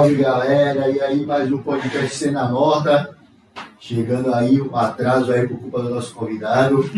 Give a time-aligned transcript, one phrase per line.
[0.00, 3.14] Salve galera, e aí mais um podcast Cena Morta.
[3.78, 6.78] Chegando aí, um atraso aí por culpa do nosso convidado.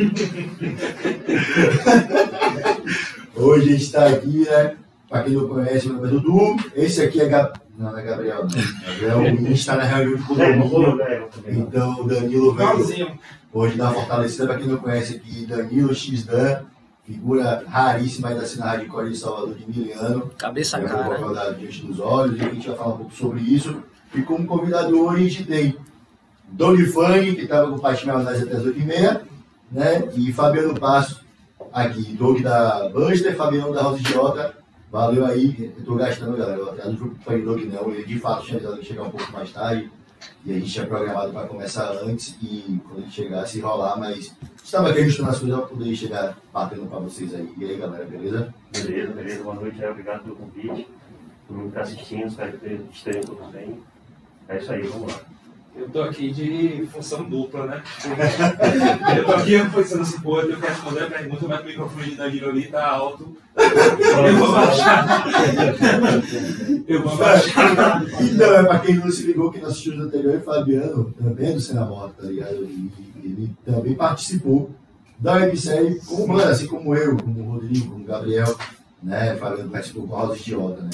[3.35, 4.77] Hoje a gente está aqui, né?
[5.09, 6.57] Para quem não conhece, meu nome é Dudu.
[6.77, 7.59] Esse aqui é Gab...
[7.77, 8.51] Não, não é Gabriel, não.
[8.93, 11.29] Gabriel, a gente está na reunião de condomínio.
[11.49, 13.19] Então o Danilo veio
[13.53, 14.47] hoje uma fortalecida.
[14.47, 16.61] Para quem não conhece aqui, Danilo X-Dan
[17.05, 20.31] figura raríssima aí da cena hardcore de Salvador de Miliano.
[20.39, 21.19] Cabeça é cara.
[21.19, 23.83] uma diante dos olhos, e a gente vai falar um pouco sobre isso.
[24.15, 25.77] E como convidado hoje a gente tem
[26.49, 29.21] Doni Fang, que estava com o Paixão nas até as 8h30,
[29.71, 30.11] né?
[30.15, 31.25] E Fabiano Passo,
[31.73, 34.55] aqui, Doug da Buster, Fabiano da Rosa Idiota.
[34.91, 36.59] Valeu aí, eu tô gastando, galera.
[36.59, 39.33] Eu até não fui pro Doug não, ele de fato tinha que chegar um pouco
[39.33, 39.91] mais tarde.
[40.45, 45.31] E a gente tinha programado para começar antes e quando chegasse rolar, mas estava ajustando
[45.31, 47.53] as coisas para poder chegar batendo para vocês aí.
[47.57, 48.55] E aí, galera, beleza?
[48.73, 49.43] Beleza, beleza.
[49.43, 50.89] Boa noite, obrigado pelo convite.
[51.47, 53.81] Todo mundo que está assistindo, espero que estejam todos bem.
[54.49, 55.21] É isso aí, vamos lá.
[55.75, 57.83] Eu tô aqui de função dupla, né?
[59.17, 62.11] eu tô aqui pensando assim, pô, eu tenho que responder a pergunta, mas o microfone
[62.11, 63.37] de Danilo ali tá alto.
[63.57, 65.25] Eu vou baixar.
[66.87, 68.05] eu vou baixar.
[68.21, 71.53] Então, é pra quem não se ligou que nós assistiu o anterior, Fabiano, também é
[71.53, 72.69] do Cena Morta, tá ligado?
[73.23, 74.71] Ele também participou
[75.19, 78.59] da websérie como assim como eu, como o Rodrigo, como o Gabriel,
[79.03, 79.37] né?
[79.37, 80.91] Fabiano participou com a Rosa Idiota, né?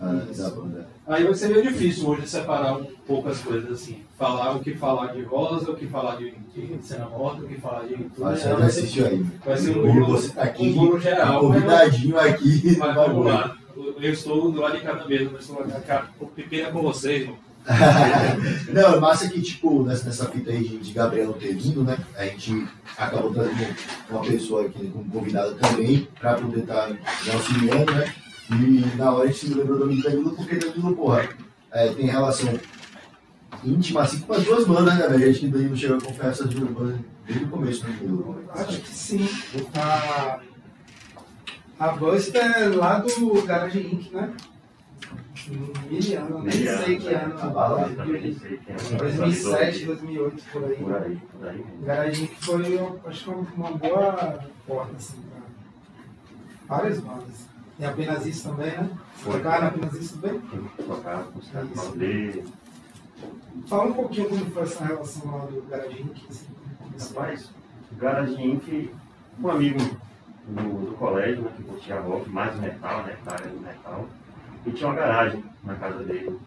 [0.00, 0.86] Ah, da banda.
[1.08, 4.02] Aí vai ser meio difícil hoje separar um pouco as coisas assim.
[4.16, 7.60] Falar o que falar de Rosa, o que falar de, de Cena Morta, o que
[7.60, 7.94] falar de.
[7.96, 9.26] Tudo, Mas você já assistiu aí.
[9.44, 11.40] Vai ser um bolo, você tá aqui, um bolo geral.
[11.40, 12.76] convidadinho aqui.
[12.78, 13.56] Mas vai vamos lá.
[13.76, 17.38] Eu estou do lado de cada mesa, mas estou pequena com vocês, irmão.
[18.72, 21.98] Não, é massa que, tipo, nessa, nessa fita aí de, de Gabriel ter vindo, né?
[22.16, 22.66] A gente
[22.96, 23.76] acabou trazendo
[24.08, 28.14] uma pessoa aqui como convidada também, pra poder estar tá auxiliando, né?
[28.50, 31.28] E na hora a gente se lembrou do amigo Danilo, porque Danilo, porra,
[31.70, 32.58] é, tem relação
[33.64, 35.28] íntima, assim, com as duas bandas, né, velho?
[35.28, 38.44] A gente Danilo chegou a confiar essas duas bandas desde o começo, né, Danilo?
[38.50, 39.28] Acho que sim.
[39.74, 40.40] A,
[41.78, 44.34] a Buster é lá do Garage Inc, né?
[45.90, 47.36] Miliano, nem Miliano, sei que ano.
[48.04, 48.96] Quem é.
[48.98, 50.76] 2007, 2008, por aí.
[50.76, 51.64] Por aí, por aí.
[51.82, 55.22] Garage Inc foi, eu acho que uma boa porta, assim,
[56.68, 57.47] pra várias bandas.
[57.78, 58.90] E apenas isso também, né?
[59.14, 59.34] Foi.
[59.34, 60.40] Tocaram apenas isso também?
[61.02, 61.28] Caras
[61.74, 61.96] Isso.
[61.96, 62.44] dele.
[63.66, 66.46] Fala um pouquinho como foi essa relação lá do Garage Inc, assim.
[67.00, 67.50] Rapaz,
[67.92, 68.90] o Garage Inc,
[69.40, 69.78] um amigo
[70.48, 74.06] do, do colégio, né, que curtia rock, mais metal, né, da área do metal,
[74.66, 76.38] e tinha uma garagem na casa dele.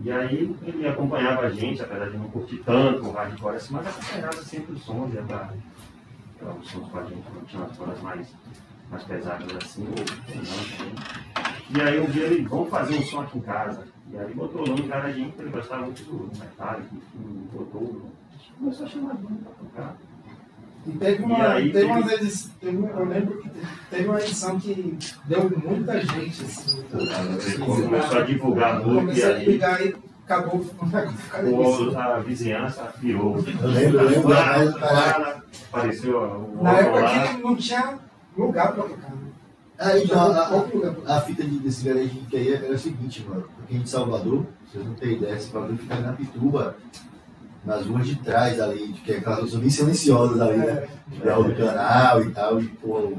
[0.00, 3.86] E aí ele acompanhava a gente, apesar de não curtir tanto o hardcore assim, mas
[3.86, 5.50] acompanhava sempre os sons, ia pra,
[6.38, 8.34] pra os sons com a gente, não tinha umas bandas mais,
[8.90, 9.94] mais pesadas assim, ou
[10.36, 11.76] não.
[11.76, 13.86] E aí um dia ele, vamos fazer um som aqui em casa.
[14.12, 18.02] E aí botou o nome Garage Inc, ele gostava muito do enfim, botou,
[18.58, 19.96] começou a chamar a banda pra tocar.
[20.86, 23.50] E teve E uma, aí teve teve- umas vezes, teve, eu lembro que
[23.90, 26.84] teve, uma edição que deu muita gente, assim.
[27.64, 30.86] Começou a divulgar muito e Comecei a aí ligar e acabou o
[31.42, 32.94] negócio a vizinhança.
[33.02, 37.28] Eu lembro, eu lembro, Lá, mas o cara- lá, Apareceu o Na época lá.
[37.28, 37.98] que não tinha
[38.36, 39.10] lugar pra tocar.
[39.10, 39.34] Né?
[39.78, 43.44] Aí, então, a, a, a fita de, desse garagem que aí era o seguinte, mano.
[43.56, 46.76] Porque de Salvador, vocês não têm ideia, esse bagulho fica na Pituba,
[47.64, 50.86] nas ruas de trás ali, que é aquelas ruas bem silenciosas ali, né?
[51.24, 53.12] Da rua do canal e tal, e pô.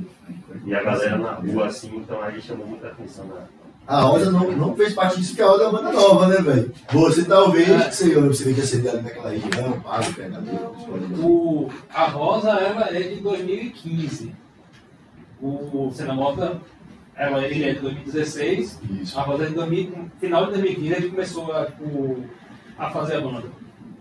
[0.66, 3.44] E a galera na rua, assim, então aí chamou muita atenção da.
[3.88, 6.42] A Rosa não, não fez parte disso, que a Rosa é uma banda nova, né,
[6.42, 6.74] velho?
[6.92, 10.44] Você talvez, sei eu, você vê que acender ali naquela região, paga, pega
[11.22, 14.44] O, a Rosa ela é de 2015.
[15.41, 16.59] O Cena Morta
[17.16, 18.79] ela, ele é de 2016.
[19.02, 19.20] Isso.
[19.20, 22.23] A é de 2000, no final de 2015 a gente começou a, tipo,
[22.78, 23.47] a fazer a banda.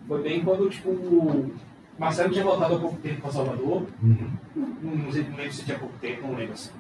[0.08, 1.54] Foi bem quando tipo, o
[1.98, 3.86] Marcelo tinha voltado há pouco tempo para Salvador.
[4.02, 6.70] Não, sei, não lembro se tinha pouco tempo, não lembro assim.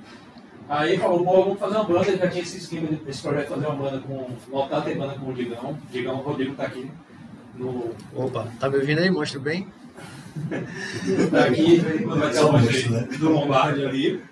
[0.68, 3.22] Aí ele falou, pô, vamos fazer uma banda, ele já tinha esse esquema de- desse
[3.22, 4.26] projeto, fazer uma banda com.
[4.50, 5.78] voltar a ter banda com o Digão.
[5.92, 6.90] Digão, o Rodrigo tá aqui
[7.54, 9.10] no, Opa, tá me ouvindo aí?
[9.10, 9.68] Mostra bem?
[11.30, 13.08] Tá aqui, quando vai ter uma né?
[13.18, 14.22] do Lombardi ali.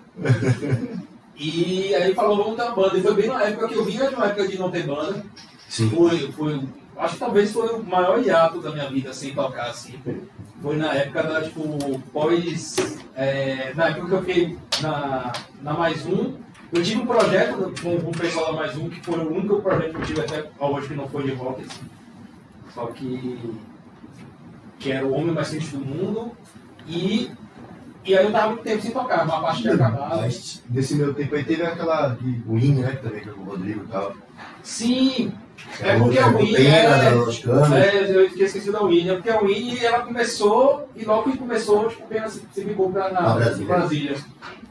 [1.35, 2.97] E aí falou, vamos ter uma banda.
[2.97, 5.25] E foi bem na época que eu vinha de uma época de não ter banda.
[5.67, 5.89] Sim.
[5.89, 6.61] Foi, foi,
[6.97, 9.99] acho que talvez foi o maior hiato da minha vida sem tocar assim.
[10.61, 12.75] Foi na época da, tipo, pós.
[13.15, 15.31] é, na época que eu fiquei na,
[15.61, 16.35] na Mais Um.
[16.71, 19.61] Eu tive um projeto com, com o pessoal da Mais Um, que foi o único
[19.61, 21.63] projeto que eu tive até hoje que não foi de rock.
[21.63, 21.81] assim.
[22.73, 23.39] Só que.
[24.79, 26.31] que era o homem mais quente do mundo.
[26.87, 27.31] E,
[28.05, 30.17] e aí eu tava muito tempo sem tocar, uma parte tinha acabado.
[30.21, 32.91] Mas nesse meu tempo aí teve aquela de Win, né?
[32.95, 34.13] Que também jogou o Rodrigo e tal.
[34.61, 35.31] Sim,
[35.81, 37.43] É porque a Winnie é, Canos.
[37.73, 41.37] é, eu tinha esquecido da Winnie, é porque a Winnie ela começou e logo que
[41.37, 43.67] começou, tipo, apenas se, ligou pra na, Na Brasília.
[43.67, 44.17] Brasília.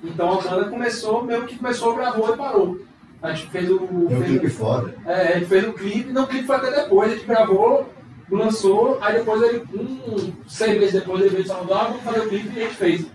[0.02, 2.78] Então a banda começou, mesmo que começou, gravou e parou.
[3.23, 3.78] A gente fez o.
[3.78, 4.94] Tem um clipe foda.
[5.06, 7.88] É, a gente fez o clipe, não, o clipe foi até depois, a gente gravou,
[8.31, 12.20] lançou, aí depois ele, um, seis meses depois ele veio de Salvador, ah, vamos fazer
[12.20, 13.06] o clipe e a gente fez.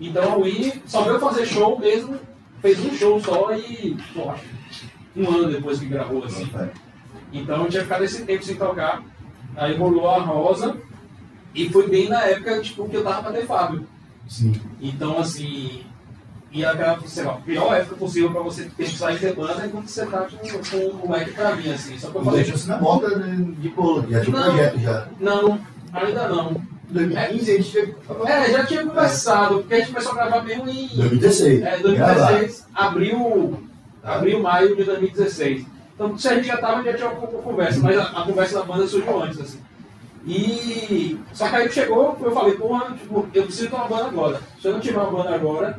[0.00, 2.18] Então a Winnie só veio fazer show mesmo,
[2.62, 4.32] fez um show só e, pô,
[5.14, 6.50] um ano depois que gravou assim.
[7.32, 9.02] Então eu tinha ficado esse tempo sem tocar.
[9.56, 10.76] Aí rolou a Rosa
[11.54, 13.86] e foi bem na época tipo, que eu tava pra ter Fábio.
[14.26, 14.54] Sim.
[14.80, 15.84] Então assim,
[16.52, 19.64] e aquela, sei lá, a pior época possível pra você ter que sair de banda
[19.64, 21.98] é quando você tá com, com um moleque pra mim, assim.
[21.98, 24.10] Só que eu falei, deixou-se na né, de bolo.
[24.10, 25.08] Já tinha um projeto já.
[25.20, 25.60] não,
[25.92, 26.69] ainda não.
[26.90, 27.94] Em 2015 a gente teve.
[28.26, 31.62] É, já tinha conversado, porque a gente começou a gravar mesmo em 2016.
[31.62, 31.82] é, Gravar.
[31.82, 33.62] 2016, abril,
[34.02, 35.66] abril, maio de 2016.
[35.94, 38.64] Então, se a gente já tava, já tinha uma, conversa, mas a, a conversa da
[38.64, 39.60] banda surgiu antes, assim.
[40.26, 41.18] E.
[41.32, 44.40] Só que aí chegou, eu falei, porra, tipo, eu preciso ter uma banda agora.
[44.60, 45.78] Se eu não tiver uma banda agora,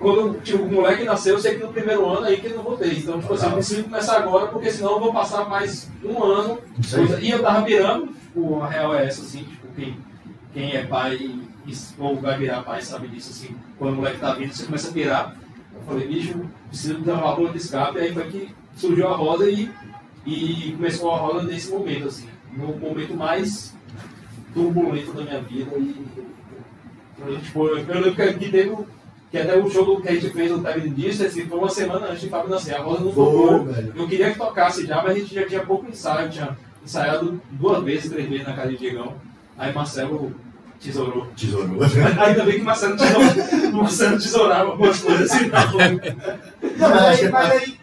[0.00, 2.64] quando tipo, o moleque nasceu, eu sei que no primeiro ano aí que eu não
[2.64, 2.98] vou ter.
[2.98, 6.58] Então, tipo assim, eu preciso começar agora, porque senão eu vou passar mais um ano.
[6.94, 7.26] Aí.
[7.26, 9.96] E eu tava virando, tipo, a real é essa, assim, tipo, quem,
[10.52, 11.38] quem é pai
[11.98, 14.92] ou vai virar pai sabe disso, assim, quando o moleque tá vindo, você começa a
[14.92, 15.36] virar.
[15.74, 19.48] Eu falei, bicho, preciso de uma válvula de escape, aí foi que surgiu a roda
[19.48, 19.70] e,
[20.26, 23.74] e começou a roda nesse momento, assim, no momento mais
[24.52, 26.06] turbulento da minha vida e
[27.26, 28.76] eu, tipo, eu lembro que teve
[29.30, 32.08] que até o show que a gente fez no Time disso, assim, foi uma semana
[32.08, 32.74] antes de Fábio nascer.
[32.74, 33.66] A roda não tocou.
[33.96, 37.82] Eu queria que tocasse já, mas a gente já tinha pouco ensaio, tinha ensaiado duas
[37.82, 39.14] vezes, três vezes na casa de Diegão.
[39.58, 40.34] Aí Marcelo
[40.80, 41.26] tesourou.
[41.36, 41.78] Tesourou.
[42.26, 43.72] Ainda bem que Marcelo tesourou.
[43.72, 45.72] Marcelo tesourava algumas coisas assim, não.
[46.78, 47.78] Não, mas que Mas aí,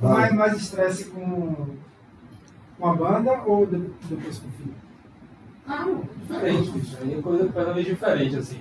[0.00, 1.76] mais, mais estresse com,
[2.78, 4.74] com a banda ou de- depois com o filho?
[5.68, 5.86] Ah,
[6.28, 6.96] diferente, bicho.
[7.02, 8.60] Aí é coisa completamente diferente, assim.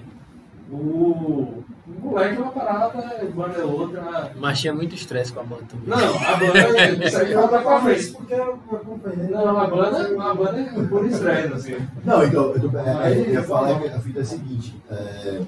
[0.72, 1.64] O
[2.02, 4.32] moleque é uma parada, a banda é outra.
[4.36, 5.88] Mas tinha muito estresse com a banda também.
[5.88, 8.12] Não, a banda, isso aí volta pra frente.
[8.12, 9.28] porque eu acompanhei.
[9.30, 11.88] Não, a banda, a banda é por estresse, assim.
[12.04, 14.82] Não, então, eu, tô, é, Aí, eu ia falar que a fita é a seguinte.
[14.90, 15.42] é,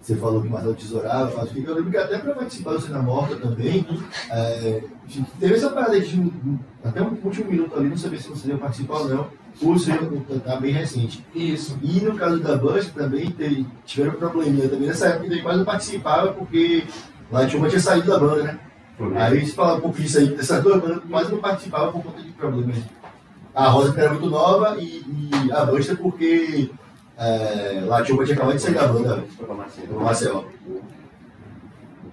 [0.00, 2.72] você falou que o Marcelo tesourava, faz o que eu lembro que até para participar
[2.72, 3.86] do Cena Morta também,
[4.30, 4.82] é,
[5.38, 6.32] teve essa parada de
[6.82, 9.26] até um último minuto ali, não sabia se você ia participar ou não,
[9.60, 9.98] por ser
[10.44, 11.24] tá bem recente.
[11.34, 11.78] Isso.
[11.82, 15.58] E no caso da Bust também teve, tiveram um probleminha também nessa época, daí quase
[15.58, 16.84] não participava porque
[17.30, 18.58] lá tinha tinha saído da banda, né?
[18.96, 19.16] Foi.
[19.16, 22.22] Aí se falar um pouquinho isso aí, dessas duas bandas quase não participava por conta
[22.22, 22.76] de problemas.
[23.54, 26.70] A Rosa era muito nova e, e a Busta porque
[27.16, 30.00] é, lá tinha tinha acabado de sair da banda, Marcelo.
[30.00, 30.52] Marcelo.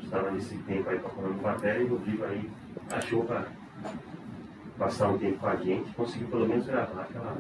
[0.04, 2.50] Estava nesse tempo aí procurando matéria e o Rodrigo aí
[2.92, 3.46] achou para
[4.80, 7.38] passar um tempo com a gente, conseguiu pelo menos gravar aquela.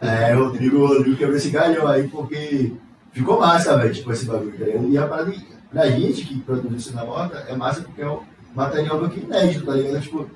[0.00, 2.72] É, o Rodrigo, o Rodrigo quebrou esse galhão aí porque
[3.12, 4.88] ficou massa, velho, tipo, esse bagulho, tá ligado?
[4.88, 5.34] E a parada,
[5.70, 8.20] pra gente que produz isso na moda, é massa porque é um
[8.54, 10.00] material meio que inédito, tá ligado?
[10.00, 10.30] Tipo,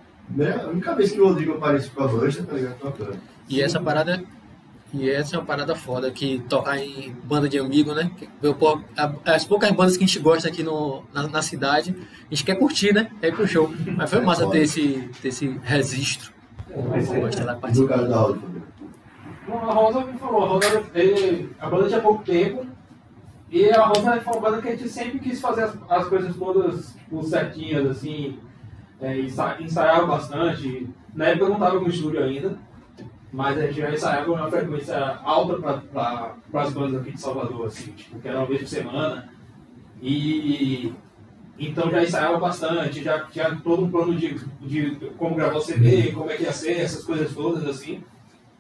[0.65, 2.79] a única vez que o Rodrigo aparece com a Busta, tá ligado?
[2.79, 3.19] Tocando.
[3.49, 4.23] E essa parada.
[4.97, 8.11] E essa é uma parada foda, que tocar em banda de amigo, né?
[8.41, 8.57] Eu,
[9.25, 11.95] As poucas bandas que a gente gosta aqui no, na, na cidade,
[12.31, 13.11] a gente quer curtir, né?
[13.21, 13.69] É ir pro show.
[13.97, 16.33] Mas foi massa ter esse, ter esse registro.
[16.71, 17.95] Eu gosto lá no participar.
[19.53, 22.65] a Rosa me falou, a Rosa, ele- a banda tinha pouco tempo,
[23.51, 26.37] e a Rosa foi uma banda que a gente sempre quis fazer as, as coisas
[26.37, 28.39] todas tipo, certinhas, assim,
[29.01, 30.89] é, ensa, ensaiava bastante.
[31.15, 32.57] Na época eu não estava com estúdio ainda,
[33.35, 35.57] mas a gente já ensaiava uma frequência alta
[35.93, 39.29] para as bandas aqui de Salvador, assim, tipo, que era uma vez por semana.
[40.01, 40.95] E
[41.59, 46.13] então já ensaiava bastante, já tinha todo um plano de, de como gravar o CD,
[46.13, 48.05] como é que ia ser, essas coisas todas, assim.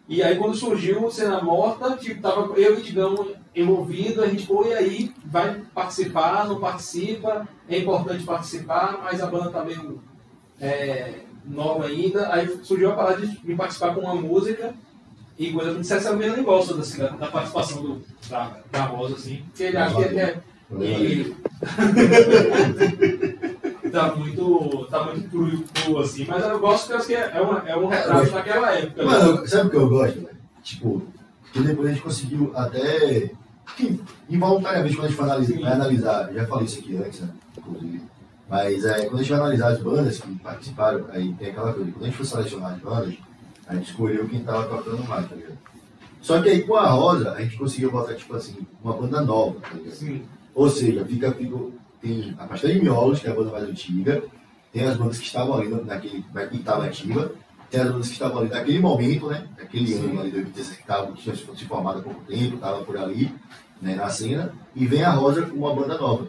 [0.09, 4.45] E aí quando surgiu o Cena Morta, tipo, tava eu e Digão envolvido, a gente,
[4.45, 10.03] pô, e aí, vai participar, não participa, é importante participar, mas a banda tá meio
[10.61, 14.75] é, nova ainda, aí surgiu a parada de, de participar com uma música,
[15.39, 19.17] e coisa que dissesse o mesmo negócio assim, da, da participação do, da, da Rosa,
[19.17, 20.41] assim, porque ele acha que é,
[20.81, 21.35] e...
[23.91, 27.43] tá muito, tá muito cru, cru, assim, mas eu gosto que eu acho que é,
[27.43, 29.05] um, é um retrato daquela época.
[29.05, 29.11] né?
[29.11, 30.37] Mano, sabe o que eu gosto, velho?
[30.63, 31.03] Tipo,
[31.53, 33.31] que depois a gente conseguiu até.
[33.77, 37.29] que, involuntariamente, quando a gente analisar, vai analisar, eu já falei isso aqui antes, né?
[37.59, 38.03] Inclusive.
[38.49, 41.91] Mas é, quando a gente vai analisar as bandas que participaram, aí tem aquela coisa,
[41.91, 43.15] quando a gente for selecionar as bandas,
[43.67, 45.59] a gente escolheu quem tava tocando mais, tá ligado?
[46.21, 49.61] Só que aí com a Rosa, a gente conseguiu botar, tipo assim, uma banda nova,
[49.61, 49.95] tá ligado?
[49.95, 50.23] Sim.
[50.55, 51.57] Ou seja, fica, fica,
[52.01, 54.23] tem a Pastel de Miolos, que é a banda mais antiga,
[54.73, 57.33] tem as bandas que estavam ali naquele, que estava ativa,
[57.71, 59.47] tem as bandas que estavam ali naquele momento, né?
[59.59, 60.11] Naquele Sim.
[60.11, 63.35] ano ali, 2016, que, tava, que tinha se formado há pouco tempo, estava por ali,
[63.81, 66.29] né, na cena, e vem a Rosa com uma banda nova.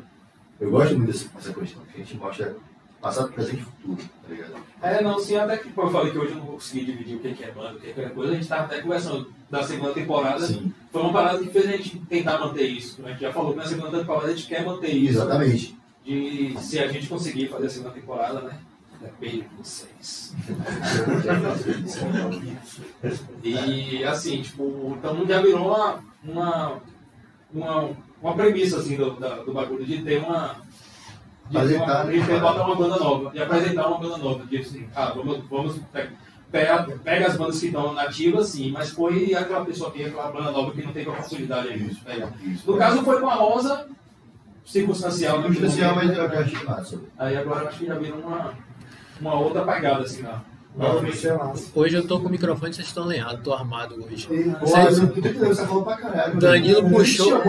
[0.59, 2.55] Eu gosto muito dessa, dessa questão, que a gente mostra
[3.01, 4.53] passado, presente e futuro, tá ligado?
[4.81, 7.19] É, não, sim, até que eu falei que hoje eu não vou conseguir dividir o
[7.19, 10.47] que é banda, o que é coisa, a gente estava até conversando da segunda temporada,
[10.47, 10.73] sim.
[10.91, 13.05] foi uma parada que fez a gente tentar manter isso.
[13.05, 15.19] A gente já falou que na segunda temporada a gente quer manter isso.
[15.19, 15.77] Exatamente.
[16.03, 18.59] De se a gente conseguir fazer a segunda temporada, né?
[19.01, 20.33] Depende de vocês.
[23.43, 26.81] e assim, tipo, então já virou uma, uma,
[27.53, 30.57] uma, uma premissa assim, do, da, do bagulho de ter uma
[31.49, 35.13] de, apresentar, uma, de uma banda nova, de apresentar uma banda nova, de assim, ah,
[35.15, 35.79] vamos, vamos
[36.51, 40.51] pega, pega as bandas que estão nativas, sim, mas foi aquela pessoa que aquela banda
[40.51, 41.87] nova que não teve a facilidade aí.
[41.87, 42.01] Isso,
[42.43, 43.87] isso, no caso foi com a Rosa,
[44.65, 45.41] circunstancial.
[45.41, 47.01] Circunstancial, mas eu acho massa.
[47.17, 48.53] Aí agora eu acho que já viram uma,
[49.19, 50.43] uma outra pegada assim lá.
[51.73, 54.27] Hoje eu tô com o microfone, vocês estão lenhados, tô armado hoje.
[55.95, 56.39] Caralho.
[56.39, 57.41] Danilo puxou.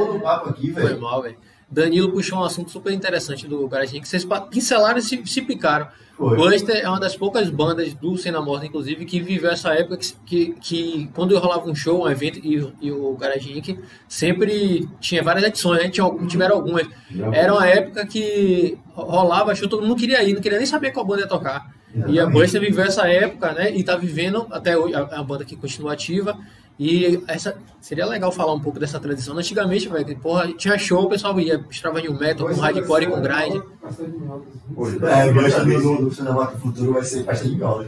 [0.72, 1.36] Foi mal, velho.
[1.68, 5.88] Danilo puxou um assunto super interessante do Garagem, que vocês pincelaram e se, se picaram.
[6.16, 6.36] Foi.
[6.36, 10.14] Buster é uma das poucas bandas do Cena Morta, inclusive, que viveu essa época que,
[10.24, 13.78] que, que quando rolava um show, um evento, e, e o Garage Inc.
[14.08, 15.90] sempre tinha várias edições, né?
[15.90, 16.86] Tinha, tiveram algumas.
[17.32, 21.04] Era uma época que rolava show, todo mundo queria ir, não queria nem saber qual
[21.04, 21.75] banda ia tocar.
[22.06, 23.74] E a Buster viveu essa época, né?
[23.74, 26.38] E tá vivendo até hoje, a, a banda que continua ativa.
[26.78, 29.36] E essa seria legal falar um pouco dessa tradição.
[29.38, 33.06] Antigamente, velho, porra, tinha show, o pessoal ia estrava em um metal, com hardcore e
[33.06, 33.62] com grind.
[35.02, 37.86] É, gosto do, do cinema futuro vai ser festa de gol.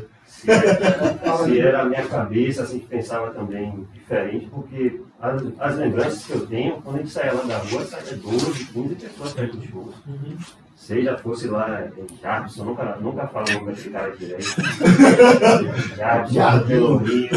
[1.45, 6.33] Se era a minha cabeça, assim, que pensava também diferente, porque as, as, lembranças que
[6.33, 9.69] eu tenho, quando a gente saía lá da rua, saía 12, 15 pessoas perto dos
[9.69, 9.95] shows.
[10.07, 10.37] Uhum.
[10.77, 14.47] Seja fosse lá em Jarbson, nunca, nunca falo o nome desse cara direito.
[15.97, 17.29] Jarbson, pelo Rio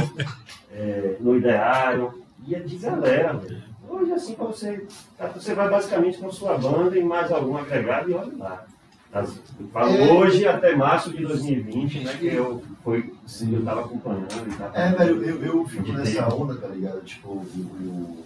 [0.73, 3.63] é, no ideário, ia de galera, velho.
[3.89, 4.87] Hoje, assim, pra você,
[5.33, 8.65] você vai basicamente com sua banda e mais algum agregado e olha lá.
[9.13, 9.29] As,
[9.75, 12.15] é, hoje até março de 2020, né?
[12.17, 14.71] Que eu, foi, sim, eu tava acompanhando e tal.
[14.73, 17.01] É, velho, eu, eu fico nessa onda, tá ligado?
[17.01, 18.17] Tipo, eu,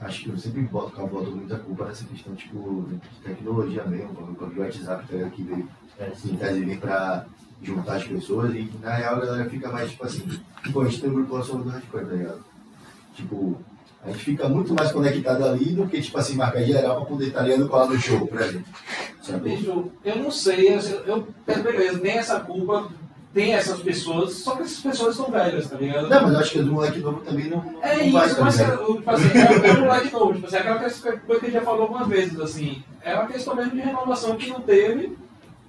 [0.00, 4.34] acho que eu sempre boto, eu boto muita culpa nessa questão, tipo, de tecnologia mesmo,
[4.38, 6.46] quando o WhatsApp tá que veio, é, sim, tá
[6.80, 7.26] pra
[7.62, 10.40] juntar as pessoas e na real a galera fica mais tipo assim,
[10.72, 12.44] pô, a gente tem um grupo só do hardcore, tá ligado?
[13.14, 13.58] Tipo,
[14.04, 17.28] a gente fica muito mais conectado ali do que, tipo assim, marcar geral pra poder
[17.28, 18.66] estar ligado colar no show, por exemplo.
[19.42, 22.90] Bicho, eu não sei, eu, eu, beleza, tem essa culpa,
[23.32, 26.08] tem essas pessoas, só que essas pessoas são velhas, tá ligado?
[26.08, 27.64] Não, mas eu acho que do moleque novo também não.
[27.80, 30.78] É não isso, mas é, tipo assim, é, é o moleque novo, tipo assim, aquela
[30.78, 34.36] coisa que a gente já falou algumas vezes, assim, é uma questão mesmo de renovação
[34.36, 35.16] que não teve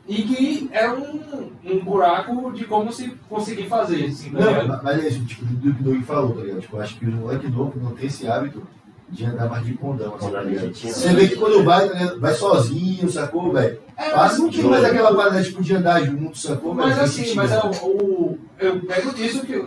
[0.08, 4.06] e que é um, um buraco de como se conseguir fazer.
[4.06, 6.62] Assim, tá não, mas é isso, tipo, do que o Doug falou, tá ligado?
[6.62, 8.62] Tipo, acho que o moleque novo não tem esse hábito
[9.10, 10.16] de andar mais de condão.
[10.16, 13.80] Assim, tá Você vê que quando vai, tá vai sozinho, sacou, velho?
[13.98, 17.52] É, Passa um pouquinho mais aquela parada tipo, de andar junto, sacou, Mas assim, mas
[17.52, 19.66] é, o, eu pego disso que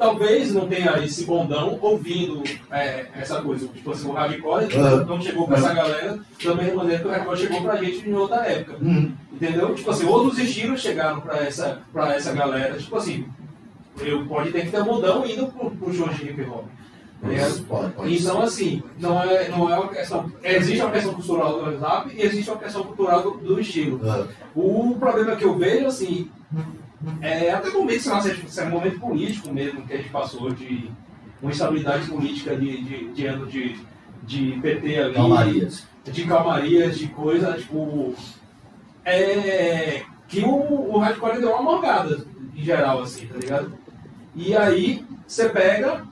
[0.00, 3.68] talvez não tenha esse bondão ouvindo é, essa coisa.
[3.68, 5.04] Tipo assim, o hardcore uhum.
[5.04, 8.14] não chegou pra essa galera da mesma maneira que o hardcore chegou pra gente em
[8.14, 8.78] outra época.
[8.80, 9.12] Uhum.
[9.30, 9.74] Entendeu?
[9.74, 12.78] Tipo assim, outros estilos chegaram pra essa, pra essa galera.
[12.78, 13.28] Tipo assim,
[13.98, 16.64] eu pode ter que ter um bondão indo pro, pro show de hip hop.
[18.06, 20.32] então, assim, não é, não é uma questão.
[20.42, 24.00] Existe uma questão cultural do WhatsApp e existe uma questão cultural do, do estilo.
[24.56, 24.92] Uhum.
[24.92, 26.30] O problema que eu vejo, assim,
[27.20, 30.50] é, até momento, sei lá, se é um momento político mesmo que a gente passou
[30.50, 30.90] de
[31.40, 33.76] uma estabilidade política de, de, de ano de,
[34.22, 35.14] de PT ali.
[35.14, 35.88] Calmarias.
[36.04, 38.14] De calmarias, de coisa, tipo.
[39.04, 43.72] É, que o, o hardcore deu uma morgada, em geral, assim, tá ligado?
[44.34, 46.04] E aí você pega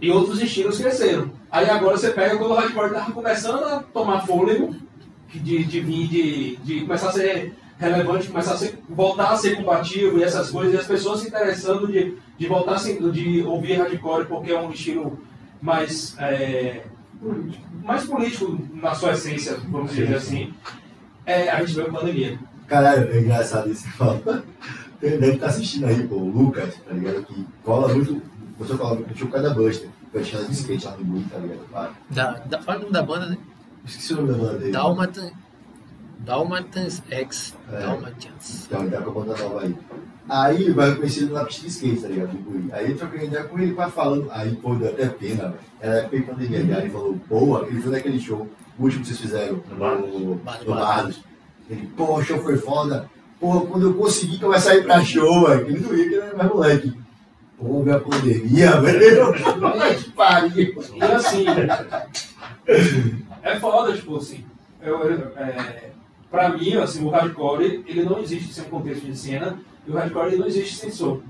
[0.00, 1.30] e outros estilos cresceram.
[1.50, 4.74] Aí agora você pega quando o hardcore tava começando a tomar fôlego,
[5.28, 9.56] de, de vir, de, de começar a ser relevante começar a ser, voltar a ser
[9.56, 13.42] combativo e essas coisas, e as pessoas se interessando de, de voltar a ser, de
[13.42, 15.18] ouvir hardcore porque é um estilo
[15.62, 16.84] mais, é,
[17.84, 20.52] mais político na sua essência, vamos dizer assim.
[21.24, 22.38] É, a gente veio com a pandemia.
[22.66, 23.86] Caralho, é engraçado isso.
[25.00, 27.22] Deve estar assistindo aí, pô, o Lucas, tá ligado?
[27.24, 28.20] Que cola muito.
[28.58, 31.38] Você fala muito o cada Buster, que eu tinha de skate lá no Blue, tá
[31.38, 31.94] ligado?
[32.10, 33.38] Da, da, fala o nome da banda, né?
[33.84, 34.72] Esqueci o nome da banda dele.
[34.72, 35.30] Dalmatan.
[36.18, 37.54] Dalmatans X.
[37.72, 37.80] É.
[37.80, 38.66] Dalmatians.
[38.66, 39.76] Então, ele tá com a banda nova aí.
[40.30, 42.30] Aí vai conhecer ele na pista de skate, tá ligado?
[42.72, 44.28] Aí eu troquei ideia com ele, vai falando.
[44.30, 45.54] Aí, pô, deu até pena, velho.
[45.80, 48.46] Era época de pandemia, ele falou, boa, ele foi naquele show,
[48.78, 49.76] o último que vocês fizeram, no,
[50.08, 51.20] no, no Bardos.
[51.70, 53.08] Ele, pô, o show foi foda.
[53.40, 55.66] Pô, quando eu consegui que eu ia sair pra show, velho.
[55.66, 56.92] Ele não ia, porque ele era mais moleque.
[57.56, 59.32] Pô, veio a pandemia, velho.
[59.34, 60.82] Que pariu.
[60.94, 61.46] E assim,
[63.42, 64.44] é foda, tipo assim.
[64.82, 65.90] Eu, eu- é,
[66.30, 69.94] pra mim, assim, o hardcore, ele não existe sem um contexto de cena, e o
[69.94, 71.20] hardcore ele não existe sem som.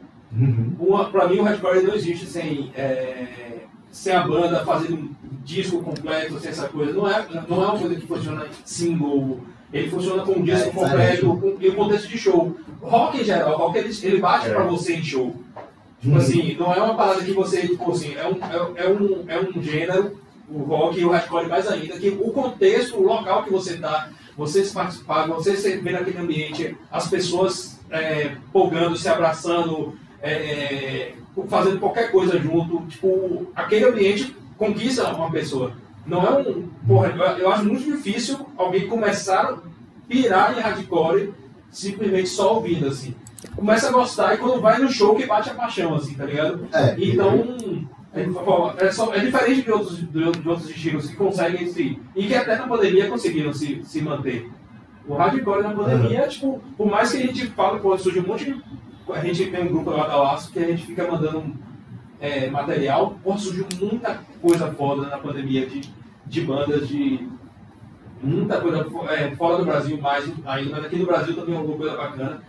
[0.78, 5.14] Uma, pra mim, o hardcore não existe sem, é, sem a banda fazendo um
[5.44, 6.92] disco completo, sem essa coisa.
[6.92, 9.40] Não é, não é uma coisa que funciona single.
[9.72, 12.54] Ele funciona com um disco É, completo com, e o contexto de show.
[12.80, 14.54] Rock em geral, rock ele, ele bate É.
[14.54, 15.34] pra você em show.
[16.00, 19.24] Tipo assim, não é uma parada que você, tipo assim, é um, é, é um,
[19.26, 20.16] é um gênero,
[20.48, 24.08] o rock e o hardcore mais ainda, que o contexto, o local que você tá,
[24.38, 28.36] você se participar, você se ver naquele ambiente, as pessoas é,
[28.96, 31.14] se abraçando, é,
[31.48, 35.72] fazendo qualquer coisa junto, tipo, aquele ambiente conquista uma pessoa.
[36.06, 36.68] Não é um.
[36.86, 39.58] Porra, eu, acho muito difícil alguém começar a
[40.08, 41.34] pirar em hardcore
[41.70, 43.14] simplesmente só ouvindo, assim.
[43.56, 46.66] Começa a gostar e quando vai no show que bate a paixão, assim, tá ligado?
[46.72, 47.97] É, Então, é,
[48.78, 52.00] é, só- é diferente de outros, de, outros estilos que conseguem se.
[52.16, 54.50] E que até na pandemia conseguiram se, se manter.
[55.06, 58.44] O hardcore na pandemia, tipo, por mais que a gente fale, pô, surge um monte
[58.46, 58.62] de.
[59.12, 61.54] A gente tem um grupo lá da Laço que a gente fica mandando
[62.20, 65.80] é, material, pô, surgiu muita coisa foda na pandemia de,
[66.26, 67.26] de bandas, de.
[68.22, 71.76] Muita coisa é, fora do Brasil mais ainda, mas aqui no Brasil também é uma
[71.76, 72.42] coisa bacana.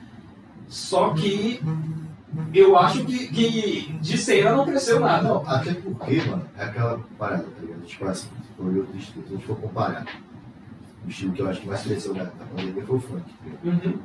[0.68, 1.62] Só que
[2.54, 5.28] eu acho que, que de cena não cresceu nada.
[5.28, 7.82] Não, até porque, mano, é aquela parada, tá ligado?
[7.82, 8.28] Tipo assim,
[9.00, 10.06] se se a gente for comparar,
[11.06, 13.22] o estilo que eu acho que mais cresceu na, na pandemia foi o funk.
[13.24, 13.86] tá ligado?
[13.86, 14.00] Uhum.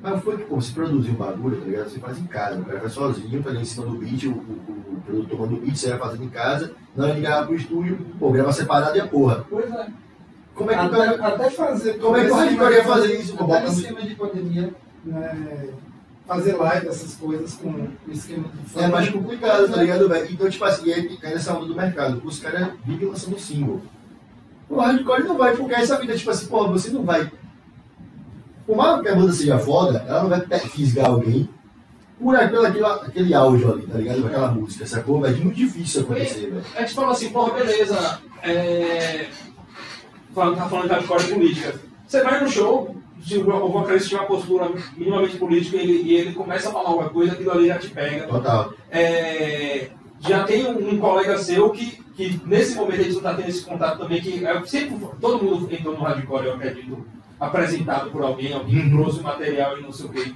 [0.00, 1.88] Mas o funk, pô, você produzir um bagulho, tá ligado?
[1.90, 4.30] Você faz em casa, o cara vai sozinho, tá ali em cima do beat, o,
[4.30, 7.54] o, o, o produtor manda o beat, você vai fazendo em casa, de gravar pro
[7.54, 9.44] estúdio, pô, grava separado e a porra.
[9.48, 9.88] Pois é.
[10.54, 11.34] Como é que o Até, cara.
[11.34, 11.98] até fazer.
[11.98, 15.70] Como é que o hardcore ia fazer isso, Até no esquema de pandemia, né,
[16.28, 18.84] fazer live, essas coisas com o esquema de funk.
[18.84, 20.30] É mais complicado, tá ligado, velho?
[20.30, 22.20] Então, tipo assim, e aí cai nessa onda do mercado.
[22.22, 23.80] Os caras vivem lançando single.
[24.68, 27.32] O hardcore não vai, porque essa vida, tipo assim, pô, você não vai.
[28.66, 31.48] Por mais que a banda seja foda, ela não vai até fisgar alguém
[32.20, 34.26] por aquele, aquele, aquele áudio ali, tá ligado?
[34.26, 35.22] Aquela música, sacou?
[35.22, 35.34] velho?
[35.34, 36.64] É muito difícil acontecer, velho.
[36.76, 38.20] A gente fala assim, porra, beleza.
[38.42, 39.28] É...
[40.34, 41.74] Tá falando de hardcore política.
[42.06, 46.14] Você vai no show, se o vocalista tiver uma postura minimamente política e ele, e
[46.14, 48.26] ele começa a falar alguma coisa, aquilo ali já te pega.
[48.26, 48.72] Total.
[48.90, 49.88] É,
[50.20, 53.48] já tem um, um colega seu que, que nesse momento a gente não está tendo
[53.48, 57.06] esse contato também, que é, sempre todo mundo entrou no hardcore, eu acredito,
[57.38, 60.32] apresentado por alguém, alguém trouxe o material e não sei o quê.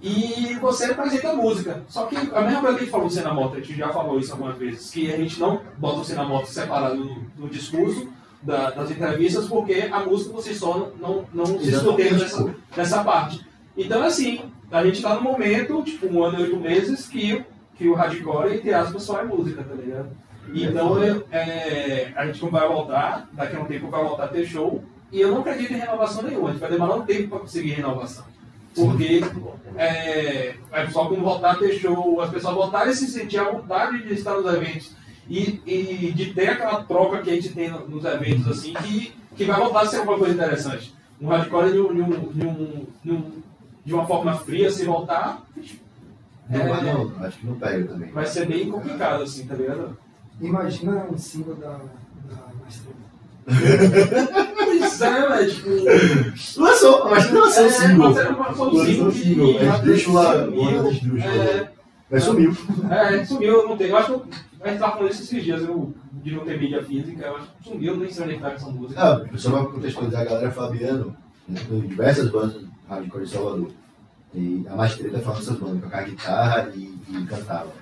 [0.00, 1.82] E você apresenta música.
[1.88, 3.88] Só que a mesma coisa que a gente falou do Cena Moto, a gente já
[3.88, 7.48] falou isso algumas vezes, que a gente não bota o Cena Moto separado do, do
[7.48, 8.08] discurso,
[8.42, 13.04] da- das entrevistas, porque a música por si só não, não, se esgoteia nessa, nessa
[13.04, 13.44] parte.
[13.76, 17.44] Então, assim, a gente tá no momento, tipo, um ano e oito meses, que,
[17.76, 20.08] que o hardcore, entre aspas, só é música, tá ligado?
[20.54, 24.28] Então, eu- é, a gente não vai voltar, daqui a um tempo vai voltar a
[24.28, 27.28] ter show, e eu não acredito em renovação nenhuma, a gente vai demorar um tempo
[27.28, 28.24] para conseguir renovação.
[28.74, 29.20] Porque
[29.76, 33.44] é, é só quando voltar a ter show, as pessoas voltarem a se sentir à
[33.50, 34.92] vontade de estar nos eventos
[35.28, 39.12] e, e de ter aquela troca que a gente tem no- nos eventos, assim, que,
[39.36, 40.94] que vai voltar a ser uma coisa interessante.
[41.20, 45.42] Um hardcore de, um, de, um, de, um, de, um- uma forma fria, se voltar,
[46.48, 46.68] Não, É.
[46.68, 48.10] vai, não, acho que não pega também.
[48.10, 49.96] vai ser bem complicado, assim, tá ligado?
[50.40, 51.80] Imagina um single da, da.
[54.64, 55.68] Pois é, tipo.
[56.60, 58.08] Lançou, acho que lançou o é, single.
[58.08, 59.58] mas era uma- foi um Lançou single o single.
[59.58, 61.24] É esdrúxula lá, esdrúxula.
[61.24, 61.70] É,
[62.10, 62.56] Mas sumiu.
[62.90, 63.88] É, sumiu, não tem.
[63.88, 66.82] Eu acho que a gente tava falando isso esses dias, eu, de não ter mídia
[66.82, 69.00] física, eu acho que sumiu, nem sei onde é que tá essa música.
[69.00, 71.16] Ah, só pra contextualizar a galera, Fabiano,
[71.46, 73.70] né, tem diversas bandas hardcore de Salvador.
[74.34, 77.72] E a mais treta falando dessas bandas, tocava guitarra e, e cantava.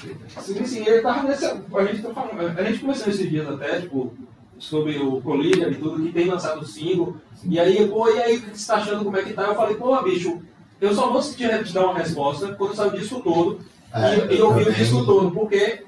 [0.00, 0.40] Treta.
[0.40, 1.44] Sim, sim, ele tava nesse.
[1.44, 4.14] A gente, tá falando, a gente conversou esses dias até, tipo,
[4.58, 7.16] sobre o Collider e tudo, que tem lançado o single.
[7.44, 9.42] E aí, pô, e aí, o que você tá achando como é que tá?
[9.44, 10.40] Eu falei, pô, bicho,
[10.80, 11.34] eu só vou te
[11.64, 13.60] te dar uma resposta quando sair o disco todo.
[13.92, 15.82] É, e e ouvir o disco todo, porque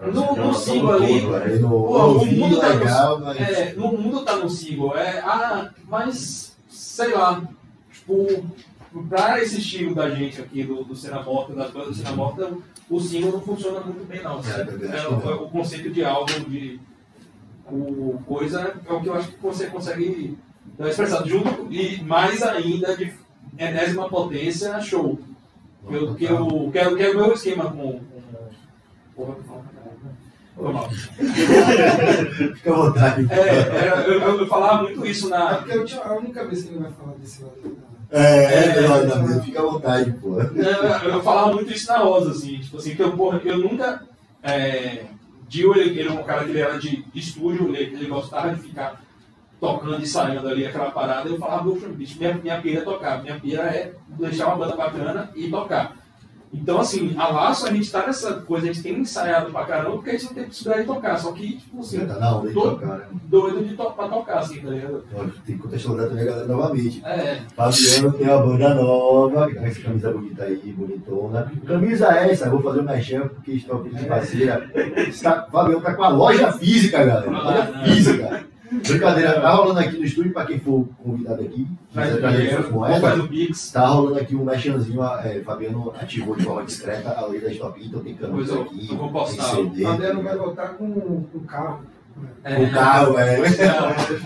[0.00, 1.34] no, no single ali.
[1.34, 3.40] Aí no Pô, o mundo tá no- legal, mas...
[3.40, 4.96] É, no mundo tá no single.
[4.96, 7.42] É, ah, mas, sei lá,
[7.92, 8.44] tipo,
[9.08, 12.52] pra esse estilo da gente aqui, do, do Cena Morta, das bandas do Cena Morta,
[12.90, 14.40] o single não funciona muito bem, não.
[14.40, 14.60] É,
[15.00, 15.42] É, o, que não.
[15.44, 16.80] o conceito de álbum, de
[17.70, 20.38] o coisa, é o que eu acho que você consegue
[20.78, 23.12] dar expressar junto e mais ainda de
[23.58, 25.18] enésima potência, show.
[25.86, 28.00] Que eu, que eu, que é, que é o meu esquema com.
[29.16, 29.34] com
[30.56, 30.88] porra, né?
[32.54, 33.26] Fica à vontade.
[33.30, 35.54] É, eu, eu- eu falava muito isso É na.
[35.56, 37.78] porque eu tinha- a única vez que ele vai falar desse lado.
[38.10, 40.40] É, é, é, olha, Davi, fica à vontade, pô.
[40.40, 44.02] Eu, eu falava muito isso na Rosa, assim, tipo assim, que eu, porra, eu nunca.
[44.42, 45.04] É,
[45.46, 48.54] Dio, ele, ele é um cara que ele era de, de estúdio, ele, ele gostava
[48.54, 49.02] de ficar
[49.60, 51.28] tocando, ensaiando ali aquela parada.
[51.28, 54.76] Eu falava, "Poxa, bicho, minha, minha pira é tocar, minha pira é deixar uma banda
[54.76, 55.96] bacana e tocar.
[56.50, 59.96] Então, assim, a Laço, a gente tá nessa coisa, a gente tem ensaiado pra caramba,
[59.96, 62.36] porque a gente não tem possibilidade de tocar, só que, tipo assim, Você tá na
[62.38, 63.04] onda de Tô- tocar, né?
[63.24, 65.04] doido de to pra tocar, assim, tá ligado?
[65.12, 67.02] Lógico, Tem que contextualizar também a galera novamente.
[67.04, 71.52] É, Fabiano tem uma banda nova, que tá com essa camisa bonita aí, bonitona.
[71.66, 74.70] Camisa essa, vou fazer um mexão porque estou aqui de parceira.
[75.06, 77.30] Está, Fabiano tá com a loja física, galera.
[77.30, 78.44] Loja física.
[78.70, 82.60] Brincadeira, tá rolando aqui no estúdio, pra quem for convidado aqui, faz quiser
[83.20, 83.70] o Pix.
[83.72, 87.80] tá rolando aqui um mexãozinho, é, Fabiano ativou de forma discreta a lei da Stop,
[87.84, 89.42] então tem Pois camisa eu- aqui, eu vou postar.
[89.44, 91.80] CD, O Fabiano vai voltar com o carro.
[92.42, 93.44] É, o carro, velho.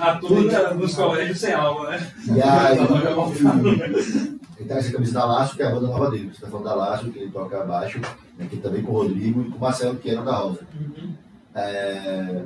[0.00, 2.11] a turma dos colégios sem aula, né?
[2.26, 2.87] E aí, Tá
[4.68, 6.31] tá com essa camisa da Laço, que é a banda nova dele.
[6.33, 8.00] Você tá falando da Laço, que ele toca baixo,
[8.40, 10.61] aqui também com o Rodrigo e com o Marcelo, que era da Rosa.
[11.55, 12.42] É,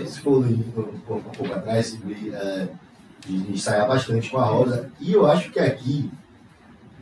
[0.00, 0.20] Isso.
[0.22, 0.62] for um, um
[1.06, 2.68] pouco um atrás, de, é,
[3.26, 4.90] de ensaiar bastante com a Rosa.
[5.00, 6.10] E eu acho que aqui,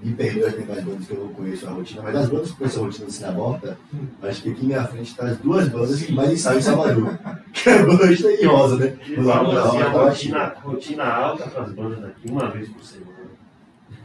[0.03, 2.57] me perdoe as demais bandas que eu não conheço a rotina, mas das bandas que
[2.57, 3.79] conheço a rotina do Cine Morta,
[4.23, 7.19] acho que aqui na frente tá as duas bandas que mais ensaiam em Salvador.
[7.53, 8.99] que é a Banda e Rosa, né?
[9.07, 13.20] E assim, a rotina, rotina alta para as bandas daqui, uma vez por semana.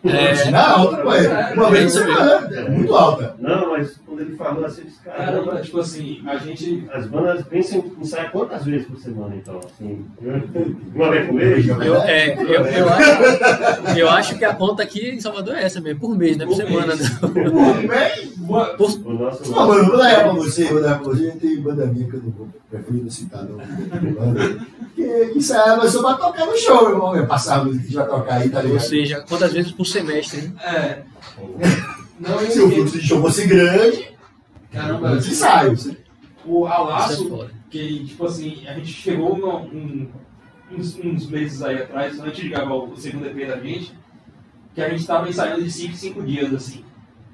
[0.06, 3.36] É, Rotina alta, pô, é uma vez por semana, é muito alta.
[3.39, 6.88] Não, mas quando ele falou assim, eu disse, Caramba, tipo assim, a gente.
[6.94, 9.60] as bandas pensam em ensaiar quantas vezes por semana, então?
[9.60, 10.06] Assim,
[10.94, 11.68] uma vez por mês?
[11.68, 15.82] eu, é, eu, eu, acho, eu acho que a conta aqui em Salvador é essa
[15.82, 16.96] mesmo, por mês, não é por Por semana.
[16.96, 17.22] mês.
[17.22, 17.30] não.
[17.88, 19.52] Bem, Uma- Por, O nosso.
[19.52, 21.32] Não, mano, vou dar pra você, vou dar pra você.
[21.32, 23.58] Tem banda minha que eu não vou, prefiro não citar, não.
[23.58, 27.15] Porque isso é só pra tocar no show, irmão.
[27.15, 28.82] É passar a música que vai tocar aí, tá ou ligado?
[28.82, 30.41] seja, quantas vezes por semestre?
[30.49, 30.53] né?
[30.63, 31.03] É.
[32.19, 34.12] Não, Se o fluxo de show fosse grande,
[34.71, 35.91] Caramba, antes ensaios.
[36.45, 40.08] o a Isso é que, tipo assim, a gente chegou no- um-
[40.71, 43.93] uns, uns meses aí atrás, antes de gravar o segundo EP da gente,
[44.73, 46.84] que a gente tava ensaiando de 5 em 5 dias, assim.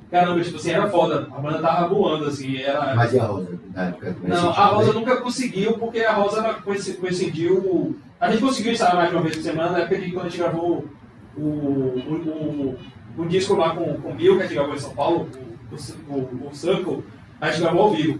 [0.09, 1.27] Caramba, tipo assim, era foda.
[1.31, 2.95] A banda tava voando, assim, era.
[2.95, 3.59] Mas e a Rosa?
[3.73, 7.95] Na época, Não, a Rosa nunca conseguiu, porque a Rosa coincidiu.
[8.19, 10.29] A gente conseguiu ensaiar mais de uma vez por semana, na época de quando a
[10.29, 10.85] gente gravou
[11.37, 12.77] o, o,
[13.17, 15.29] o, o disco lá com, com o Bill, que a gente gravou em São Paulo,
[15.71, 17.03] o, o, o Circle,
[17.39, 18.19] a gente gravou ao vivo,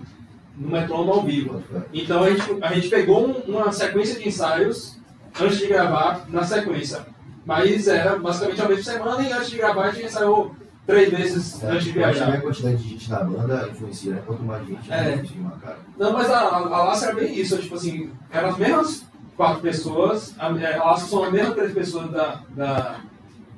[0.58, 1.64] no metrônomo ao vivo.
[1.94, 4.98] Então a gente, a gente pegou um- uma sequência de ensaios
[5.40, 7.06] antes de gravar na sequência.
[7.46, 11.64] Mas era basicamente vez por semana e antes de gravar a gente ensaiou três vezes
[11.64, 12.34] antes de Eu acho que viajar.
[12.34, 14.22] a quantidade de gente na banda influencia, né?
[14.26, 15.02] Quanto mais gente, É.
[15.02, 15.78] mais gente marcar.
[15.98, 19.06] Não, mas a, a, a Laço era bem isso, tipo assim, eram as mesmas
[19.42, 23.00] quatro pessoas, a, a Laço são as mesmas três pessoas da, da,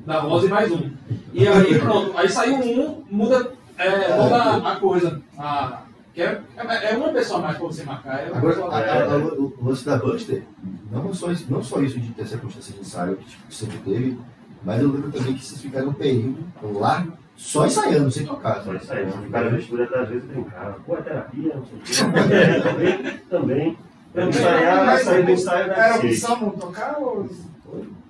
[0.05, 0.89] da Rosa e mais um.
[1.33, 5.21] E aí pronto, aí saiu um, muda é, toda a coisa.
[5.37, 5.81] A,
[6.13, 8.19] que é, é é uma pessoa a mais pra você marcar.
[8.19, 10.43] É Agora, pessoa a- a a- a- o o lance da Buster,
[10.89, 13.77] não só, isso, não só isso de ter essa constância de ensaio que tipo, sempre
[13.79, 14.17] teve,
[14.63, 16.45] mas eu lembro também que vocês ficaram um período
[16.79, 18.63] lá só ensaiando, sem tocar.
[18.63, 20.77] Só isso aí, o cara mistura às vezes brincava.
[20.85, 22.61] Pô, é terapia, não sei o quê.
[22.63, 23.77] também, também.
[24.15, 27.27] Eu ensaiar, Mas sair do ensaio Era opção não tocar ou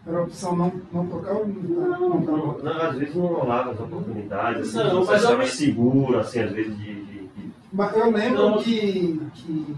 [0.05, 3.71] era opção não, não tocar ou não, Não, não, não, não, às vezes não rolava
[3.71, 6.93] as oportunidades, assim, Não, você mas eu estava me- seguro, assim, às vezes de.
[6.93, 8.57] de- de- Mas eu lembro Não.
[8.57, 9.75] que, que.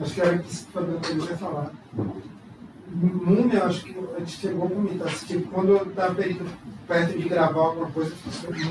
[0.00, 1.70] Acho que era isso que o Fabiano poderia falar.
[2.90, 5.06] Múmia, acho que a gente chegou a comentar.
[5.08, 8.12] assim, Tipo, quando eu estava perto de gravar alguma coisa,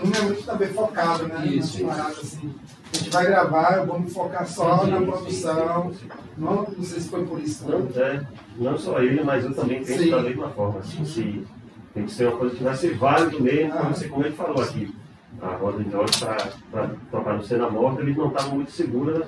[0.04, 1.46] Múmia é muito também focado, né?
[1.48, 2.54] Isso, Nas paradas, assim.
[2.94, 5.92] A gente vai gravar, vamos focar só na produção.
[6.38, 7.66] Não, não sei se foi por isso.
[7.70, 8.22] Não, é,
[8.58, 10.12] não só ele, mas eu também penso Sim.
[10.12, 10.80] da mesma forma.
[10.80, 11.46] Assim, se,
[11.94, 13.78] tem que ser uma coisa que vai ser válido mesmo, Ah.
[13.78, 14.96] como você como ele falou aqui.
[15.42, 16.26] A Roda de Jorge,
[16.72, 19.26] para tocar no Cena Morta, eles não estavam muito seguros, né?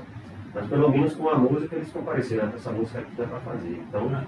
[0.56, 2.50] mas pelo menos com a música eles compareceram.
[2.56, 3.84] Essa música aqui dá para fazer.
[3.88, 4.24] Então,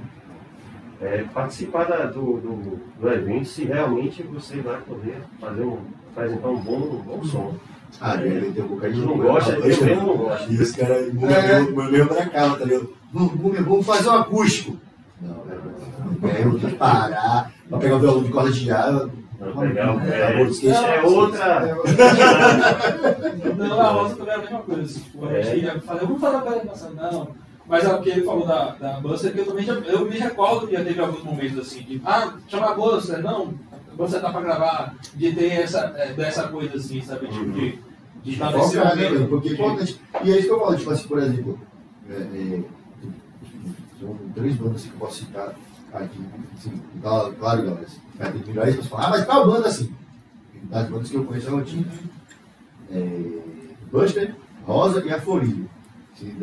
[1.02, 5.80] é, participar da- do, do, do evento se realmente você vai poder fazer um,
[6.16, 7.56] apresentar um bom, um bom som.
[8.00, 10.52] Ah, deve ter um bocadinho Não de gosta, eu mesmo não gosto.
[10.52, 11.62] E os caras, o É.
[11.62, 12.94] meu, meu, meu bracava, tá ligado?
[13.14, 14.78] Vamos, fazer um acústico.
[15.22, 16.30] Não, não, não.
[16.30, 18.92] Eu tenho que parar pra pegar o violão de corda de ar.
[19.42, 20.00] Não, legal.
[20.02, 21.76] É, É, é outra.
[23.58, 25.00] Não, a Rosa também era a mesma coisa.
[25.00, 25.42] Tipo, a É.
[25.44, 26.92] gente ia falar, vamos fazer uma apresentação.
[26.94, 27.28] Não.
[27.68, 30.18] Mas é o que ele falou da, da Buster, que eu também já, eu me
[30.18, 33.54] recordo que já teve alguns momentos assim, de, ah, chama a Buster, não,
[34.02, 37.28] a Buster tá pra gravar, de ter essa, é, dessa coisa assim, sabe?
[37.28, 37.80] Tipo, de,
[38.24, 39.28] desfocar, né, velho?
[39.28, 40.02] Porque é importante.
[40.24, 41.60] E é isso que eu falo, tipo assim, por exemplo,
[42.10, 42.64] é, é,
[44.00, 45.54] são três bandas que eu posso citar
[45.94, 46.20] aqui.
[46.58, 47.86] Assim, claro, galera.
[48.16, 49.94] Vai ter que virar isso, você fala, ah, mas qual banda assim?
[50.64, 51.86] Das bandas que eu conheço, ela tinha
[52.92, 53.40] é,
[53.92, 54.36] Buster,
[54.66, 55.66] Rosa e Aforia.
[56.14, 56.36] Assim,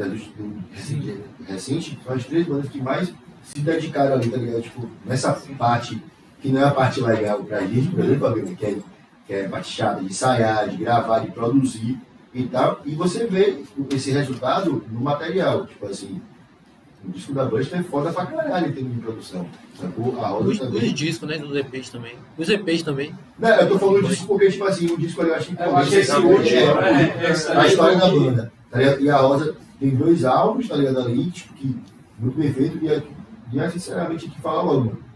[0.72, 4.62] recente, recente, são as três bandas que mais se dedicaram ali, tá ligado?
[4.62, 6.02] Tipo, nessa parte
[6.40, 8.79] que não é a parte legal pra gente, por exemplo, amigo, que é,
[9.27, 11.98] que é a chata de ensaiar, de gravar, de produzir
[12.33, 12.81] e tal.
[12.85, 15.66] E você vê esse resultado no material.
[15.66, 16.20] Tipo assim,
[17.05, 19.46] o disco da Buster é foda pra caralho em termos de produção.
[19.81, 20.22] Sacou?
[20.22, 20.83] A Rosa Os, também.
[20.83, 21.38] os discos, né?
[21.38, 22.14] Dos EPs também.
[22.37, 23.14] Os EPs também.
[23.38, 25.77] Não, eu tô falando disso porque, tipo assim, o disco ali eu acho que Eu
[25.77, 28.53] acho que esse é, último, é, é, esse a aí história da banda.
[28.70, 29.01] Tá ligado?
[29.01, 31.01] E a Rosa tem dois álbuns, tá ligado?
[31.01, 31.77] Ali, tipo, que
[32.18, 32.85] muito bem feito.
[32.85, 33.03] E, é-
[33.53, 35.07] e é, sinceramente, aqui fala logo, mano.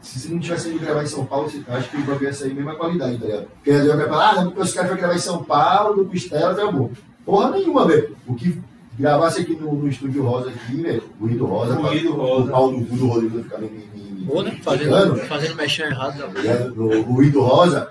[0.00, 2.52] Se você não tivesse ido gravar em São Paulo, acho que o bagulho ia sair
[2.52, 3.46] a mesma qualidade, tá ligado?
[3.54, 6.10] Porque às vezes vai falar, ah, porque os caras foram gravar em São Paulo, do
[6.10, 6.90] Costela, tá bom.
[7.24, 8.16] Porra nenhuma, velho.
[8.26, 8.60] O que
[8.98, 12.44] gravasse aqui no, no estúdio Rosa aqui, velho, o Ruído Rosa, Ruído pra- Rosa.
[12.44, 14.58] o pau no cu do Rodrigo vai ficar me, me, Boa, né?
[14.62, 16.74] Fazendo, fazendo mexer errado da tá ligado?
[16.74, 17.88] do ruído rosa,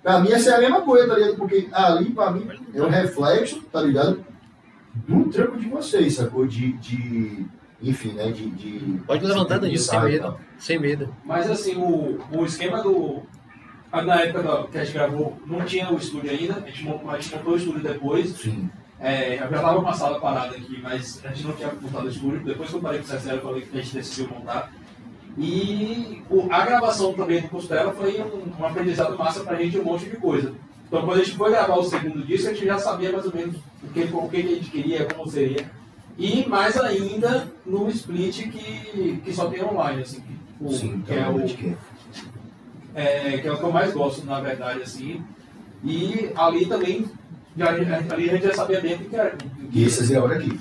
[0.00, 1.36] pra mim essa é a mesma coisa, tá ligado?
[1.36, 4.24] Porque ali, pra mim, é um reflexo, tá ligado?
[4.94, 6.46] Do trampo de vocês, sacou?
[6.46, 7.44] De, de
[7.82, 8.30] enfim, né?
[8.30, 10.36] De, de Pode levantar, Danilo, sem medo.
[10.58, 11.14] Sem medo.
[11.24, 13.22] Mas assim, o, o esquema do.
[13.92, 17.18] Na época que a gente gravou, não tinha o estúdio ainda, a gente, mon- a
[17.20, 18.30] gente montou o estúdio depois.
[18.30, 18.70] Sim.
[18.98, 22.08] É, eu já tava uma sala parada aqui, mas a gente não tinha montado o
[22.08, 22.42] estúdio.
[22.44, 24.72] Depois que eu parei com o Cecília, eu falei que a gente decidiu montar.
[25.36, 29.84] E o- a gravação também do Costela foi um, um aprendizado massa pra gente, um
[29.84, 30.54] monte de coisa.
[30.86, 33.34] Então, quando a gente foi gravar o segundo disco, a gente já sabia mais ou
[33.34, 35.70] menos o que, o que a gente queria, como seria.
[36.18, 41.12] E mais ainda no split que, que só tem online, assim, que, o- Sim, que
[41.12, 41.74] é o, realmente que
[42.94, 43.34] é.
[43.34, 45.22] é, que é o que eu mais gosto, na verdade, assim.
[45.82, 47.06] E ali também,
[47.56, 49.36] já, ali a gente já sabia bem o que era.
[49.72, 50.60] E esse é a hora aqui.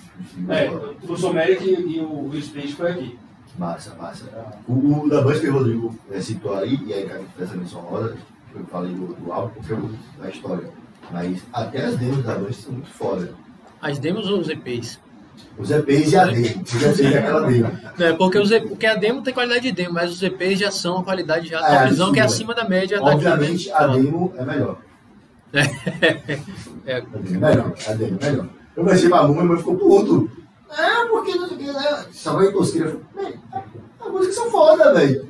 [0.50, 0.70] É,
[1.12, 3.20] o Someric e o, o Split foi aqui.
[3.60, 4.26] Massa, massa.
[4.68, 7.82] O, o da Buster que o Rodrigo é, citou aí, e aí, cara, essa menção
[7.82, 8.16] roda,
[8.56, 10.70] eu falei do, do álbum, porque eu da história.
[11.12, 13.34] Mas até as demos da Buster são muito foda.
[13.82, 15.00] As demos ou os EPs?
[15.58, 16.64] Os EPs e a demo.
[16.66, 17.72] Você já fez aquela demo.
[18.00, 21.00] É, porque, os, porque a demo tem qualidade de demo, mas os EPs já são
[21.00, 23.74] a qualidade já É, da visão que é acima da média daqui, Obviamente, né?
[23.76, 24.78] a demo é melhor.
[26.86, 26.98] É.
[26.98, 27.74] A demo é melhor.
[27.88, 28.48] A demo é melhor.
[28.76, 30.32] Eu comecei pra música, mas ficou puto.
[30.70, 32.06] Ah, porque não sei o que, né?
[32.12, 32.98] Só vai tosqueira.
[33.16, 33.36] Véi,
[34.00, 35.28] As músicas são foda, velho.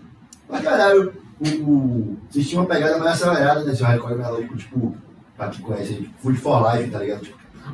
[0.48, 1.14] Pra caralho.
[1.40, 4.96] O, o, vocês tinham uma pegada mais acelerada nesse hardcore melódico, tipo,
[5.36, 7.22] pra quem conhece, tipo, Food for Life, tá ligado?
[7.22, 7.72] Tipo, tá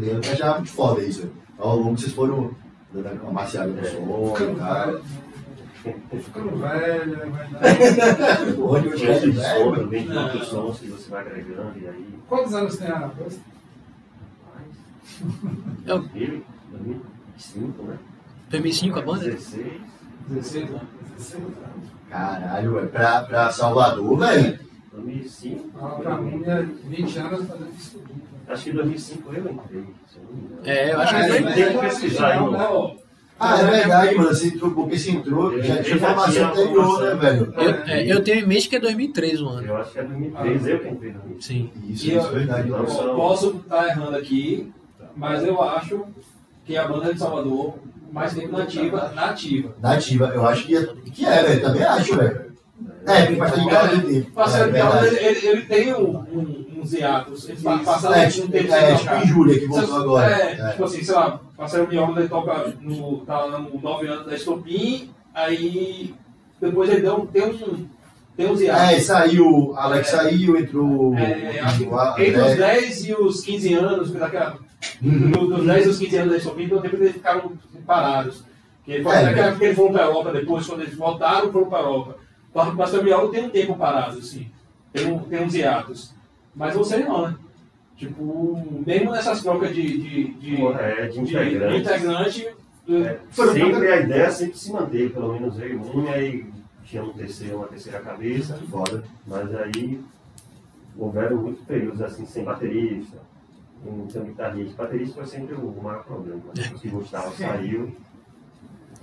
[0.00, 0.24] ligado?
[0.24, 1.30] Eu achava muito foda isso.
[1.58, 2.50] Ao longo vocês foram
[2.92, 4.92] dando uma maciada no som, Ficando cara.
[4.92, 5.04] velho.
[6.22, 8.52] Ficando velho, é verdade.
[8.56, 9.74] Porra, de hoje é de som velho.
[9.76, 12.18] também, de outros sons que você vai agregando, e aí.
[12.28, 13.10] Quantos anos tem a?
[15.86, 17.98] Eu- 2000, 2005, né?
[18.50, 19.24] 2005 a banda?
[19.24, 19.72] 16.
[20.28, 20.82] 16 anos.
[21.16, 21.54] 16 anos.
[22.10, 22.88] Caralho, velho.
[22.88, 24.58] Pra, pra Salvador, velho.
[24.92, 25.70] 2005.
[25.80, 28.33] Ah, Pra mim, é 20 anos fazendo isso tudo.
[28.48, 30.58] Acho que em 2005 eu entrei, se eu.
[30.64, 31.78] É, eu acho Ah, que é, Tem
[32.10, 32.58] que aí, Não, mano.
[32.58, 32.96] não.
[33.40, 34.30] Ah, é verdade, mano.
[34.44, 37.54] Entrou, porque você entrou, já tinha Eu formação anterior, né, velho?
[37.56, 39.66] Eu, é, eu tenho em mente que é 2003 o ano.
[39.66, 41.44] Eu acho que é 2003, eu que entrei 2003.
[41.44, 41.70] Sim.
[41.88, 42.70] Isso, isso eu- é verdade.
[42.70, 42.88] Mano.
[42.88, 44.72] só- Posso estar errando aqui,
[45.16, 46.04] mas eu acho
[46.64, 47.74] que a banda de Salvador
[48.12, 49.74] mais tempo nativa, nativa.
[49.82, 51.62] Nativa, eu acho que é, que é velho.
[51.62, 52.44] Também acho, velho.
[53.06, 54.30] É, tem bastante cara de tempo.
[54.30, 55.16] Parceiro É Piauí, verdade.
[55.16, 57.48] ele, ele, ele tem um, um, uns hiatos.
[57.48, 60.30] Ele pa- passaram É, um tempo é, tipo em Júlia, que voltou agora.
[60.30, 60.70] É, É.
[60.70, 65.10] tipo assim, sei lá, parceiro Miolo ele toca no, tá no 9 anos da Estopim,
[65.34, 66.14] aí
[66.60, 67.86] depois ele deu, tem, um,
[68.36, 69.02] tem uns É, hiatos.
[69.04, 71.14] saiu, Alex saiu, entrou.
[71.16, 72.56] É, acho que o entre os André.
[72.74, 74.58] 10 e os 15 anos, daquela,
[75.02, 75.30] Uhum.
[75.30, 77.52] do- dos 10 aos 15 anos da Estopim, então tempo eles ficaram
[77.86, 78.44] parados.
[78.84, 79.56] Que ele foi É, né?
[79.60, 82.16] eles foram para a Europa depois, quando eles voltaram, foram para a Europa.
[82.52, 84.46] O pastor Miolo tem um tempo parado, assim.
[84.92, 86.13] Tem, um, tem uns hiatos.
[86.54, 87.36] Mas você não, né?
[87.96, 91.80] Tipo, mesmo nessas trocas de, de, de, Porra, é, de de- de integrante.
[91.80, 92.48] integrante,
[92.88, 96.44] É, sempre a ideia é sempre se manter, pelo menos eu e um, aí
[96.84, 99.02] tinha um terceiro, uma terceira cabeça, Foda.
[99.26, 100.00] mas aí
[100.98, 103.16] houveram muitos períodos assim sem baterista,
[104.10, 104.82] tinha guitarrista.
[104.82, 106.40] Baterista foi sempre o maior problema.
[106.52, 107.94] Depois que Gustavo saiu,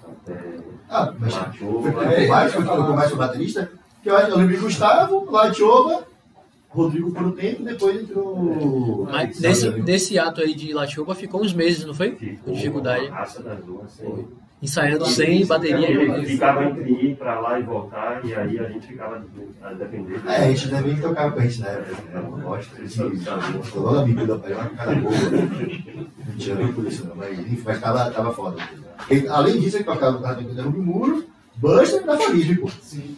[0.07, 0.57] até
[0.89, 2.15] Ah, mas Machou, foi né?
[2.25, 3.71] com mais, foi com mais o baterista?
[4.03, 6.03] Que eu, acho- eu lembro de Gustavo, Latiova
[6.73, 9.05] Rodrigo por um tempo, depois entrou.
[9.11, 9.49] Mas né?
[9.85, 12.15] nesse ato aí de La Chuva ficou uns meses, não foi?
[12.15, 13.07] Ficou Com dificuldade.
[13.07, 14.27] uma raça das duas, sem-
[14.63, 15.89] Ensaiando sem bateria.
[15.89, 19.25] Ele ficava entre ir pra lá e voltar, e aí a gente ficava
[19.63, 20.21] a depender.
[20.25, 22.03] É, a gente também tocava com a gente na época.
[22.03, 22.43] Né?
[22.43, 23.19] Gosto de.
[23.63, 25.11] Falou a bebida pra ela, cara boa.
[25.11, 27.15] Não tinha nem por isso, não.
[27.15, 28.57] Mas, enfim, mas tava, tava foda.
[29.09, 32.69] E, além disso, ele tocava no Cartão de Muro, Buster da família, pô.
[32.81, 33.17] Sim.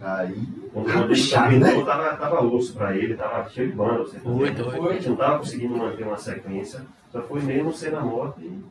[0.00, 0.46] Aí.
[0.72, 1.84] Quando Ah, terminou, né?
[1.84, 3.98] tava, tava osso pra ele, tava cheio de banda.
[4.04, 4.70] Você Foi, entendeu?
[4.70, 4.90] foi.
[4.90, 8.64] A gente não tava conseguindo manter uma sequência, só foi mesmo ser na moto e.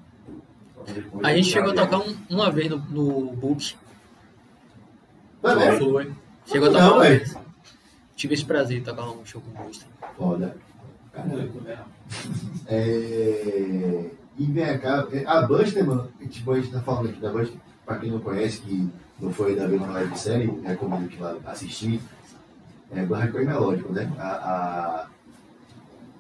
[0.92, 3.76] depois A gente chegou a tocar um- uma vez no, no Book.
[5.42, 5.78] Vai ver.
[5.80, 6.12] Foi.
[6.46, 7.38] Chegou a tocar Não, uma vez.
[8.16, 9.88] Tive esse prazer de tocar um show com o Buster.
[10.18, 10.58] Foda.
[11.16, 11.78] Bem.
[12.68, 14.10] É...
[14.38, 17.60] E vem cá, a Buster, mano, tipo, a gente tá falando aqui da Buster,
[17.90, 18.88] pra quem não conhece, que
[19.20, 22.00] não foi da mesma live série, recomendo que vá assistir,
[22.92, 24.12] é Barracão e Melódico, né?
[24.20, 25.06] A, a-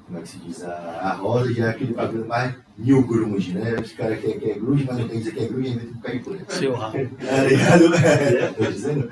[0.07, 0.63] Como é que se diz?
[0.63, 3.75] A, a Rosa já é aquele bagulho mais new grunge, né?
[3.79, 5.69] Os caras que, é- que é grunge, mas não tem que dizer que é grunge,
[5.69, 6.41] inventa um cair por aí.
[6.49, 6.97] Seu rabo.
[7.19, 7.93] Tá ligado?
[7.95, 9.11] É, tô dizendo.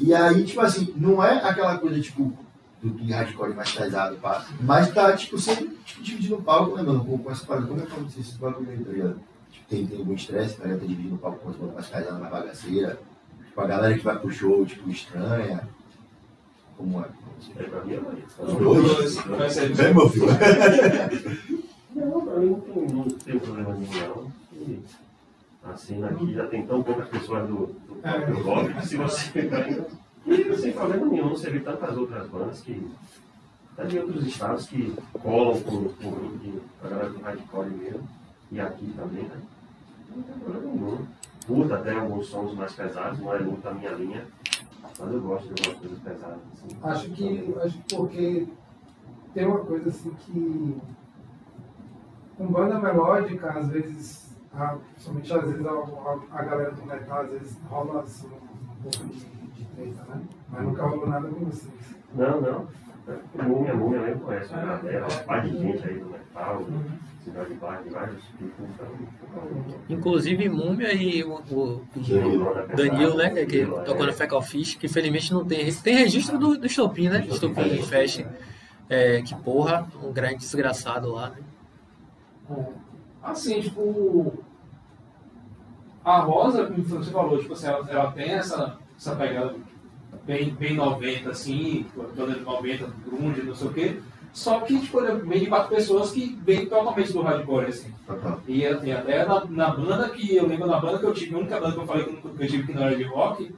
[0.00, 2.32] E aí, tipo assim, não é aquela coisa, tipo,
[2.82, 4.46] do que hardcore mais pesado, pá.
[4.62, 7.04] Mas tá, tipo, sempre tipo, dividindo o palco, né, mano?
[7.04, 7.66] Com, com essa parada.
[7.66, 9.20] Como é que eu esse bagulho aí, tá ligado?
[9.68, 12.32] Tem, tem algum estresse, galera tá dividindo o palco com as bandas mais pesadas, mais
[12.32, 12.98] bagaceira.
[13.46, 15.68] Tipo, a galera que vai pro show, tipo, estranha.
[16.76, 17.08] Como é?
[17.56, 18.18] É pra mim, é mais.
[18.38, 19.16] Os dois?
[19.76, 20.26] Vem, meu filho.
[21.94, 24.32] Não, pra mim não tem, não tem problema nenhum, não.
[25.72, 29.50] Assim, aqui já tem tão poucas pessoas do, do rock, que se você.
[30.26, 32.86] E sem problema nenhum, você vê tantas outras bandas que.
[33.72, 37.70] Até de outros estados que colam com, com o grupo de a galera do hardcore
[37.70, 38.08] mesmo.
[38.50, 39.40] E aqui também, né?
[40.14, 41.06] Não tem problema nenhum.
[41.46, 44.26] Curto até alguns sons mais pesados, não é muito a minha linha.
[44.98, 46.38] Mas eu gosto de algumas coisas pesadas.
[46.52, 46.78] Assim.
[46.82, 48.48] Acho que, acho que porque
[49.34, 50.80] tem uma coisa assim que
[52.36, 57.20] com banda melódica, às vezes, a, principalmente às vezes a, a, a galera do metal,
[57.20, 60.22] às vezes rola assim, um pouco de, de treta, né?
[60.50, 61.72] Mas nunca rolou nada com vocês.
[62.14, 62.68] Não, não.
[63.42, 64.52] Múmia, Múmia mesmo conhece.
[64.54, 64.80] Né?
[64.84, 66.27] É uma parte de gente aí do metal, cidade
[67.48, 68.66] de bairro, de vários tipos.
[69.88, 73.30] Inclusive Múmia e o, o- o Danilo, né?
[73.30, 74.06] Que, que tocou é.
[74.06, 75.72] no Fecal Fish, que felizmente não tem.
[75.74, 77.26] Tem registro do, do Estopim, né?
[77.28, 78.24] Estopim Fest.
[78.88, 81.36] É, que porra, um grande desgraçado lá, né?
[83.22, 84.38] Assim, tipo.
[86.04, 89.54] A Rosa, como você falou, tipo assim, ela, ela tem essa, essa pegada
[90.24, 91.84] bem, bem 90, assim,
[92.16, 94.00] toda de 90, grunge, não sei o quê.
[94.38, 97.92] Só que, tipo, ele vem de quatro pessoas que vêm totalmente do hardcore, assim.
[98.06, 98.40] Total.
[98.46, 101.38] E, e até na, na banda que eu lembro na banda que eu tive, a
[101.38, 103.52] única banda que eu falei que eu, tive que não era de rock,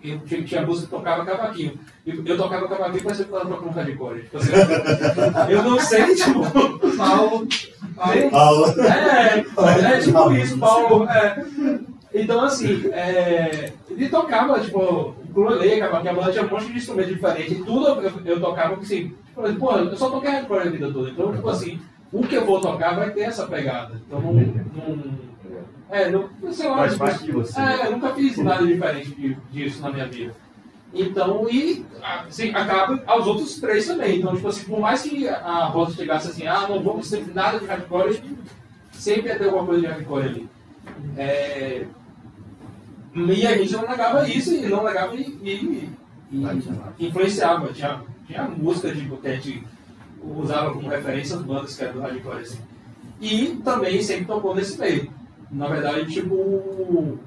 [0.00, 1.76] eu tinha, tinha música que tocava cavaquinho.
[2.06, 4.22] Eu, eu tocava cavaquinho parecia que eu tava tocando hardcore.
[4.22, 4.52] Tipo assim,
[5.50, 7.48] eu não sei, tipo, Paulo,
[7.96, 8.74] Paulo Aula.
[8.78, 11.08] é, é tipo isso, Paulo.
[11.08, 11.44] é.
[12.14, 16.78] Então, assim, é, ele tocava, tipo, o ukulele, que a banda tinha um monte de
[16.78, 20.70] instrumento diferente, e tudo eu, eu tocava, assim, tipo, pô, eu só toquei hardcore a
[20.70, 21.80] vida toda, então, tipo assim,
[22.12, 24.00] o que eu vou tocar vai ter essa pegada.
[24.06, 24.32] Então, não.
[24.32, 25.32] não
[25.90, 27.60] é, não, sei lá, Faz parte de você.
[27.60, 30.34] é, eu nunca fiz nada diferente disso na minha vida.
[30.94, 31.84] Então, e
[32.26, 34.18] assim, acaba aos outros três também.
[34.18, 37.58] Então, tipo assim, por mais que a Rosa chegasse assim, ah, não vamos ter nada
[37.58, 38.22] de hardcore,
[38.92, 40.48] sempre ia ter alguma coisa de hardcore ali.
[41.16, 41.86] É,
[43.14, 45.90] e a gente não negava isso, e não negava e, e-
[46.30, 47.72] e influenciava.
[47.72, 49.64] Tinha, tinha música tipo, que a gente
[50.22, 52.42] usava como referência as bandas que eram do hardcore.
[52.42, 52.58] Assim.
[53.20, 55.12] E também sempre tocou nesse meio.
[55.50, 57.18] Na verdade, tipo,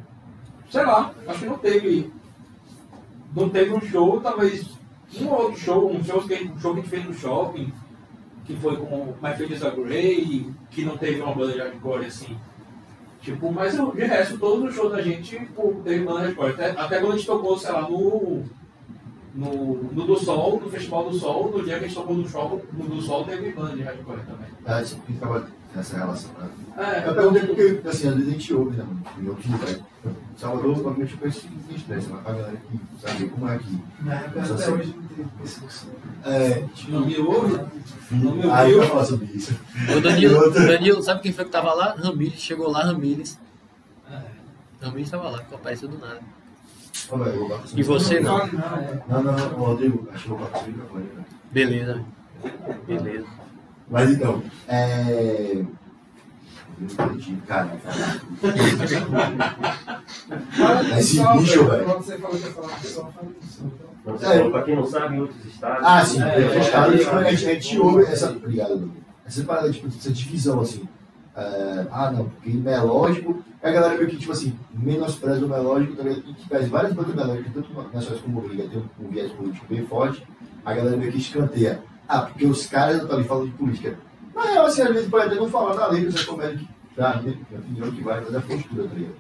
[0.69, 2.12] sei lá, acho que não teve.
[3.36, 4.75] Não teve um show, talvez
[5.19, 7.71] um ou outro show, um show que, um show que a gente fez no shopping,
[8.45, 12.05] que foi com My Fate is a Grey, que não teve uma banda de hardcore
[12.05, 12.38] assim.
[13.21, 16.51] Tipo, mas de resto, todos os shows da gente tipo, teve banda de hardcore.
[16.51, 18.43] Até, até quando a gente tocou, sei lá, no.
[19.35, 22.27] No, no do Sol, no Festival do Sol, no dia que a gente tocou no
[22.29, 24.47] show, no do Sol teve banda de hardcore também.
[24.65, 26.49] Ah, isso ficava nessa relação, né?
[26.77, 29.81] É, Eu perguntei porque, assim, às vezes a gente ouve, né, mano, em outros lugares.
[30.38, 33.77] Salvador, provavelmente eu conheço que estresse, mas pra galera que sabe como é aqui.
[34.01, 34.73] na época Só até sei.
[34.73, 35.88] hoje não teve pessoas.
[36.23, 37.65] É, não me ouve?
[38.11, 38.83] Não me aí ouviu?
[38.83, 39.57] eu falar sobre isso.
[39.97, 40.51] O Danilo.
[40.51, 41.95] Danilo, sabe quem foi que tava lá?
[41.97, 43.38] Ramires, chegou lá, Ramires.
[44.81, 46.19] Ramires tava lá, que apareceu do nada.
[47.75, 48.39] E você não?
[48.39, 48.49] é.
[49.07, 51.25] Não, não, não, Rodrigo, acho que eu vou o né?
[51.51, 52.03] Beleza.
[52.87, 53.25] Beleza.
[53.89, 55.63] Mas então, é...
[57.47, 57.69] cara.
[60.51, 61.85] Fala sol, bicho, velho.
[61.85, 63.67] Quando você falou que ia falar fala de sol.
[63.73, 63.95] então.
[64.05, 64.49] Não, você É.
[64.49, 65.85] pra quem não sabe, em outros estados.
[65.85, 68.31] Ah, sim, É, é, Estado, é, a, gente, ouve essa.
[68.31, 68.93] Obrigado, Dudu.
[69.25, 70.87] Essa parada, tipo, essa divisão, assim.
[71.36, 73.43] É, ah, não, porque melódico.
[73.61, 76.23] A galera meio que, tipo assim, menospreza o melódico, tá ligado?
[76.29, 79.86] E que faz várias bandas melódicas, tanto nacionais como Liga, tem um, viés político bem
[79.86, 80.25] forte.
[80.63, 81.81] A galera meio que escanteia.
[82.07, 83.97] Ah, porque os caras estão ali falando de política.
[84.33, 87.21] Mas eu, assim, às vezes pode até não falar da letra, você comédia que dá,
[87.21, 87.36] né?
[87.51, 89.15] Opinião que vai fazer a postura, tá ligado?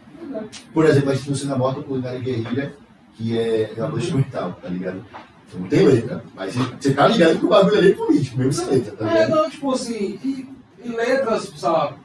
[0.73, 2.73] Por exemplo, a gente no Cinema Morta, Culinária Guerrilha,
[3.15, 5.05] que é uma música instrumental, tá ligado?
[5.47, 8.53] Você não tem letra, mas você tá ligado que o bagulho ali é político, mesmo
[8.53, 9.29] sem letra, tá É, ligado?
[9.41, 10.49] não, tipo assim, e,
[10.83, 11.95] e letras, sei lá,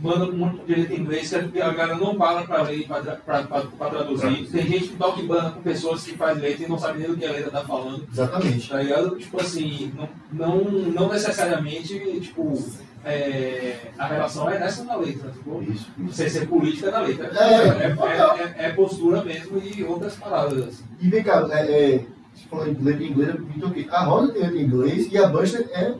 [0.00, 4.46] manda muito direito em inglês, que a galera não para pra ler, pra traduzir.
[4.50, 7.16] Tem gente que toca banda com pessoas que faz letra e não sabe nem o
[7.16, 8.06] que a letra tá falando.
[8.10, 8.68] Exatamente.
[8.68, 9.16] Tá ligado?
[9.18, 12.58] Tipo assim, não, não, não necessariamente, tipo,
[13.04, 17.30] é, a relação é nessa na letra, tipo, Isso, sem ser política na letra.
[17.38, 20.68] É, é, é- é- é postura mesmo e outras paradas.
[20.68, 20.84] Assim.
[21.00, 23.86] E vem cá, é, é, você falou em letra em inglês, me toquei.
[23.90, 25.94] A Rosa tem letra em inglês e a Buster é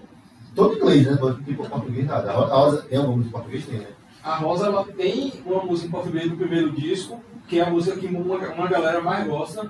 [0.54, 1.18] todo inglês, né?
[1.20, 2.30] Não tem português nada.
[2.30, 3.66] A Ro- a Rosa tem alguma música em português?
[3.66, 3.86] Tem, né?
[4.22, 7.96] A Rosa ela tem uma música em português do primeiro disco, que é a música
[7.96, 9.68] que uma, uma galera mais gosta,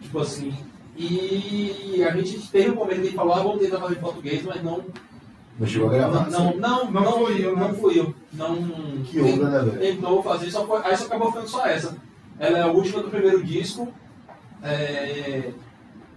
[0.00, 0.54] tipo assim.
[0.96, 4.00] E a gente teve um momento que a gente falou, ah, vamos tentar fazer em
[4.00, 4.84] português, mas não.
[5.58, 6.30] Não chegou a gravar.
[6.30, 7.74] Não, não, não, Não não, fui eu, não né?
[7.74, 8.14] fui eu.
[8.32, 8.56] Não.
[9.04, 9.78] Que onda, né, velho?
[9.96, 11.96] Tentou fazer, só foi, aí só acabou ficando só essa.
[12.38, 13.88] Ela é a última do primeiro disco.
[14.62, 15.50] é,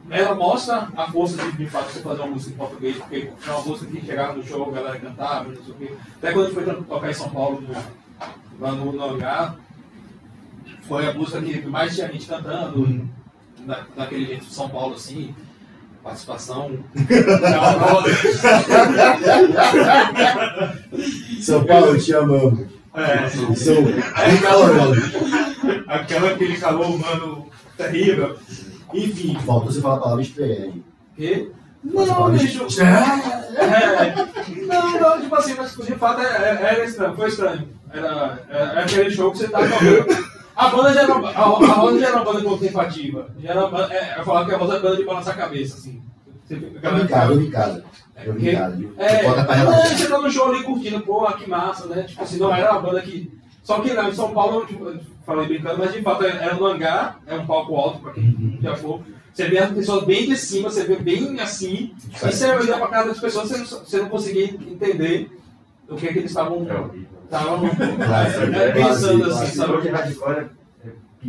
[0.09, 3.51] ela mostra a força de, de fato, você fazer uma música em português, porque é
[3.51, 5.93] uma música que chegava no show, a galera cantava, não sei o quê.
[6.17, 7.73] Até quando a gente foi to- tocar em São Paulo, no,
[8.59, 9.55] lá no, no hangar,
[10.87, 13.07] foi a música que mais tinha gente cantando,
[13.59, 15.33] na, naquele jeito de São Paulo, assim,
[16.03, 16.71] participação.
[21.41, 22.67] São Paulo, te amamos.
[22.93, 25.03] É, São bem calorosos.
[25.87, 27.47] aquela, aquele calor humano
[27.77, 28.37] terrível.
[28.93, 30.71] Enfim, Faltou você falar a palavra estreia.
[31.83, 32.65] Mas Não, bicho.
[32.81, 34.15] É,
[34.65, 37.67] não, não, tipo assim, mas de fato era, era estranho, foi estranho.
[37.91, 40.31] Era, era aquele show que você tava tocando.
[40.55, 43.29] A banda já era, uma- a, a Rosa já era uma banda contemplativa.
[43.39, 45.37] Já era uma banda, é, eu falava que a Rosa é banda de balançar a
[45.37, 46.01] cabeça, assim.
[46.49, 47.83] Eu em casa, eu em casa.
[48.23, 48.35] Eu?
[48.97, 49.97] É, Bota pra não, relaxar.
[49.97, 52.03] você tá no show ali curtindo, pô, que massa, né?
[52.03, 53.31] Tipo assim, não era uma banda que.
[53.63, 57.19] Só que lá em São Paulo, eu falei brincando, mas de fato era no hangar,
[57.27, 59.01] é um palco alto, pra quem já for.
[59.33, 62.87] Você vê as pessoas bem de cima, você vê bem assim, e você olhar pra
[62.87, 65.31] cara das pessoas, você não, você não conseguia entender
[65.87, 66.75] o que, é que eles estavam É
[68.67, 69.81] é, pensando claro, assim, sabe?
[69.81, 70.49] de hardcore
[70.83, 71.27] é,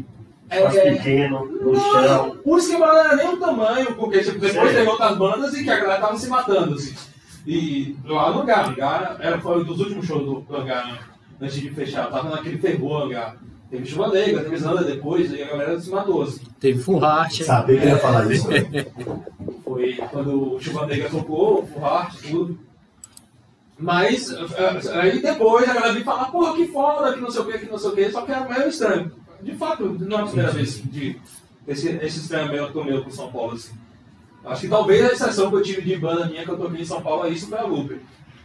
[0.50, 2.36] É, é, é, pequeno, no Não, chão.
[2.44, 4.76] o esquema não era nem o tamanho, porque tipo, depois Sim.
[4.76, 6.94] teve outras bandas e que a galera tava se matando, assim.
[7.46, 10.86] E lá no hangar, o hangar era, foi um dos últimos shows do, do hangar,
[10.88, 10.98] né?
[11.42, 13.36] Antes de fechar, tava naquele fervor hangar.
[13.68, 16.42] Teve chuva negra, teve Zanda depois, e a galera se matou, assim.
[16.60, 17.42] Teve heart.
[17.42, 18.48] Sabia que ia falar isso.
[18.48, 18.62] né?
[19.64, 22.58] Foi quando o Chuva Negra tocou, o Hart, tudo.
[23.78, 27.44] Mas eh, aí depois a galera veio falar, porra, que foda, que não sei o
[27.46, 29.10] que, que não sei o que, só que era meio estranho.
[29.40, 31.18] De fato, não é a primeira vez de
[31.66, 33.72] esse, esse estranhamento meu com São Paulo, assim.
[34.44, 36.84] Acho que talvez a exceção que eu tive de banda minha que eu toquei em
[36.84, 38.00] São Paulo, isso foi a Lupe.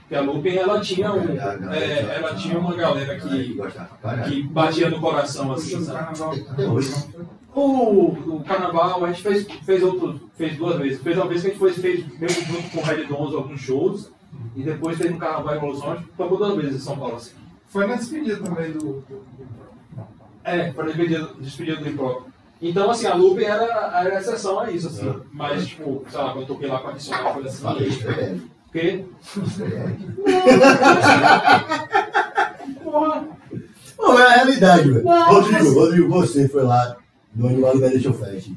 [0.07, 1.19] Porque a Lupe, ela tinha, um,
[1.73, 3.59] eh, ela tinha uma galera que,
[4.29, 6.17] que batia no coração, assim, sabe?
[7.53, 11.01] O, o carnaval a gente fez, fez outro, fez duas vezes.
[11.01, 13.59] Fez uma vez que a gente foi, fez mesmo junto com o Red Dons alguns
[13.59, 14.09] shows.
[14.55, 17.17] E depois fez no Carnaval Evolução, a gente tocou duas vezes em São Paulo.
[17.17, 17.31] Assim.
[17.67, 19.03] Foi na despedida também do.
[20.43, 22.27] É, foi despedido, despedido do Impro.
[22.61, 25.13] Então, assim, a Lupe era, era a exceção a isso, assim.
[25.33, 28.49] Mas, tipo, sei lá, quando eu toquei lá com a Adicional, foi assim.
[28.71, 29.05] Porque,
[29.45, 29.97] Estreia.
[32.83, 33.27] porra,
[33.97, 35.07] Não, é a realidade, velho.
[35.07, 36.97] Rodrigo, mas- Rodrigo, você foi lá
[37.35, 38.51] no Animal Meditation Fest.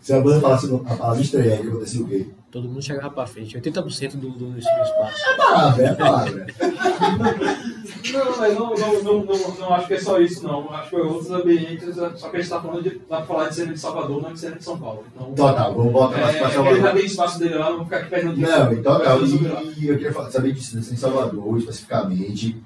[0.00, 2.26] Se a banda falasse a palavra estreia, acontecia o quê?
[2.50, 3.56] Todo mundo chegava pra frente.
[3.58, 4.92] 80% do, do, do espaço.
[5.24, 6.46] É a palavra, é a palavra.
[8.12, 10.68] Não, mas não, não, não, não, não acho que é só isso, não.
[10.72, 13.54] Acho que é outros ambientes, só que a gente tá falando de, tá falar de
[13.54, 15.04] cena de Salvador, não de cena de São Paulo.
[15.14, 16.92] Então, Então tá, vamos voltar mais é, pra ele já Salvador.
[16.94, 19.16] tem espaço dele lá, não vou ficar aqui perdendo Não, então tá.
[19.16, 22.60] E, eu queria falar- saber disso, desse em Salvador, especificamente.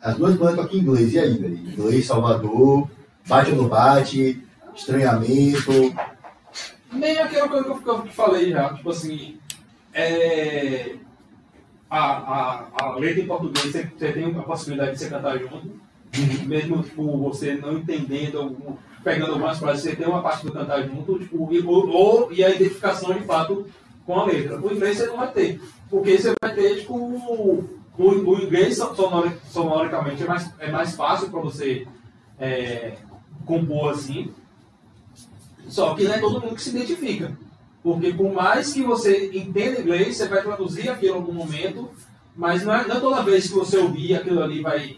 [0.00, 1.56] As duas bandas tocam em inglês, e aí, velho?
[1.58, 2.88] Inglês, Salvador,
[3.28, 4.42] bate ou não bate,
[4.74, 5.72] estranhamento.
[6.92, 9.38] Nem aquela coisa que eu, falei já, tipo assim,
[9.92, 10.96] é,
[11.88, 15.80] a, a, a letra em português você, tem a possibilidade de você cantar junto,
[16.46, 18.56] mesmo tipo, você não entendendo,
[19.04, 22.44] pegando algumas frases, você tem uma parte do cantar junto, tipo, e, ou, ou- e
[22.44, 23.66] a identificação de fato
[24.04, 24.60] com a letra.
[24.60, 29.36] O inglês você não vai ter, porque você vai ter tipo, o, o, inglês sonori-
[29.48, 31.86] sonoricamente é mais, é mais fácil para você
[32.38, 32.94] é,
[33.46, 34.32] compor assim.
[35.68, 37.36] Só que não é todo mundo que se identifica.
[37.82, 41.88] Porque por mais que você entenda inglês, você vai traduzir aquilo em algum momento,
[42.36, 44.96] mas não é, não é toda vez que você ouvir aquilo ali vai.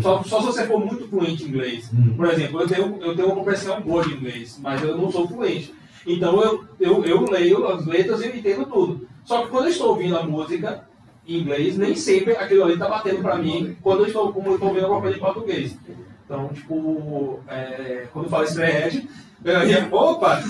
[0.00, 1.90] Só, só se você for muito fluente em inglês.
[1.92, 2.14] Hum.
[2.16, 5.28] Por exemplo, eu tenho, eu tenho uma compreensão boa de inglês, mas eu não sou
[5.28, 5.74] fluente.
[6.06, 9.06] Então eu, eu, eu leio as letras e entendo tudo.
[9.24, 10.84] Só que quando eu estou ouvindo a música
[11.26, 14.54] em inglês, nem sempre aquilo ali está batendo para mim quando eu estou, como eu
[14.54, 15.76] estou ouvindo alguma coisa em português.
[16.24, 19.08] Então, tipo, é, quando eu falo Spread, eu
[19.44, 20.42] ia, opa!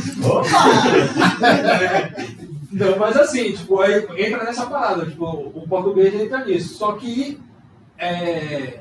[2.70, 6.74] Não, mas assim, tipo, aí entra nessa parada, tipo, o português entra nisso.
[6.74, 7.40] Só que
[7.96, 8.80] é,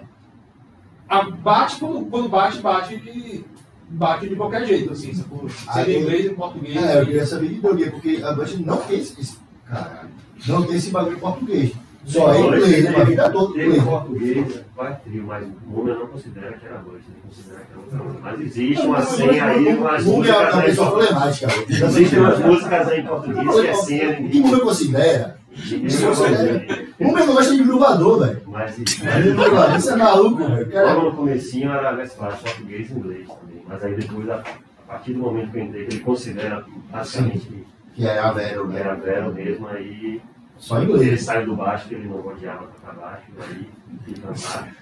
[1.08, 3.46] a- bate quando, quando bate, bate de,
[3.90, 5.48] bate de qualquer jeito, assim, sacou?
[5.48, 6.76] Seja em inglês, em português.
[6.76, 9.38] É, eu queria saber de Doguinha, porque a Band não tem esse,
[9.68, 10.10] caralho,
[10.48, 11.74] não tem esse bagulho em português.
[12.06, 12.96] Só é inglês, né?
[12.98, 17.02] A vida toda Teve português, vai trio, mas o Múmia não considera que era voz,
[17.08, 18.20] ele considera que era outra.
[18.22, 21.48] Mas existe uma senha aí, umas Múmia é uma músicas pessoa problemática.
[21.70, 24.20] Existem umas músicas aí em português que é senha.
[24.20, 25.40] O que Múmia considera?
[25.72, 28.42] ninguém- Múmia não gosta de gruvador, velho.
[28.48, 30.70] Mas Isso é maluco, velho.
[30.74, 33.64] logo no comecinho era mais fácil, português e inglês também.
[33.68, 37.66] Mas aí depois, a, a partir do momento que eu entrei, ele considera basicamente que
[37.96, 39.34] Que é a Vero, era velho.
[39.34, 40.22] Mesmo, aí
[40.58, 41.24] Só ele inglês.
[41.24, 43.70] saiu do baixo, que ele não odiava tocar baixo, aí
[44.08, 44.74] e cantar.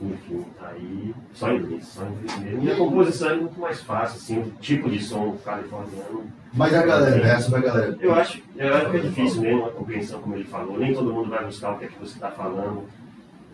[0.00, 2.62] Enfim, aí só inglês, só inglês mesmo.
[2.64, 6.24] E a composição é muito mais fácil, assim, o tipo de som californiano.
[6.54, 7.96] Mas a galera, verso da galera.
[8.00, 10.78] Eu acho, eu acho que é difícil mesmo a compreensão, como ele falou.
[10.78, 12.84] Nem todo mundo vai buscar o que é que você está falando.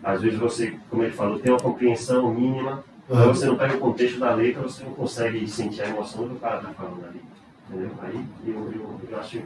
[0.02, 3.34] Às vezes você, como ele falou, tem uma compreensão mínima, mas Aham.
[3.34, 6.58] você não pega o contexto da letra, você não consegue sentir a emoção do cara
[6.58, 7.20] está falando ali.
[7.68, 7.90] Entendeu?
[8.00, 9.40] Aí eu, eu, eu acho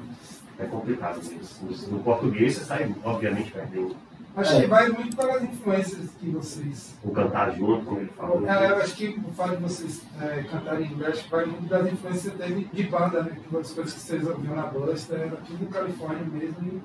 [0.58, 1.96] é complicado mesmo.
[1.96, 3.96] No português você sai, obviamente, perdendo
[4.36, 4.60] Acho É.
[4.60, 6.94] que vai muito para as influências que vocês.
[7.02, 8.46] o cantar junto, como ele falou.
[8.46, 11.46] É, eu acho que o fato de vocês é, cantarem em inglês acho que vai
[11.46, 13.30] muito das influências dele de banda, né?
[13.48, 16.56] Que as coisas que vocês ouviram na Buster era tudo Califórnia mesmo.
[16.62, 16.82] E...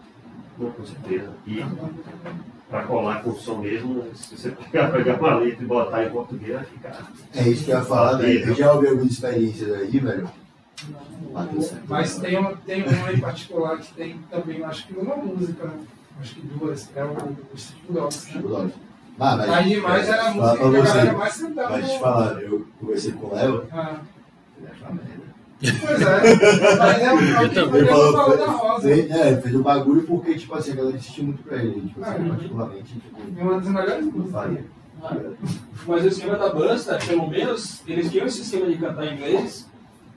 [0.58, 1.34] Não, com certeza.
[1.46, 1.62] E
[2.70, 6.10] para colar com o som mesmo, se você pegar, pegar uma letra e botar em
[6.10, 7.12] português, vai ficar.
[7.36, 8.48] É isso que eu ia falar, velho.
[8.48, 10.30] Eu já ouvi algumas experiências aí, velho.
[11.88, 15.80] Mas tem uma, tem uma em particular que tem também, acho que uma música, né?
[16.20, 17.10] acho que duas, é o,
[17.54, 18.28] o Steve Dogs.
[18.36, 18.72] Né?
[19.20, 21.70] Ah, mas, Aí demais era a música que a galera você, mais cantava.
[21.70, 24.00] Mas te no- falar, eu conversei com o Léo, Ah,
[24.58, 25.32] ele uma merda.
[25.62, 27.18] pois é, mas é o
[27.50, 28.88] que ele falou, da Rosa.
[28.88, 31.82] fez, é, fez o bagulho porque, tipo assim, a galera insistiu muito pra ele.
[31.88, 34.32] Tipo assim, Ah, particularmente, tipo, E uma das melhores músicas.
[34.32, 34.66] faria.
[35.88, 39.70] Mas o esquema da Busta, pelo menos, eles tinham esse esquema de cantar em inglês.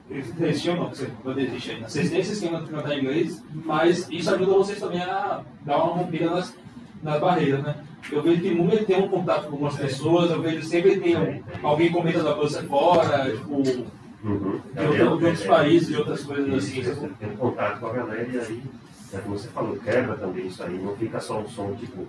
[0.09, 1.89] Eles tinham, não, você quando existe ainda.
[1.89, 5.93] Vocês têm esse esquema de cantar inglês, mas isso ajuda vocês também a dar uma
[5.95, 6.53] rompida nas,
[7.01, 7.75] nas barreiras, né?
[8.11, 11.41] Eu vejo que Múmia tem um contato com algumas pessoas, eu vejo sempre tem um-
[11.63, 13.83] alguém comenta da Busta fora, tipo, de,
[14.23, 14.61] Uhum.
[14.77, 16.83] outro- de outros países, de outras coisas assim.
[16.83, 18.63] Você tem contato com a galera e aí,
[19.11, 22.05] é como você falou, quebra também isso aí, não fica só um som tipo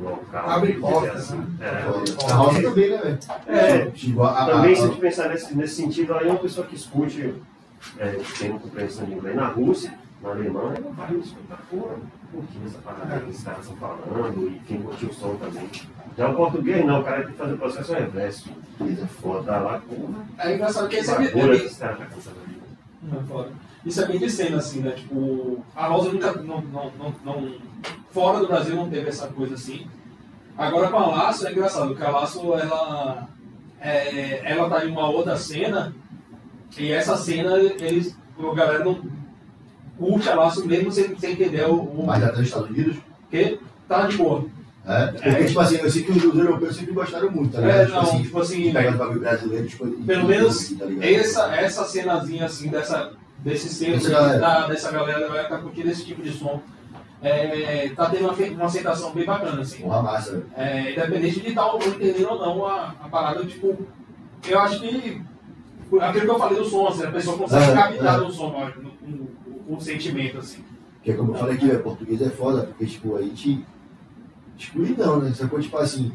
[0.00, 0.50] local.
[0.50, 1.46] Abre dizer portas, né?
[1.60, 2.30] É.
[2.30, 3.18] A Rosa também, né, velho?
[3.46, 6.38] É, Tipo, a, a, também a, se a gente pensar nesse, nesse sentido, aí uma
[6.38, 7.34] pessoa que escute,
[7.98, 11.94] é, tem uma compreensão de inglês na Rússia, na Alemanha, não vai escutar porra,
[12.32, 15.68] curtir essa parada que os caras estão falando e quem curtiu o som também.
[16.16, 18.48] Já o português não, o cara tem que fazer o processo ao reverso.
[18.80, 19.58] Isso é foda.
[19.58, 23.50] Lá, porra, É engraçado que esse é, é, bem- que foda.
[23.84, 24.90] Isso é bem de cena, assim, né?
[24.92, 26.32] Tipo, a Rosa nunca.
[26.32, 27.52] Não, não, não, não-
[28.16, 29.86] fora do Brasil não teve essa coisa assim.
[30.56, 33.28] Agora com a Laço é engraçado, porque a Laço ela.
[33.78, 35.94] É, ela tá em uma outra cena,
[36.78, 38.16] e essa cena eles.
[38.38, 39.02] A galera não
[39.98, 41.74] curte a Laço mesmo sem, sem entender o.
[41.74, 42.96] o Mas até nos Estados Unidos,
[43.30, 44.46] que tá de boa.
[44.86, 45.06] é?
[45.08, 47.80] Porque, tipo assim, eu sei que os europeus sempre gostaram muito, tá ligado?
[47.80, 51.84] É, tipo não, assim, tipo assim, os bagulho brasileiro, tipo, Pelo menos tá essa, essa
[51.84, 56.62] cenazinha assim, dessa, desse centro, da, dessa galera vai estar curtindo esse tipo de som.
[57.22, 59.82] É, tá tendo uma, uma aceitação bem bacana, assim.
[59.82, 60.44] Porra massa.
[60.54, 63.76] É, independente de estar entendendo ou não a, a parada, tipo,
[64.46, 65.22] eu acho que
[66.00, 68.24] aquilo que eu falei do som, assim, a pessoa consegue É, captar é.
[68.24, 69.28] no som no-
[69.66, 70.62] o, o sentimento, assim.
[70.96, 73.64] Porque como eu falei aqui, velho, português é foda, porque, tipo, a gente.
[74.58, 75.32] Excluidão, né?
[75.34, 76.12] Sacou, tipo assim.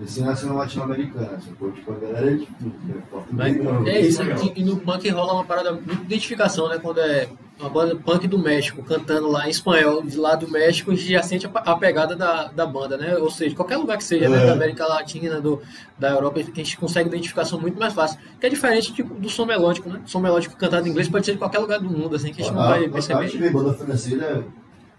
[0.00, 1.72] Você nasceu na latino-americana, sacou?
[1.72, 3.56] Tipo, a galera é, tipo, é português.
[3.88, 6.78] é isso, e, e no punk rola uma parada muito de identificação, né?
[6.78, 7.28] Quando é
[7.58, 11.10] uma banda punk do México cantando lá em espanhol, de lá do México, a gente
[11.10, 13.16] já sente a, pegada da, da banda, né?
[13.16, 14.42] Ou seja, qualquer lugar que seja, né?
[14.42, 14.46] É.
[14.46, 15.60] Da América Latina, do,
[15.98, 18.18] da Europa, a gente consegue identificação muito mais fácil.
[18.40, 20.00] Que é diferente tipo, do som melódico, né?
[20.04, 22.40] O som melódico cantado em inglês pode ser de qualquer lugar do mundo, assim, que
[22.40, 23.18] a gente não Ah, vai ah, perceber.
[23.18, 24.44] A gente vê banda francesa,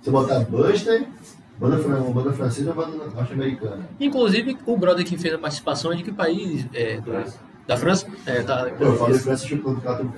[0.02, 1.08] você botar Buster,
[1.60, 3.90] Banda, uma banda francesa banda norte-americana.
[4.00, 6.66] Inclusive, o brother que fez a participação é de que país?
[6.74, 7.49] É, França.
[7.70, 8.08] Da França?
[8.26, 10.12] É, tá, eu França, tipo, ela tem um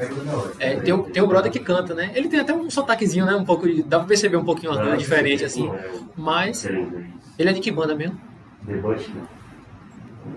[0.57, 2.09] é, tem, o, tem o brother que canta, né?
[2.15, 3.35] Ele tem até um sotaquezinho, né?
[3.35, 5.69] Um pouco de, Dá pra perceber um pouquinho coisa diferente, assim.
[6.15, 8.17] Mas ele é de que banda mesmo?
[8.65, 9.21] The Bush, né?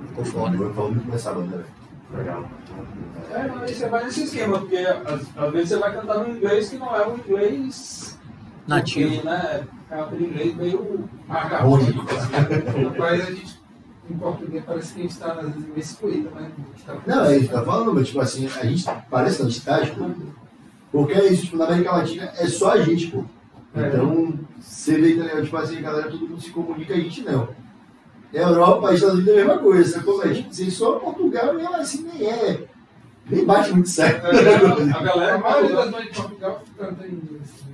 [0.08, 0.56] Ficou foda.
[0.56, 1.68] Eu falo muito dessa banda, velho.
[2.16, 2.50] Legal.
[3.30, 6.68] É, mas aí você vai nesse esquema, porque às, vezes você vai cantar num inglês
[6.68, 8.18] que não é um inglês
[8.66, 9.08] Nativo.
[9.08, 9.64] porque, né?
[9.88, 11.76] É aquele inglês meio arcaico.
[11.76, 12.92] assim.
[12.98, 13.53] Mas a gente,
[14.11, 16.50] em português, parece que a gente está, às vezes, meio excluído, né?
[16.84, 19.46] Tá- Não, é isso que tá falando, mas tipo assim, a gente parece que a
[19.46, 20.14] gente tá, tipo,
[20.92, 23.24] porque é isso, tipo, na América Latina é só a gente, pô.
[23.74, 23.88] É.
[23.88, 25.44] Então, você vê, tá ligado?
[25.44, 27.48] Tipo assim, a galera, todo mundo se comunica, a gente não.
[28.32, 30.34] Na Europa, Estados Unidos é a mesma coisa, sacou, velho?
[30.34, 32.64] Tipo, assim, só Portugal, mesmo assim, nem é.
[33.28, 34.26] Nem bate muito certo.
[34.26, 37.64] A galera, a A maioria das de Portugal canta em inglês.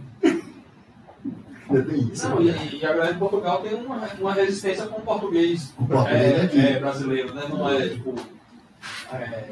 [1.71, 1.81] Né?
[1.81, 2.29] Ainda tem isso.
[2.29, 2.69] Não, né?
[2.73, 6.39] e, e a galera de Portugal tem uma, uma resistência com o português, o português
[6.39, 6.59] é, aqui.
[6.59, 7.47] é, brasileiro, né?
[7.49, 8.15] Não é tipo.
[9.13, 9.51] É,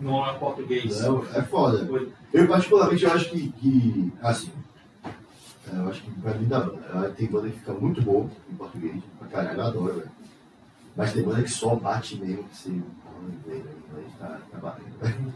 [0.00, 1.02] não é português.
[1.34, 1.88] É foda.
[2.32, 4.50] Eu, particularmente, eu acho que, que assim,
[5.72, 8.26] é, eu acho que pra mim da banda, ela tem banda que fica muito boa
[8.50, 10.10] em português, pra caralho, eu adoro, velho.
[10.96, 12.80] Mas tem banda que só bate mesmo, que você.
[14.18, 15.34] Tá, tá batendo, velho.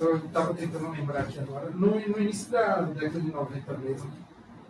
[0.00, 4.10] Eu estava tentando lembrar aqui agora, no, no início da década de 90 mesmo,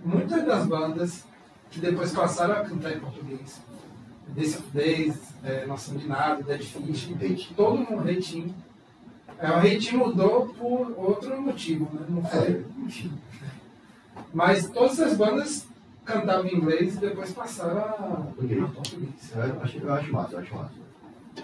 [0.05, 1.25] muitas das bandas
[1.71, 3.61] que depois passaram a cantar em português,
[4.37, 8.55] of Days, é, Noção de Nada, Dead Fish, todo mundo reitinho.
[9.39, 12.07] É, o reitinho mudou por outro motivo, né?
[12.09, 12.63] Não foi, É.
[12.85, 13.13] enfim.
[14.33, 15.67] Mas todas as bandas
[16.05, 18.61] cantavam em inglês e depois passaram a, a Ok.
[18.75, 19.33] português.
[19.35, 20.75] Eu acho, eu acho massa, eu acho massa.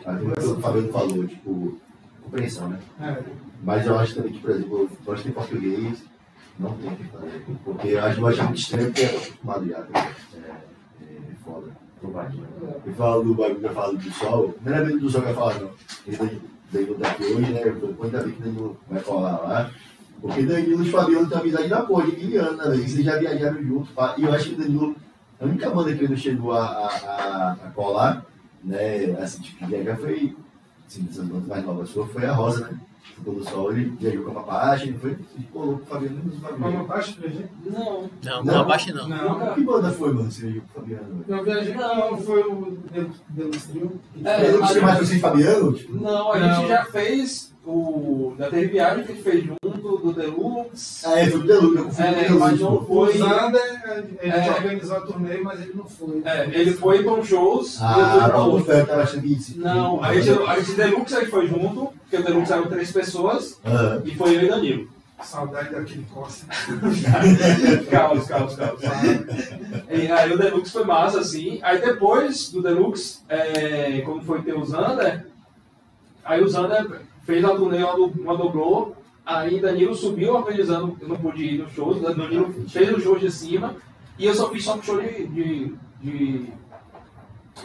[0.05, 1.79] Aí, o que o Fabiano falou, tipo,
[2.23, 2.79] compreensão, né?
[3.01, 3.50] É.
[3.63, 6.03] Mas eu acho também que, por exemplo, eu gosto de português,
[6.59, 7.45] não tem que fazer.
[7.65, 9.83] Porque eu acho, eu acho muito estranho porque tô acostumado já.
[9.83, 10.17] tá ligado?
[11.03, 11.67] É, é foda.
[11.67, 11.81] Né?
[12.87, 15.29] Eu falo do bagulho que eu falo do sol, não era mesmo do sol que
[15.29, 15.71] eu falo, não.
[16.07, 16.41] Ele
[16.73, 17.63] Danilo daqui hoje, né?
[17.65, 19.71] Eu falei, ainda bem que Danilo vai colar lá.
[20.21, 22.89] Porque Danilo e Fabiano tem amizade na porra de Guilherme, né, velho?
[22.89, 23.93] Vocês já viajaram junto.
[23.93, 24.15] pá.
[24.17, 24.95] E eu acho que Danilo,
[25.41, 28.25] a única banda que ele não chegou a, a, a, colar,
[28.63, 29.17] né?
[29.21, 30.37] Assim, tipo, viajar foi,
[30.87, 32.79] assim, dessas bandas mais novas foi a Rosa, né?
[33.03, 36.21] Ficou do sol, ele viajou com a Mapache, ele foi, se colou com o Fabiano
[36.23, 36.87] Uma bagulhos.
[36.87, 37.49] parte pra gente?
[37.67, 38.03] Não.
[38.03, 38.45] Não, Não.
[38.45, 39.09] não abaixe não.
[39.09, 39.55] Não.
[39.55, 41.25] Que banda foi, mano, você viajou com o Fabiano?
[41.29, 42.79] Eu viajei não, foi o
[43.31, 44.01] Deluxe Trio.
[44.25, 45.73] É, não sei mais você e Fabiano?
[45.73, 46.55] Tipo, Não, a Não.
[46.57, 48.35] gente já fez o.
[48.39, 51.07] Já teve viagem que a gente fez junto do Deluxe.
[51.07, 53.15] ah, é, foi o Deluxe, eu confundi É, o mas não foi.
[53.15, 54.51] O Zander, ele É.
[54.51, 56.23] organizou a turnê, mas ele não foi.
[56.25, 57.89] É, ele foi para shows e eu
[58.61, 59.59] fui Ah, tava achando que isso.
[59.59, 62.91] Não, a gente, a gente Deluxe a gente foi junto, porque o Deluxe eram três
[62.93, 64.89] pessoas Ah, e foi eu e Danilo.
[65.23, 66.47] Saudade daquele Costa.
[67.91, 68.81] Caos, caos, caos.
[69.91, 71.59] E aí o Deluxe foi massa, assim.
[71.63, 75.27] Aí depois do Deluxe, é, como foi ter o Zander,
[76.25, 81.45] aí o Zander fez a turnê uma dobrou, aí Danilo subiu organizando, eu não pude
[81.45, 82.13] ir nos shows, né?
[82.13, 83.77] Danilo fez os shows de cima,
[84.19, 86.47] e eu só fiz só um show de, de, de,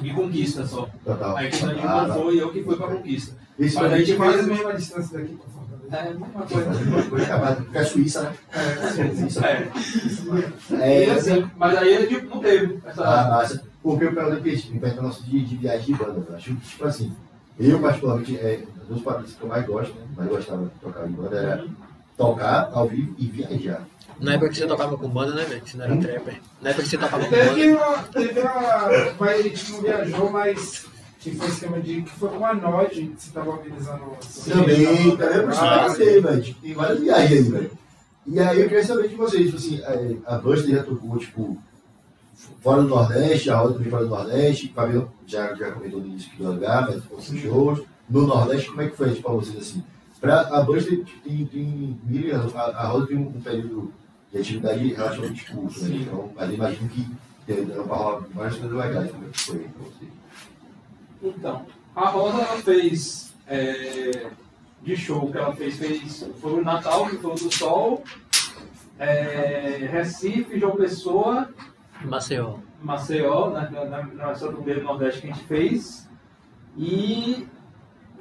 [0.01, 0.87] de conquista só.
[1.03, 1.35] total.
[1.35, 3.35] Aí que o Danilo Ah, não foi, eu que fui pra conquista.
[3.57, 5.95] Esse Mas a gente Quase a mesma distância daqui Fortaleza.
[5.95, 7.09] É, uma coisa.
[7.09, 7.25] Porque
[7.77, 8.35] é Suíça, né?
[8.53, 9.45] É, Suíça.
[9.45, 9.69] É,
[10.81, 13.01] É, e assim, mas aí ele tipo, não teve essa.
[13.01, 13.63] Ah, massa.
[13.81, 16.35] Porque eu pergunto que tipo, vai nosso de, de viagem de banda.
[16.35, 17.13] Acho que, tipo assim,
[17.57, 20.05] eu particularmente, é, as duas paradas que eu mais gosto, né?
[20.15, 21.65] Mais gostava de tocar em banda era
[22.17, 23.85] tocar ao vivo e viajar.
[24.19, 25.61] Na época que você tocava com banda, né, velho?
[25.65, 26.41] Você não era trapper.
[26.61, 27.87] Na época que você tocava com Teve banda.
[27.89, 28.03] uma.
[28.03, 29.13] Teve uma.
[29.19, 30.85] Mas a gente não viajou, mas.
[31.19, 32.01] Que foi esquema de.
[32.03, 34.03] Que foi com a Nod, que você estava organizando.
[34.47, 36.41] Também, também eu Ah, participei, velho.
[36.41, 37.71] Tipo, tem várias viagens aí, velho.
[38.27, 41.61] E aí eu queria saber de vocês, tipo assim, é, a Buster já tocou, tipo,
[42.61, 46.07] fora do Nordeste, a Roda também fora do Nordeste, o Fabiano já, já comentou no
[46.07, 47.81] início que do lugar, mas outros shows.
[48.09, 49.83] No Nordeste, como é que foi pra vocês assim?
[50.19, 51.99] Pra, a Buster tem,
[52.33, 53.93] a, a Roda tem um, um período
[54.31, 55.97] de atividade relativamente curto, né?
[56.01, 57.07] Então, mas imagino que
[57.45, 60.11] deram pra rolar várias coisas legais, como é que foi pra vocês?
[61.21, 64.27] Então, a Rosa ela fez é,
[64.81, 68.03] de show que ela fez, fez foi o Natal, que foi o do Sol,
[68.97, 71.49] é, Recife, João Pessoa,
[72.03, 72.57] Maceió.
[72.81, 76.07] Maceió, na, na, na turnê do Nordeste que a gente fez,
[76.77, 77.47] e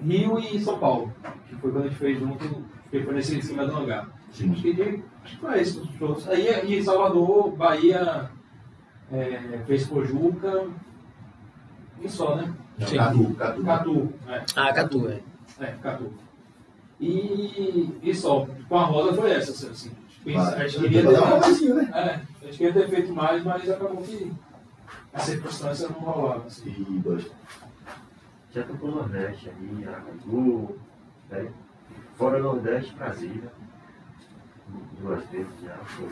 [0.02, 1.12] Rio e São Paulo,
[1.48, 4.08] que foi quando a gente fez junto, que foi nesse em cima do hangar.
[4.30, 6.28] Acho que, de- acho que foi esse os shows.
[6.28, 8.30] Aí e Salvador, Bahia,
[9.12, 10.66] é, fez Pojuca,
[12.02, 12.52] e só, né?
[12.86, 12.96] Sim.
[12.96, 13.62] Catu, Catu.
[13.64, 14.42] Catu, é.
[14.56, 15.20] Ah, Catu, é.
[15.60, 16.12] É, Catu.
[17.00, 19.90] E, e só, com a roda foi essa, assim,
[20.24, 21.90] pensa- a gente queria ter, comecinho, né?
[21.92, 24.32] é, a gente queria ter feito mais, mas acabou que
[25.12, 26.44] a circunstância não rolava.
[26.46, 26.68] Assim.
[26.70, 27.30] E dois.
[28.54, 30.76] Já tocou no Nordeste ali, Aracaju,
[31.28, 31.52] né?
[32.16, 33.52] Fora do Nordeste, Brasília.
[35.00, 36.08] Duas vezes já, foi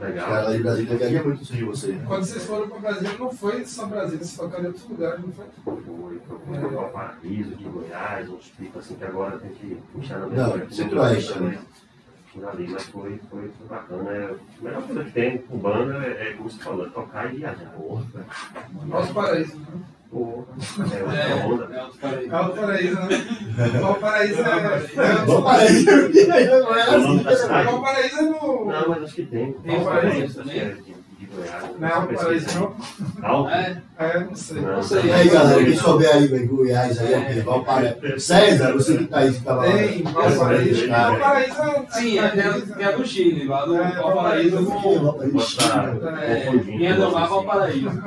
[0.00, 0.30] legal.
[0.30, 2.04] lá de Brasília viajam muito sem você, né?
[2.06, 5.32] Quando vocês foram para Brasília, não foi só Brasília, vocês tocaram em outros lugares, não
[5.32, 5.46] foi?
[5.64, 10.18] Foi, foi para o Paraíso, de Goiás, uns picos assim que agora tem que puxar
[10.18, 10.70] na Não, memória.
[10.70, 11.58] Centro-Oeste, né?
[12.46, 14.10] Ali, mas foi, foi, foi bacana.
[14.10, 17.34] É, a melhor coisa que tem com banda é, é como você falou, é tocar
[17.34, 17.74] e viajar.
[18.86, 19.82] Nosso paraíso, né?
[20.10, 20.44] Porra,
[20.94, 22.98] é é outro paraíso.
[23.58, 24.48] É o paraíso, né?
[25.28, 26.46] O paraíso é.
[26.46, 27.36] Não é É o assim.
[27.36, 27.68] cidade?
[27.68, 28.64] O paraíso é no.
[28.64, 29.52] Não, mas acho que tem.
[29.52, 30.76] Tem paraíso acho que é
[31.18, 31.64] de, de Goiás.
[31.78, 32.76] Não é o paraíso, não?
[33.22, 33.50] Alto?
[33.50, 34.60] É, É, não sei.
[34.62, 35.02] Não, não sei.
[35.04, 38.20] E aí, galera, quem souber aí, velho, Goiás, aí, é, Valparaíso.
[38.20, 39.72] César, você que tá aí, que tava lá.
[39.72, 40.88] Tem, Valparaíso.
[40.88, 41.86] Valparaíso é.
[41.90, 45.20] sim, é, tem, a, tem a do Chile, lá do É, Valparaíso com.
[46.84, 48.02] É, do Mar Valparaíso.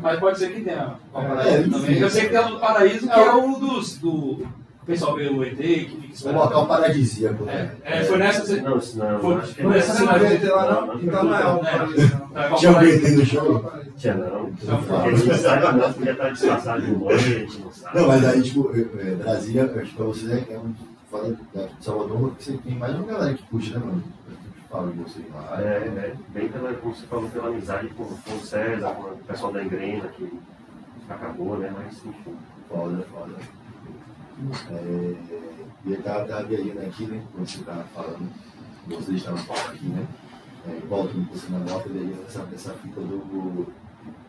[0.00, 1.98] Mas pode ser que tenha É, Valparaíso também.
[1.98, 3.98] Eu sei que tem o do Paraíso, que é o dos.
[3.98, 6.38] Do o pessoal veio o ET, que fica Um esperando.
[6.40, 7.74] local paradisíaco, né?
[7.82, 8.56] É, é, foi nessa.
[8.60, 9.18] Não, isso não.
[9.18, 9.72] Foi- foi não.
[9.72, 11.00] essa Você não ter lá, não?
[11.00, 12.56] Então não é o paraíso, não.
[12.56, 13.00] Tinha um Valparaíso.
[13.00, 13.72] BT no show?
[13.96, 14.42] Tinha não.
[14.42, 14.82] Não.
[14.82, 17.98] Porque gente sabe, não, podia estar disfarçado de humor, a gente não sabe.
[17.98, 20.74] Não, mas aí, tipo, é, é, Brasília, eu acho que pra vocês é, é um.
[21.10, 24.04] Fora daqui de Salvador, você tem mais uma galera que puxa, né, mano?
[24.68, 25.62] Falo de vocês lá.
[25.62, 29.16] É, é, bem pela, como você falou, pela amizade com, com o César, com o
[29.26, 30.28] pessoal da Engrena, que
[31.08, 31.72] acabou, né?
[31.74, 32.34] Mas enfim.
[32.68, 33.32] Foda, foda.
[34.70, 35.14] É,
[35.86, 37.22] e eu tava, tava viajando aqui, né?
[37.32, 38.30] Quando você tava falando,
[38.86, 40.06] vocês estavam falando aqui, né?
[40.66, 43.66] É, voltando por cima da viajando essa, essa fita do.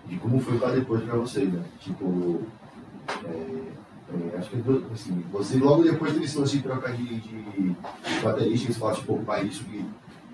[0.07, 1.63] de como foi pra depois pra vocês, né?
[1.79, 2.41] Tipo.
[3.25, 7.75] É, é, acho que assim, você logo depois teve esse lance de troca de, de,
[8.23, 9.83] baterista, você um pouco mais disso, que,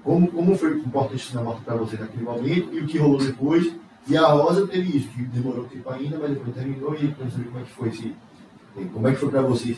[0.04, 3.74] como, como foi importante na moto pra você naquele momento e o que rolou depois.
[4.08, 7.60] E a Rosa teve isso, que demorou tempo ainda, mas depois terminou e saber como
[7.60, 8.16] é que foi esse,
[8.94, 9.78] como é que foi para vocês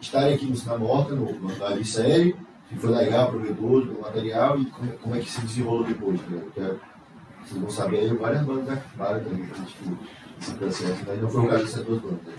[0.00, 2.36] estarem aqui no Cina Morta, no, no de série,
[2.68, 6.40] se foi legal, proveitoso, pelo material, e como, como é que se desenrolou depois, né?
[6.42, 9.98] Porque vocês vão saber aí várias bandas acabaram também, tipo,
[10.40, 12.34] esse processo, mas não foi o caso dessas duas bandas.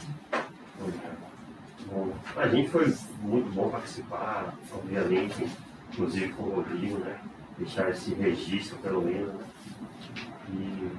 [2.35, 5.47] A gente foi muito bom participar, obviamente,
[5.91, 7.19] inclusive com o Rodrigo, né?
[7.57, 9.45] Deixar esse registro, pelo menos, né?
[10.49, 10.89] E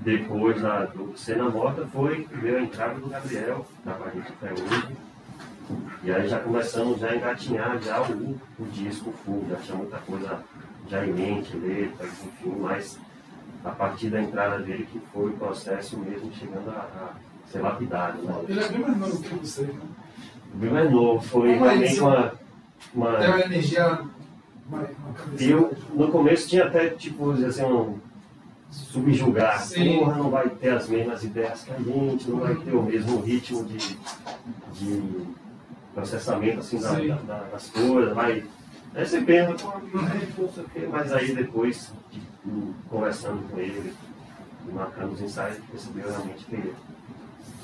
[0.00, 4.32] depois da, do Cena Morta foi veio a entrada do Gabriel, que estava a gente
[4.32, 4.96] até hoje.
[6.04, 9.98] E aí já começamos já a engatinhar já o, o disco full, já tinha muita
[9.98, 10.38] coisa
[10.88, 12.98] já em mente, letras, enfim, mas
[13.64, 18.22] a partir da entrada dele que foi o processo mesmo chegando a, a ser lapidado.
[18.22, 18.34] Né?
[18.48, 19.80] Ele é bem mais novo que vocês, né?
[20.54, 22.06] Bem mais novo, foi Como é realmente isso?
[22.06, 22.32] uma.
[22.94, 24.00] uma uma energia.
[24.68, 24.88] Uma, uma
[25.40, 27.98] eu, no começo tinha até, tipo, assim, um
[28.76, 29.60] subjugar.
[29.60, 29.98] Sim.
[29.98, 33.20] Porra, não vai ter as mesmas ideias que a gente, não vai ter o mesmo
[33.20, 33.78] ritmo de,
[34.74, 35.26] de
[35.94, 38.14] processamento assim, da- da- da- das coisas.
[38.14, 38.44] Vai,
[38.94, 39.66] aí você pensa,
[40.90, 42.20] mas aí depois, de,
[42.88, 43.92] conversando com ele,
[44.72, 46.72] marcando os ensaios, percebeu realmente que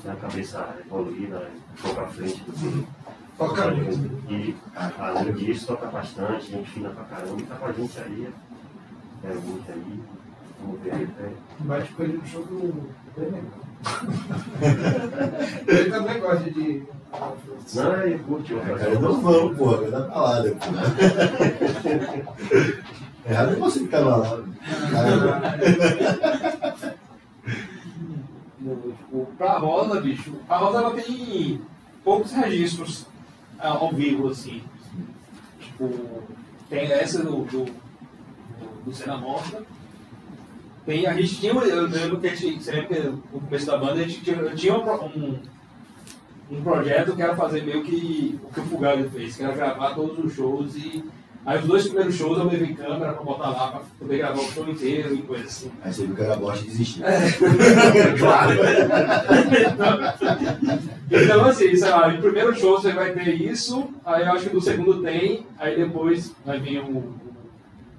[0.07, 2.87] a cabeça evoluída, um pouco à frente do que
[3.35, 3.73] Toca
[4.29, 4.55] e
[4.99, 8.27] além disso, toca bastante, gente fina pra caramba, e tá com a gente aí,
[9.23, 9.99] é muito aí,
[11.59, 12.89] Bate com ele no show do.
[15.67, 16.83] Ele também gosta de.
[17.75, 20.83] Não, ele curte Cara, não vamos, porra, vai dar balada, porra.
[23.25, 24.43] Errado é você ficar lá.
[28.97, 31.61] Tipo, pra Rosa, bicho, a Rosa ela tem
[32.03, 33.05] poucos registros
[33.59, 34.63] ah, ao vivo, assim.
[35.59, 36.23] Tipo,
[36.69, 37.73] tem essa do, do, do,
[38.85, 39.63] do Cena Morta.
[40.85, 43.77] Tem, a gente tinha, eu lembro que a gente, você lembra que no começo da
[43.77, 45.39] banda a gente tinha, tinha um,
[46.51, 49.95] um, projeto que era fazer meio que o que o Fugalho fez, que era gravar
[49.95, 51.01] todos os shows e
[51.45, 54.51] aí os dois primeiros shows eu levei câmera pra botar lá pra poder gravar o
[54.51, 55.71] show inteiro e coisa assim.
[55.81, 57.05] Aí você viu que era bosta e desistiu.
[58.19, 58.53] Claro.
[61.09, 64.55] então, assim, sei lá, no primeiro show você vai ter isso, aí eu acho que
[64.55, 67.22] no segundo tem, aí depois vai vir o.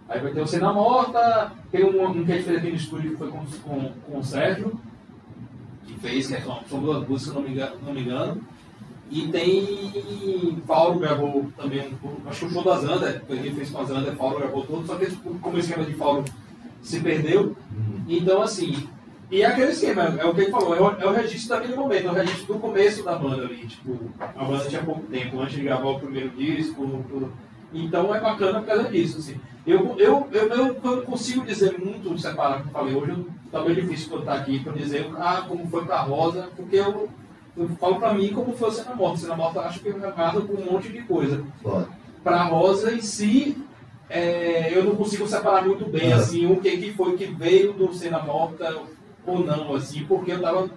[0.08, 2.76] Aí vai ter o Cena Morta, tem um, um que a gente fez aqui no
[2.76, 4.78] estúdio que foi com, com, com o Sérgio,
[5.86, 7.76] que fez, que é são, são duas músicas, se não me engano.
[7.84, 8.42] Não me engano.
[9.10, 10.62] E tem.
[10.66, 11.90] Paulo gravou também,
[12.26, 14.86] acho que o show da Zanda, que ele fez com a Zanda, Paulo gravou todo,
[14.86, 16.24] só que como o esquema de Paulo
[16.82, 17.56] se perdeu.
[18.08, 18.88] Então, assim,
[19.30, 21.76] e é aquele esquema, é o que ele falou, é o, é o registro daquele
[21.76, 23.66] momento, é o registro do começo da banda ali.
[23.66, 27.32] Tipo, a banda tinha pouco tempo, antes de gravar o primeiro disco, tudo.
[27.72, 29.18] Então é bacana por causa disso.
[29.18, 29.40] Assim.
[29.66, 33.76] Eu, eu, eu, eu, eu consigo dizer muito separado, como eu falei hoje, eu, talvez
[33.76, 37.08] difícil eu estar aqui para dizer ah, como foi para a Rosa, porque eu,
[37.56, 39.18] eu falo para mim como foi o Cena Morta.
[39.18, 41.42] Cena Morta acho que é casa com um monte de coisa.
[42.22, 43.56] Para a Rosa em si,
[44.08, 46.16] é, eu não consigo separar muito bem Ah.
[46.16, 48.82] assim, o que, que foi que veio do Cena Morta
[49.26, 50.68] ou não, assim, porque eu estava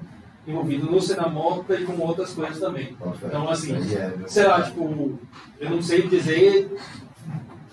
[0.47, 2.95] envolvido no Cena Morta e com outras coisas também.
[3.23, 5.19] Então, assim, é, sei lá, tipo,
[5.59, 6.71] eu não sei dizer.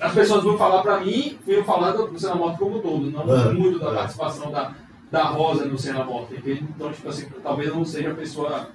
[0.01, 3.11] As pessoas vão falar pra mim, vão falar do do Cena Morta como um todo,
[3.11, 4.75] não muito da participação da,
[5.11, 6.65] da Rosa no Cena Morta, entende?
[6.75, 8.69] Então, tipo assim, talvez eu não seja a pessoa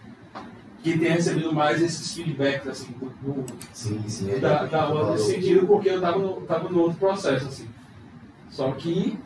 [0.82, 4.32] que tenha recebido mais esses feedbacks, assim, do, do- Sim, sim.
[4.32, 7.68] é, da, da Rosa nesse sentido, porque eu tava no, tava no outro processo, assim.
[8.50, 9.20] Só que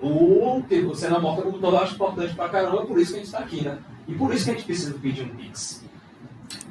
[0.00, 3.22] o, o Cena Morta como todo eu acho importante pra caramba, por isso que a
[3.22, 3.78] gente tá aqui, né?
[4.08, 5.84] E por isso que a gente precisa pedir um Pix.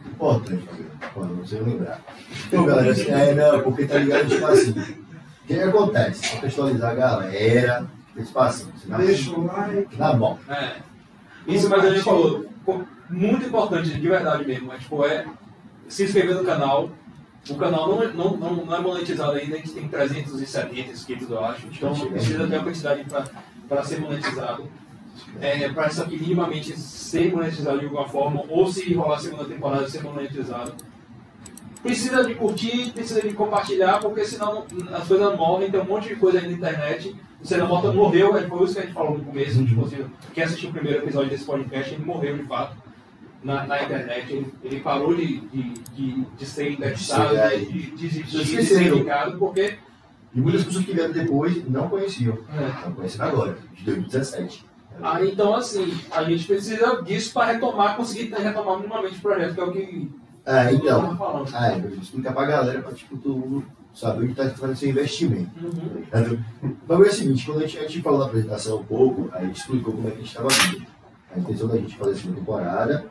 [0.08, 0.68] Importante.
[1.14, 2.02] Quando você lembrar.
[2.48, 4.72] Então, galera, assim, é, não, porque tá ligado, tipo assim.
[4.72, 6.36] O que acontece?
[6.36, 9.98] Contextualizar a galera, tipo assim, na, Deixa o like.
[9.98, 10.38] na mão.
[10.50, 10.76] É.
[11.48, 12.46] Isso, mas a gente falou,
[13.10, 15.26] muito importante, de verdade mesmo, é, tipo, é
[15.88, 16.92] se inscrever no canal.
[17.50, 21.30] O canal não, é- não, não, não é monetizado ainda, a gente tem 370 inscritos,
[21.30, 21.68] eu acho.
[21.68, 23.06] Então precisa ter uma quantidade
[23.68, 24.68] para ser monetizado.
[25.42, 29.46] É, para isso aqui minimamente ser monetizado de alguma forma, ou se rolar a segunda
[29.46, 30.74] temporada ser monetizado.
[31.82, 36.16] Precisa de curtir, precisa de compartilhar, porque senão as coisas morrem, tem um monte de
[36.18, 37.16] coisa aí na internet.
[37.42, 39.66] O Cena Morta morreu, é, foi isso que a gente falou no começo.
[39.66, 42.76] Tipo, assim, quem assistiu o primeiro episódio desse podcast, ele morreu de fato
[43.44, 44.32] na, na internet.
[44.32, 48.88] Ele, ele parou de, de, de, de ser indexado, é, de, de, de de ser
[48.94, 49.78] indicado, porque.
[50.34, 52.38] E muitas pessoas que vieram depois não conheciam.
[52.54, 52.86] É.
[52.88, 54.66] Não conhecem agora, de 2017.
[55.02, 59.60] Ah, então, assim, a gente precisa disso para retomar, conseguir retomar minimamente o projeto, que
[59.60, 60.12] é o que
[60.46, 61.02] É, eu então.
[61.02, 61.50] tava falando.
[61.54, 64.90] Ah, eu vou explicar pra galera pra tipo, todo mundo saber onde tá fazendo seu
[64.90, 65.50] investimento.
[65.64, 66.04] Uhum.
[66.12, 66.20] tá?
[66.62, 69.30] O bagulho é o seguinte, quando a gente, a gente falou na apresentação um pouco,
[69.34, 70.86] a gente explicou como é que a gente estava vindo.
[71.36, 73.06] A intenção da gente fazer a segunda temporada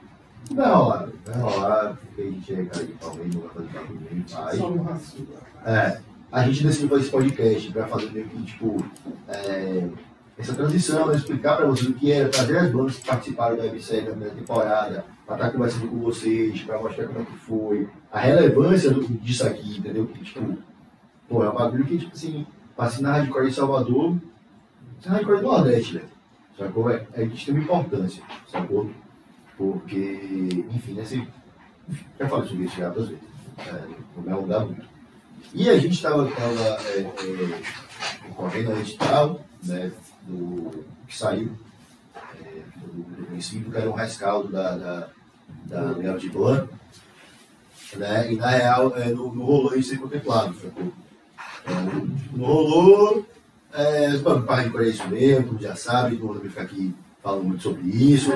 [0.50, 4.24] vai rolar, vai rolar, porque a gente é cara de Palmeiras, não vai fazer bagulho
[4.28, 5.16] faz.
[5.64, 8.84] É, a gente decidiu fazer esse podcast para fazer meio que, tipo,
[9.28, 9.88] é,
[10.38, 13.64] essa transição, né, explicar para vocês o que era, trazer as bandas que participaram da
[13.64, 17.88] websérie da primeira temporada, para estar conversando com vocês, para mostrar como é que foi,
[18.12, 20.06] a relevância do, disso aqui, entendeu?
[20.06, 20.56] Que, tipo,
[21.28, 24.16] pô, é um bagulho que, tipo assim, passei na Hardcore de Salvador,
[24.98, 26.18] isso é Hardcore do Nordeste, velho.
[26.56, 26.90] Sacou?
[26.90, 28.90] É, é de extrema importância, sacou?
[29.58, 31.28] Porque, enfim, nesse.
[32.18, 33.24] Já falei sobre isso já outras vezes.
[33.58, 34.86] É, alongar muito.
[35.52, 39.90] E a gente estava é, é, correndo a edital, né,
[40.22, 41.52] do, que saiu
[42.14, 45.08] é, do, do princípio, que era um rescaldo da, da,
[45.64, 46.68] da Leal de Blanc,
[47.96, 50.54] né, e na real é, não, não rolou isso ser contemplado?
[51.66, 53.26] É, não rolou,
[53.72, 57.62] é, bom, para de correr isso mesmo, já sabe, não vou ficar aqui falando muito
[57.62, 58.30] sobre isso,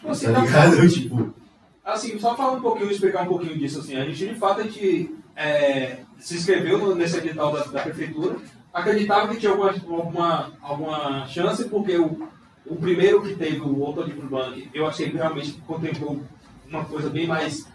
[0.00, 0.88] Tipo assim, tá na- ligado?
[0.88, 1.34] Tipo,
[1.82, 4.62] Assim, só falar um pouquinho, explicar um pouquinho disso, assim, a gente de fato a
[4.64, 8.36] gente é, se inscreveu nesse edital da, da prefeitura,
[8.72, 12.28] acreditava que tinha alguma, alguma, alguma chance, porque o,
[12.66, 16.20] o primeiro que teve o Auto de Bank, eu achei que realmente contemplou
[16.68, 17.66] uma coisa bem mais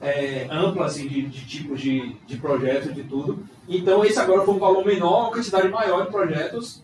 [0.00, 3.44] é, ampla, assim, de, de tipos de, de projetos, de tudo.
[3.68, 6.82] Então esse agora foi um valor menor, uma quantidade maior de projetos,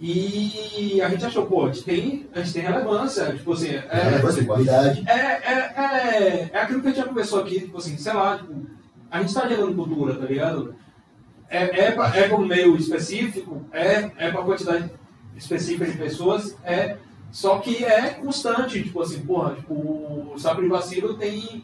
[0.00, 3.86] e a gente achou, pô, a gente tem, a gente tem relevância, tipo assim, é,
[3.88, 5.04] é, relevância e qualidade.
[5.06, 8.54] é, é, é, aquilo que a gente já conversou aqui, tipo assim, sei lá, tipo,
[9.10, 10.74] a gente está gerando cultura, tá ligado?
[11.48, 14.90] É, é, pra, é para um meio específico, é, é para quantidade
[15.36, 16.96] específica de pessoas, é,
[17.30, 21.62] só que é constante, tipo assim, porra, tipo, o Sapo de Vacilo tem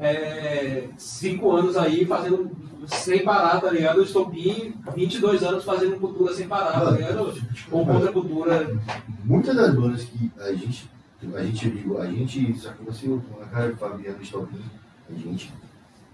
[0.00, 2.50] é, cinco anos aí fazendo
[2.86, 3.98] sem parar, tá ligado?
[3.98, 7.34] Eu estou 22 anos fazendo cultura sem parar, tá ligado?
[7.70, 8.80] Ou contra cultura.
[9.22, 10.90] muitas das bandas que a gente,
[11.34, 14.62] a gente, eu digo, a gente, sacou assim, a cara Fabiano Stopin,
[15.10, 15.52] a gente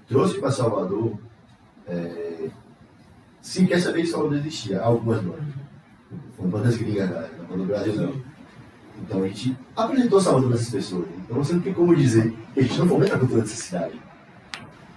[0.09, 1.17] trouxe para Salvador,
[1.87, 2.49] é,
[3.41, 5.55] sim, quer saber que Salvador existia, algumas bandas.
[6.37, 8.23] Foram bandas gringas, não do Brasil não.
[9.01, 11.07] Então a gente apresentou Salvador para essas pessoas.
[11.27, 14.01] Então você não tem como dizer que a gente não fomenta a cultura dessa cidade.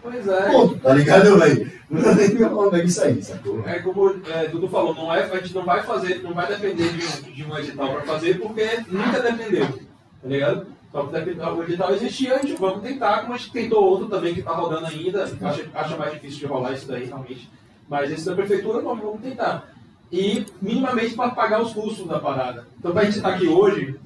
[0.02, 0.52] Pois é.
[0.52, 1.72] Ponto, tá ligado, velho?
[1.90, 3.64] Não tem como é isso aí, sacou?
[3.68, 6.90] É como é, Dudu falou, não é, a gente não vai fazer, não vai depender
[6.90, 10.68] de um, de um edital para fazer, porque nunca dependeu, tá ligado?
[10.92, 14.34] Só que o edital existia, a gente vamos tentar, como a gente tentou outro também
[14.34, 17.50] que está rodando ainda, acha, acha mais difícil de rolar isso daí realmente.
[17.88, 19.68] Mas esse da prefeitura, vamos, vamos tentar.
[20.12, 22.68] E minimamente para pagar os custos da parada.
[22.78, 24.00] Então para a gente estar aqui hoje,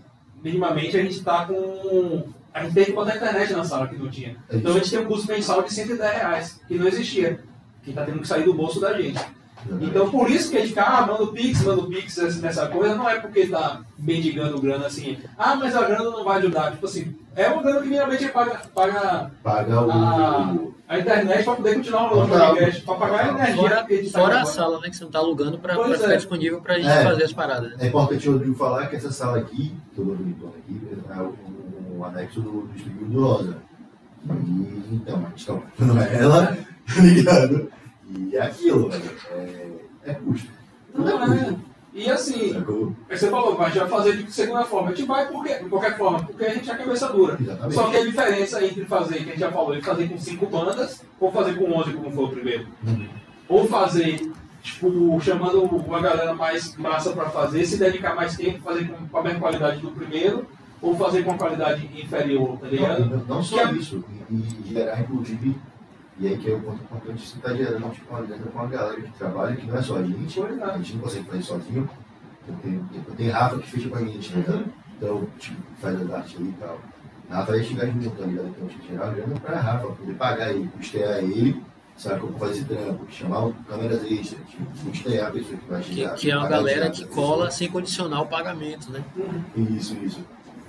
[0.43, 2.23] minimamente a gente está com.
[2.53, 4.35] A gente tem que botar a internet na sala que não tinha.
[4.51, 7.39] Então a gente tem um custo mensal de 110 reais, que não existia.
[7.83, 9.19] que tá tendo que sair do bolso da gente.
[9.81, 12.67] Então, por isso que a gente fica, ah, manda o Pix, manda o Pix nessa
[12.67, 16.71] coisa, não é porque tá mendigando grana assim, ah, mas a grana não vai ajudar.
[16.71, 19.91] Tipo assim, é uma grana que minimamente paga, paga Paga o.
[19.91, 20.55] a,
[20.87, 24.03] a internet para poder continuar rolando o podcast, para pagar a energia Fora, que a
[24.11, 24.89] tá fora a sala, né?
[24.89, 26.17] Que você não tá alugando pra, Pois pra ficar é.
[26.17, 27.03] disponível pra gente É.
[27.03, 27.71] fazer as paradas.
[27.71, 27.77] né?
[27.79, 31.97] É importante o Rodrigo falar que essa sala aqui, que eu bonitona aqui, é o,
[31.99, 33.57] o anexo do, do estúdio do Rosa.
[34.29, 36.45] E, então, a gente tá ocupando ela,
[36.95, 37.71] tá ligado?
[38.09, 39.11] E é aquilo, velho.
[39.31, 39.67] É,
[40.05, 40.47] é custo.
[40.95, 41.37] Tudo é Não, é.
[41.39, 41.59] custo.
[41.93, 42.55] E assim,
[43.07, 44.89] aí você falou, a gente vai fazer de segunda forma.
[44.89, 47.37] A gente vai porque, de qualquer forma, porque a gente é cabeça dura.
[47.39, 47.75] Exatamente.
[47.75, 50.47] Só que a diferença entre fazer, que a gente já falou, entre fazer com cinco
[50.47, 52.67] bandas, ou fazer com 11, como foi o primeiro.
[52.87, 53.07] Uhum.
[53.47, 54.31] Ou fazer,
[54.63, 59.21] tipo, chamando uma galera mais massa pra fazer, se dedicar mais tempo, fazer com, a
[59.21, 60.47] mesma qualidade do primeiro,
[60.81, 63.05] ou fazer com uma qualidade inferior, tá ligado?
[63.05, 65.55] Não, não só isso, e, e gerar, inclusive,
[66.19, 68.19] e aí que é o ponto importante, você está gerando tipo, uma
[68.53, 70.63] uma galera que trabalha, que não é só a gente, é.
[70.63, 71.89] a gente não consegue fazer sozinho.
[72.47, 74.65] Eu tenho, eu tenho Rafa que fecha com a gente, né?
[74.97, 76.79] Então, tipo, faz as artes ali e tal.
[77.29, 78.47] Rafa ia chegar junto, tá ligado?
[78.49, 81.63] Então, tinha que gerar grana pra Rafa, poder pagar ele, custear ele,
[81.95, 85.81] sabe como fazer esse trampo, chamar o câmeras extras, tipo, custear a pessoa que vai
[85.81, 86.15] Que, chegar.
[86.15, 89.03] que é uma galera que cola sem condicionar o pagamento, né?
[89.55, 90.19] Isso, isso.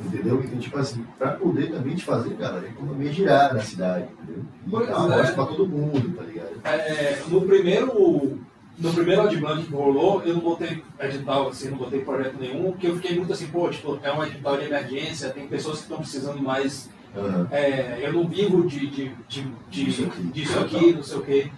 [0.03, 0.43] Entendeu?
[0.45, 4.43] Então, tipo assim, pra poder também te fazer, cara, a economia girar na cidade, entendeu?
[4.67, 5.33] E Pois dar uma é.
[5.33, 6.49] pra todo mundo, tá ligado?
[6.65, 8.41] É, no primeiro
[8.77, 12.89] no primeiro Outblank que rolou, eu não botei edital, assim, não botei projeto nenhum, porque
[12.89, 15.99] eu fiquei muito assim, pô, tipo, é um edital de emergência, tem pessoas que estão
[15.99, 17.47] precisando mais, Aham.
[17.53, 20.23] é, eu não vivo de, de, de, de- Disso aqui.
[20.25, 21.51] disso aqui, não sei o quê.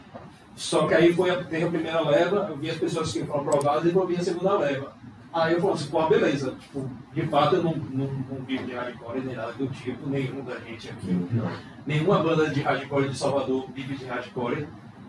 [0.54, 3.40] Só que aí foi a, teve a primeira leva, eu vi as pessoas que foram
[3.40, 4.92] aprovadas e eu vi a segunda leva.
[5.36, 8.72] Aí eu falei assim, pô, beleza, tipo, de fato eu não, não, não vivo de
[8.72, 11.12] hardcore nem nada do tipo, nenhum da gente aqui.
[11.12, 11.52] Não.
[11.84, 14.66] Nenhuma banda de hardcore de Salvador vive de hardcore.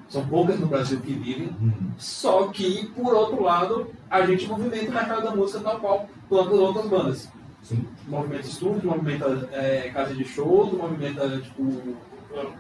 [0.10, 1.56] São poucas no Brasil que vivem.
[1.62, 1.94] Uhum.
[1.98, 6.54] Só que, por outro lado, a gente movimenta o mercado da música tal qual quanto
[6.54, 7.30] as outras bandas.
[7.62, 7.88] Sim.
[8.06, 11.96] Movimenta estúdio, movimenta é, casa de shows, movimenta, tipo,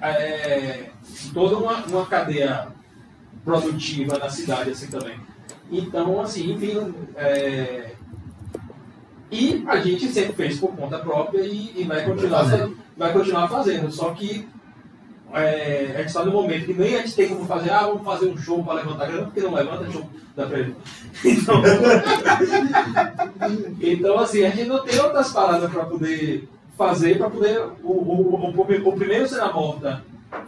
[0.01, 0.89] é,
[1.34, 2.70] toda uma, uma cadeia
[3.43, 5.20] produtiva na cidade, assim, também.
[5.72, 7.91] Então, assim, enfim, é,
[9.32, 12.57] e a gente sempre fez por conta própria e, e vai, continuar, fazer.
[12.59, 13.91] fa- vai continuar fazendo.
[13.91, 14.47] Só que
[15.34, 18.03] é, a gente está no momento que nem a gente tem como fazer, ah, vamos
[18.03, 20.76] fazer um show para levantar grana, porque não levanta show da frente.
[21.26, 21.61] Então,
[23.82, 26.47] então, assim, a gente não tem outras paradas para poder
[26.78, 27.59] fazer, para poder.
[27.84, 30.03] O, o, o, o primeiro Cena Morta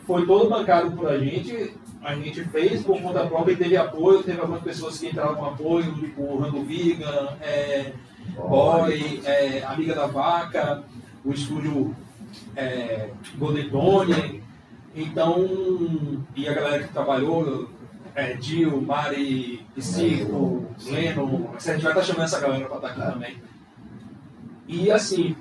[0.06, 4.24] foi todo bancado por a gente, a gente fez por conta própria e teve apoio,
[4.24, 7.92] teve algumas pessoas que entraram com apoio, tipo o Rando Viga, é,
[8.36, 10.84] Boy, é, Amiga da Vaca,
[11.26, 11.96] o estúdio
[12.56, 14.44] é, Golden Tony.
[14.96, 15.46] Então,
[16.36, 17.70] e a galera que trabalhou,
[18.16, 23.02] é, Dil, Mari, Psico, Leno, a gente vai estar chamando essa galera para estar aqui
[23.02, 23.12] É.
[23.12, 23.38] também.
[24.68, 25.36] E assim,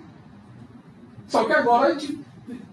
[1.27, 2.21] só que agora a gente,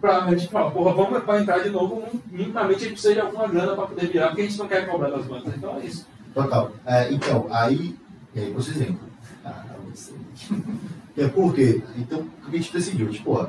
[0.05, 3.47] pra, gente fala, porra, vamos para entrar de novo, minimamente a gente precisa de alguma
[3.47, 5.55] grana para poder virar, porque a gente não quer cobrar das bandas.
[5.55, 6.07] Então é isso.
[6.33, 6.71] Total.
[6.85, 7.95] É, então, aí,
[8.35, 8.99] aí você exemplo.
[9.43, 9.63] Ah.
[11.17, 11.81] É por quê?
[11.97, 13.09] Então, o que a gente decidiu?
[13.09, 13.47] Tipo, ó,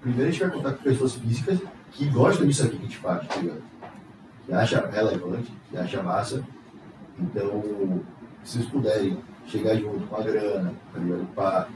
[0.00, 1.58] primeiro a gente vai contar com pessoas físicas
[1.90, 3.62] que gostam disso aqui que a gente faz, tá ligado?
[4.46, 6.44] Que acha relevante, que acha massa.
[7.18, 8.00] Então,
[8.44, 11.26] se vocês puderem chegar junto com a grana, tá ligado?
[11.34, 11.68] Pra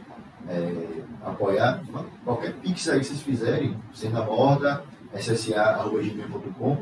[0.49, 1.83] é, apoiar,
[2.25, 4.83] qualquer pix aí que vocês fizerem, sendo a morda,
[5.15, 6.77] ssa.gmail.com,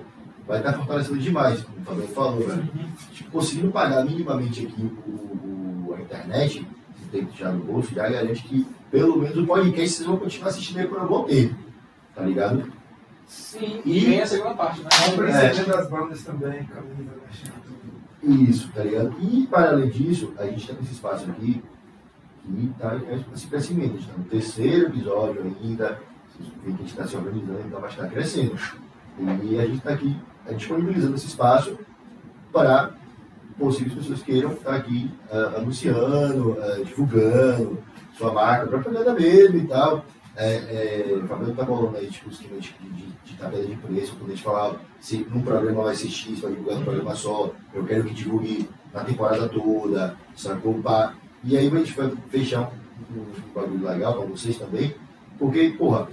[0.47, 2.69] vai estar fortalecendo demais, como o Fabiano falou, né?
[3.13, 8.09] tipo, conseguindo pagar minimamente aqui o, o- a internet, que tem já no bolso, já
[8.09, 11.55] garante que pelo menos o podcast vocês vão continuar assistindo aí por um bom tempo,
[12.15, 12.73] tá ligado?
[13.27, 14.89] Sim, E- vem a segunda parte, né?
[15.11, 15.53] Compre É.
[15.53, 17.53] CD das bandas também, camisa, né?
[18.23, 19.15] Isso, tá ligado?
[19.21, 21.63] E para além disso, a gente tá com esse espaço aqui
[22.47, 25.99] que tá em esse crescimento, a gente tá no terceiro episódio ainda,
[26.65, 28.57] a gente está se organizando, então vai estar crescendo.
[29.19, 30.17] E a gente está aqui
[30.47, 31.79] é, disponibilizando esse espaço
[32.53, 32.95] para
[33.59, 37.79] possíveis pessoas queiram estar aqui ah, anunciando, ah, divulgando
[38.17, 40.05] sua marca, para propaganda mesmo e tal.
[40.37, 44.33] É, é, o Fabiano está falando aí, tipo, de, de, de tabela de preço, quando
[44.33, 47.85] a gente falar se num programa vai ser X, vai divulgar num programa só, eu
[47.85, 50.75] quero que divulgue na temporada toda, sacou?
[50.83, 51.15] Pá.
[51.47, 52.73] E aí a gente vai fechar
[53.09, 54.93] um, bagulho legal para vocês também,
[55.39, 56.09] porque, porra,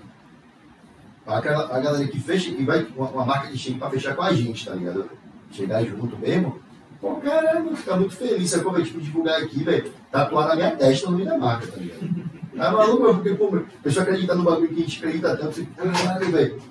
[1.25, 4.21] aquela, a galera que fecha e vai uma, uma marca de cheque para fechar com
[4.21, 5.09] a gente, tá ligado?
[5.51, 6.59] Chegar junto mesmo,
[7.01, 8.73] pô, caramba, ficar muito feliz, sacou?
[8.73, 12.23] Vai, tipo, divulgar aqui, velho, tatuar na minha testa o nome da marca, tá ligado?
[12.55, 15.67] Tá maluco, porque, pô, a pessoa acredita no bagulho que a gente acredita tanto, você,
[15.75, 16.61] caralho, velho,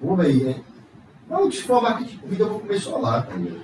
[0.00, 0.60] pô, velho, é,
[1.30, 3.60] Não, se for uma marca de comida, eu vou comer só lá, tá ligado?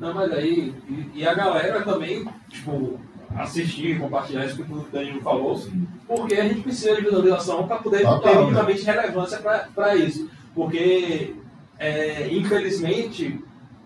[0.00, 2.98] Não, mas aí, e, e a galera também, tipo,
[3.36, 5.60] assistir, compartilhar isso que o Danilo falou,
[6.06, 9.38] porque a gente precisa de visualização para poder Total, ter minimamente relevância
[9.74, 10.28] para isso.
[10.54, 11.34] Porque,
[11.78, 13.40] é, infelizmente,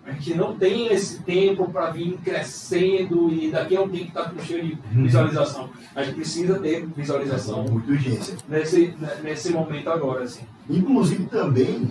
[0.04, 4.30] a gente não tem esse tempo para vir crescendo e daqui a um tempo estar
[4.30, 5.02] com cheio de Uhum.
[5.04, 5.70] visualização.
[5.94, 8.36] A gente precisa ter visualização Muita urgência.
[8.48, 10.44] nesse, nesse momento agora, assim.
[10.68, 11.90] Inclusive também,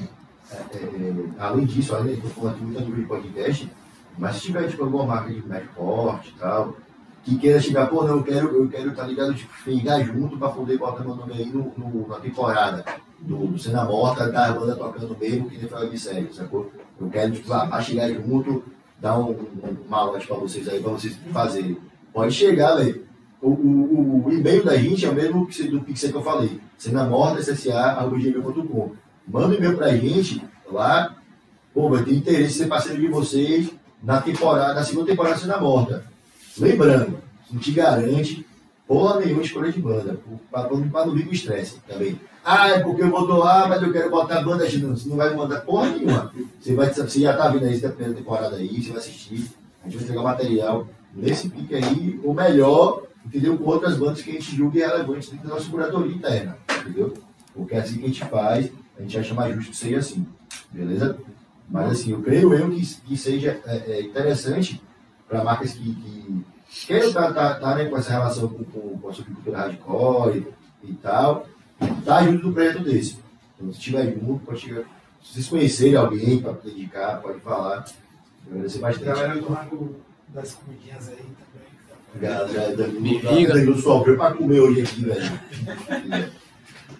[0.51, 3.71] é, é, além disso, além de eu falando aqui muito de podcast,
[4.17, 6.75] mas se tiver tipo, alguma marca de médio porte e tal,
[7.31, 10.49] que queira chegar, pô, não, eu quero, eu quero, tá ligado, tipo, chegar junto para
[10.49, 12.85] poder botar meu nome aí no, no- na temporada
[13.19, 16.71] do, do Cena Morta, da banda tocando mesmo, que nem foi a série, sacou?
[16.99, 18.63] Eu quero, tipo, a, a chegar junto,
[18.99, 21.77] dar um, um, uma lote para vocês aí, para vocês fazerem.
[22.13, 23.05] Pode chegar, velho.
[23.41, 26.59] O, o, o e-mail da gente é o mesmo que do Pixel que eu falei,
[26.77, 28.91] cenamorta.ssa.gmail.com.
[29.27, 31.15] Manda um e-mail pra gente lá,
[31.73, 33.69] pô, vai ter interesse em ser parceiro de vocês
[34.01, 36.05] na temporada, na segunda temporada de Cena Morta.
[36.59, 37.19] Lembrando,
[37.51, 38.45] não te garante
[38.87, 40.17] porra nenhuma escolha de banda,
[40.49, 40.69] para
[41.05, 42.19] não vir com estresse também.
[42.43, 44.81] Ah, é porque eu vou doar, mas eu quero botar banda X.
[44.81, 46.31] Não, Você não vai mandar porra nenhuma.
[46.59, 49.51] Você, vai, você já tá vindo aí da primeira temporada aí, você vai assistir,
[49.83, 53.57] a gente vai entregar material nesse pique aí, ou melhor, entendeu?
[53.57, 57.13] Com outras bandas que a gente julga relevantes dentro da nossa curadoria interna, entendeu?
[57.53, 60.25] Porque é assim que a gente faz, a gente acha mais justo ser assim,
[60.71, 61.17] beleza?
[61.69, 64.81] Mas assim, eu creio eu que, que seja é, é, interessante
[65.27, 66.45] para marcas que, que
[66.85, 70.47] queiram estar tá, tá, né, com essa relação com, com, com a subcultura hardcore
[70.83, 71.45] e, e tal,
[72.05, 73.17] tá junto do projeto desse.
[73.55, 74.83] Então, se tiver junto, pode chegar.
[75.21, 77.85] Se vocês conhecerem alguém para dedicar, pode falar.
[78.49, 79.05] Agradecer A bastante.
[79.05, 79.95] galera do rango
[80.29, 81.67] das comidinhas aí também.
[82.21, 83.47] Já, já, Danilo.
[83.47, 86.31] Danilo sofreu para comer hoje aqui, velho.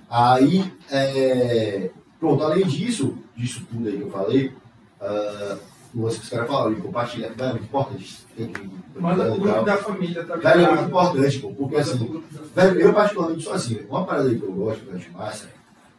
[0.09, 4.53] Aí, é, pronto, além disso, disso tudo aí que eu falei,
[5.01, 5.57] ah,
[5.95, 8.17] lance que os caras falaram, de compartilhar, é muito importante.
[8.35, 8.69] Tem que-
[8.99, 12.21] Manda pro grupo da família, tá Velho, é muito importante, pô, porque assim,
[12.55, 15.49] velho, eu particularmente sou assim, uma parada que eu gosto, que eu acho massa,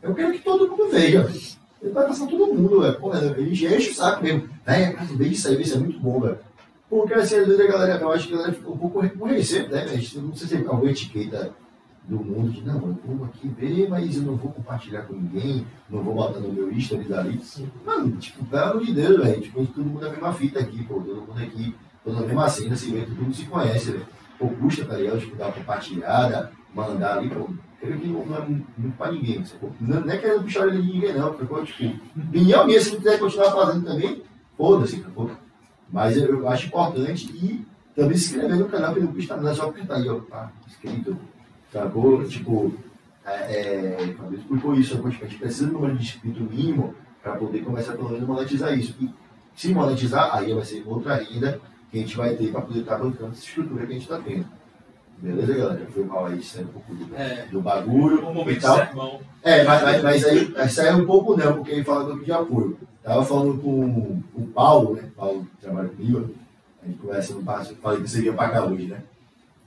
[0.03, 1.41] eu quero que todo mundo veja, velho.
[1.81, 2.95] Ele vai passar todo mundo, velho.
[2.99, 4.49] Pô, ele enche o saco mesmo.
[4.67, 6.39] Velho, cara, veja isso aí, isso é muito bom, velho.
[6.91, 9.69] Porque assim, às vezes a galera, eu acho que a galera fica um pouco reconhecendo,
[9.71, 10.23] né, velho?
[10.23, 11.53] Não sei se é alguma etiqueta
[12.09, 15.67] do mundo que, não, eu vou aqui ver, mas eu não vou compartilhar com ninguém,
[15.91, 17.39] não vou botar no meu history dali.
[17.85, 19.41] Mano, tipo, pelo amor de Deus, velho.
[19.43, 20.95] Tipo, todo mundo é a mesma fita aqui, pô.
[20.95, 21.75] Todo mundo aqui,
[22.07, 24.07] é a mesma cena, se vê, todo mundo se conhece, velho.
[24.39, 25.21] Pô, custa, tá ligado?
[25.21, 27.51] Tipo, dar uma compartilhada, mandar ali, pô.
[27.79, 29.71] Creio que não não é muito pra ninguém, sacou?
[29.79, 31.37] Não, não é querendo puxar orelha de ninguém, não.
[31.39, 31.63] Sacou?
[31.63, 34.23] Tipo, opinião minha, se quiser continuar fazendo também,
[34.57, 35.31] foda-se, sacou?
[35.93, 39.55] Mas eu, eu acho importante e também se inscrever no canal, que não custa nada,
[39.55, 41.17] só apertar aí, ó, pá, inscrito,
[41.73, 42.25] sacou?
[42.25, 42.73] Tipo,
[43.25, 47.61] é, é, explicou isso, a gente precisa de um número de inscrito mínimo para poder
[47.65, 48.95] começar pelo menos a monetizar isso.
[49.01, 49.11] E
[49.55, 51.61] se monetizar, aí vai ser outra renda
[51.91, 54.19] que a gente vai ter para poder estar bancando essa estrutura que a gente está
[54.19, 54.47] tendo.
[55.21, 55.87] Beleza, galera?
[55.93, 57.47] Foi mal aí, saiu um pouco do, É.
[57.51, 58.77] do bagulho Um e momento tal.
[58.77, 59.21] sermão.
[59.43, 62.31] É, mas, mas, mas aí, aí sai um pouco não, porque ele fala do de
[62.31, 62.79] apoio.
[63.03, 65.11] Tava falando com o Paulo, né?
[65.17, 66.31] Paulo que trabalha comigo.
[66.83, 69.03] A gente conversa no passo, falei que seria cá hoje, né?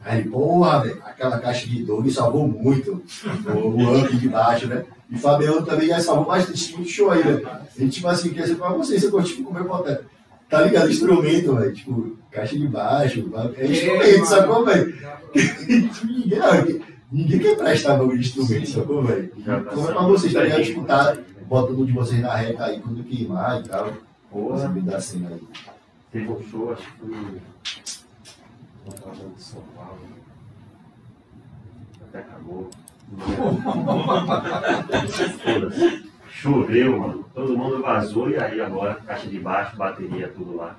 [0.04, 3.04] Aí ele, porra, velho, aquela caixa de dor me salvou muito.
[3.48, 4.84] O, amp de baixo, né?
[5.10, 7.48] E Fabiano também já salvou bastante muito show aí, velho.
[7.78, 10.02] Ele, tipo assim, quer ser pra você, você gosta de comer botar.
[10.50, 10.90] Tá ligado?
[10.90, 11.74] Instrumento, velho.
[11.74, 14.98] Tipo, caixa de baixo, é instrumento, sacou, velho?
[16.04, 16.82] ninguém,
[17.12, 19.32] ninguém quer prestar bagulho de instrumento, sacou, velho?
[19.46, 20.64] Tá Como é pra vocês, tá ligado?
[20.64, 21.16] Tipo, tá
[21.48, 23.94] botando um de vocês na reta aí quando queimar e tal.
[24.32, 24.60] Porra.
[24.60, 25.42] Sabe, da cena aí.
[26.12, 27.42] Teve um show, acho que foi
[29.36, 30.00] de São Paulo.
[32.02, 32.70] Até acabou.
[36.30, 37.26] Choveu, mano.
[37.34, 40.78] Todo mundo vazou e aí agora caixa de baixo, bateria, tudo lá.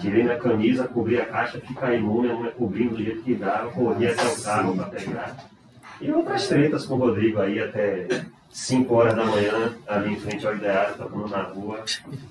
[0.00, 3.62] Tirei minha camisa, cobri a caixa, fica imune, a mulher cobrindo do jeito que dá,
[3.64, 5.34] eu corri até o carro pra pegar.
[6.00, 8.06] E outras tretas com o Rodrigo aí até
[8.52, 11.82] 5 horas da manhã, ali em frente ao ideário, tocando na rua.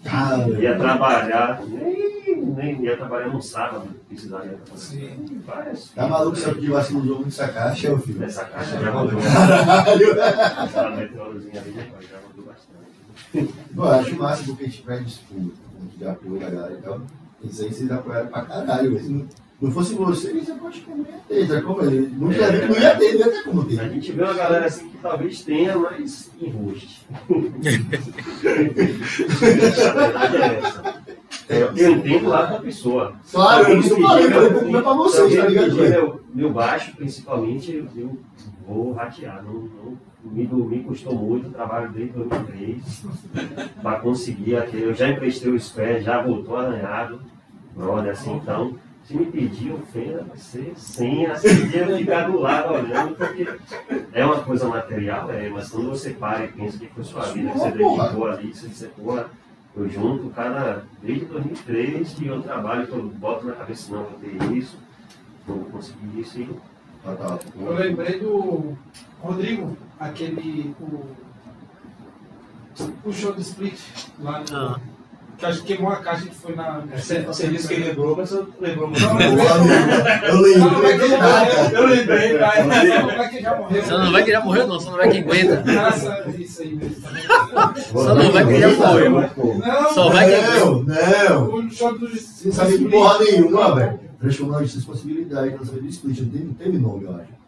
[0.05, 5.15] Ah, Ia trabalhar, nem, nem ia trabalhar no sábado, precisaria trabalhar.
[5.45, 8.19] Várias Tá maluco se eu pedir vacina do jogo dessa caixa, meu filho?
[8.19, 9.19] Nessa caixa já rodou.
[9.19, 10.19] Caralho!
[10.21, 13.53] Essa metrôzinha ali já rodou bastante.
[13.75, 15.51] Pô, eu acho massa porque a gente perde tipo, um
[15.97, 17.01] de apoio da galera e tal.
[17.43, 19.25] Isso aí vocês apoiaram pra caralho, se
[19.61, 22.07] não, não fosse vocês, você pode comer ter, tá como ele?
[22.15, 23.75] Muito É, é, não ia ter, não ia ter como A ter.
[23.91, 27.05] gente vê uma galera assim que talvez tenha, mas enruste.
[29.87, 31.01] A verdade é essa.
[31.49, 33.13] Eu, eu entendo lá da pessoa.
[33.31, 35.65] Claro, eu isso eu falei, pedir falei meu- pra comer pra vocês, alguém tá ligado,
[35.65, 35.93] pedir velho?
[36.03, 38.17] Meu, meu baixo, principalmente, eu, eu
[38.67, 39.43] vou ratear.
[39.43, 43.05] Não, não, me, me custou muito, trabalho desde 2003
[43.81, 44.85] para conseguir aquele.
[44.85, 47.21] Eu já emprestei os pés, já voltou arranhado,
[47.75, 48.75] brother, assim, então.
[49.03, 53.47] Se me pedir ofenda, vai ser sem assim, eu ficar do lado olhando, porque
[54.13, 57.51] é uma coisa material, é, mas quando você para e pensa que foi sua vida,
[57.51, 59.29] que você dedicou ali, você, você porra,
[59.75, 64.19] eu junto, cara, desde 2003 que eu trabalho, que eu boto na cabeça, não, vou
[64.19, 64.77] ter isso,
[65.47, 66.49] vou conseguir isso e
[67.05, 67.39] Ah, tá.
[67.59, 68.77] Eu lembrei do
[69.21, 70.75] Rodrigo, aquele.
[70.79, 71.05] O,
[73.05, 73.79] o show do Split
[74.19, 75.00] lá no.
[75.41, 76.83] Que acho que queimou a caixa que foi na.
[76.95, 79.01] Você, você disse que lembrou, mas eu lembrou muito.
[79.01, 79.33] Não, amigo,
[80.27, 81.73] Eu lembrei.
[81.73, 82.67] Eu lembrei, mas.
[82.67, 83.81] Não, não vai que já morreu.
[83.83, 84.79] Você não vai que já morreu, não.
[84.79, 85.55] Você não vai que aguenta.
[85.65, 86.95] Graças isso aí mesmo.
[87.91, 89.11] Só não vai que já morreu.
[89.11, 91.55] Não, Só vai que- Não, não.
[91.55, 93.99] o show do Você sabe de porra nenhuma, velho.
[94.19, 97.40] Transformou na justiça possibilidade, não sabia do split, não não teve nome, eu acho.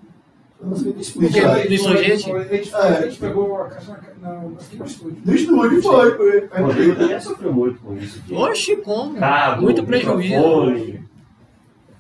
[0.64, 1.68] Eu do cara.
[1.68, 2.32] do insurgente?
[2.32, 2.78] A gente, É.
[2.78, 5.18] a gente pegou a caixa na, na, aqui no estúdio.
[5.26, 6.42] No estúdio foi, foi.
[6.48, 8.22] Também sofreu muito com isso.
[8.32, 9.16] Oxe, como?
[9.20, 11.04] Cabo, Muito prejuízo.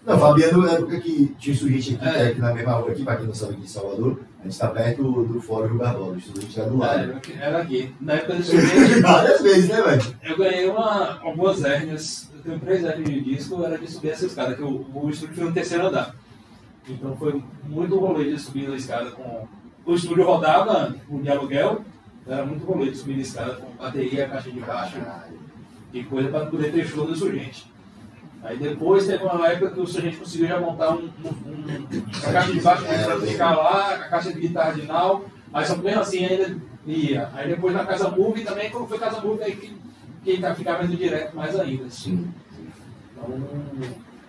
[0.06, 2.27] Não, Fabiano, na época que tinha insurgente aqui, É.
[2.27, 4.68] aqui na mesma rua, aqui, pra quem não sabe, aqui em Salvador, a gente tá
[4.68, 7.22] perto do, do Fórum Rio Barbosa, o insurgente era do lado.
[7.40, 7.95] Era aqui.
[8.02, 10.15] Na época do instrumento, Várias vezes, né, velho?
[10.23, 12.30] eu ganhei uma, algumas hérnias.
[12.35, 15.35] Eu tenho três hérnias de disco, era de subir essa escada, que o, o estúdio
[15.35, 16.14] foi no terceiro andar.
[16.88, 19.48] Então foi muito rolê de subir a escada com.
[19.86, 21.82] O estúdio rodava o de aluguel,
[22.28, 24.98] era muito rolê de subir a escada com bateria, caixa de baixo
[25.94, 27.72] e coisa para poder ter show do insurgente.
[28.42, 31.88] Aí depois teve uma época que o Surgente conseguiu já montar um, um, um-
[32.28, 35.78] a caixa de baixo para ficar lá, a caixa de guitarra de nau, mas só
[35.78, 37.30] mesmo assim ainda ia.
[37.34, 39.78] Aí depois na Casa Move também, quando foi Casa Move, aí que,
[40.26, 41.90] que tá, ficava indo direto mais ainda.
[41.90, 42.34] Sim.
[43.14, 43.40] Então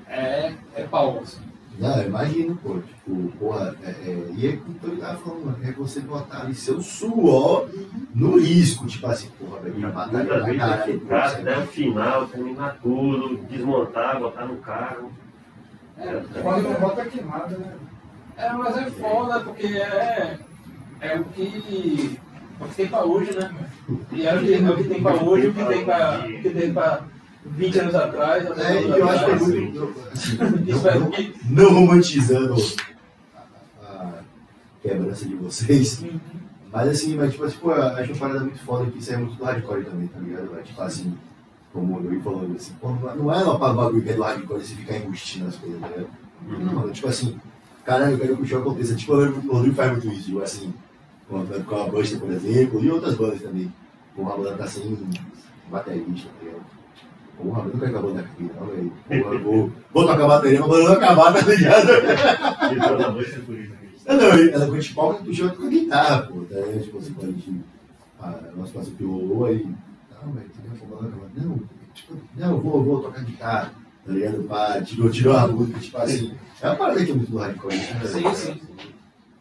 [0.08, 1.18] é, é pau.
[1.20, 1.40] Assim.
[1.78, 5.72] Não, eu imagino, pô, tipo, porra, é, é, e é como ele tava falando, é
[5.72, 7.68] você botar ali seu suor
[8.14, 12.26] no risco, tipo assim, porra, velho, pra batalha muitas vezes que ficar até o final,
[12.28, 15.12] terminar tudo, desmontar, botar no carro.
[15.98, 17.74] É, Quando não bota queimada, né?
[18.36, 20.38] é, mas é foda porque é,
[21.00, 22.18] é o que.
[22.60, 23.50] É o que tem pra hoje, né?
[24.12, 26.40] E é o que, é o que tem pra hoje, o que tem pra, o
[26.42, 27.04] que tem pra
[27.44, 28.50] 20 anos atrás.
[28.50, 29.94] até É, e eu acho que é muito.
[30.98, 31.34] não, o que.
[31.48, 32.54] não romantizando
[33.82, 34.22] a, a
[34.82, 36.02] quebrança de vocês,
[36.72, 39.36] mas assim, mas tipo pô, eu acho uma parada muito foda que isso é muito
[39.36, 40.50] do hardcore também, tá ligado?
[40.50, 40.64] velho?
[40.64, 41.16] Tipo assim,
[41.72, 44.96] como eu ia falando assim, não é uma bagulho que é do hardcore você ficar
[44.96, 46.08] embustindo as coisas, tá ligado?
[46.46, 47.38] Não, mano, tipo assim,
[47.84, 48.94] caralho, eu quero que o aconteça.
[48.94, 50.74] Tipo, o Rodrigo faz muito isso, tipo assim,
[51.28, 53.72] com a, com a Buster, por exemplo, e outras bandas também.
[54.14, 54.98] Porra, a banda tá sem
[55.70, 56.43] baterista, tá?
[57.36, 58.92] Porra, eu não quero que a banda acabe, não, velho.
[59.08, 61.88] Porra, eu vou, vou tocar bateria, mas não acabar, tá ligado?
[64.06, 66.40] Não, não, ela com de palco puxou com a guitarra, pô.
[66.42, 66.82] Tá, ligado?
[66.82, 67.60] tipo assim, quando a gente.
[68.20, 69.66] A nossa que rolou aí.
[70.22, 71.28] Não, velho, tu quer falar acabar?
[71.34, 71.60] Não,
[71.94, 73.72] tipo, não, eu vou, vou tocar guitarra,
[74.06, 74.42] tá ligado?
[74.44, 76.34] Pá, tirou, tirou a música, tipo assim.
[76.60, 77.76] É uma parada que é muito do hardcore.
[77.76, 78.00] né?
[78.04, 78.60] Sim, sim.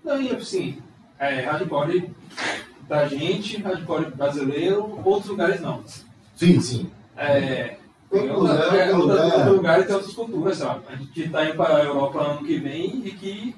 [0.03, 0.77] Não, e assim,
[1.19, 2.09] é, hardcore
[2.87, 5.83] da gente, hardcore brasileiro, outros lugares não.
[6.35, 6.89] Sim, sim.
[7.15, 7.77] É,
[8.19, 9.37] tem lugar, é, todo outra- lugar.
[9.37, 10.81] outro lugar e tem outras culturas, sabe?
[10.87, 13.55] A gente está indo para a Europa ano que vem e que,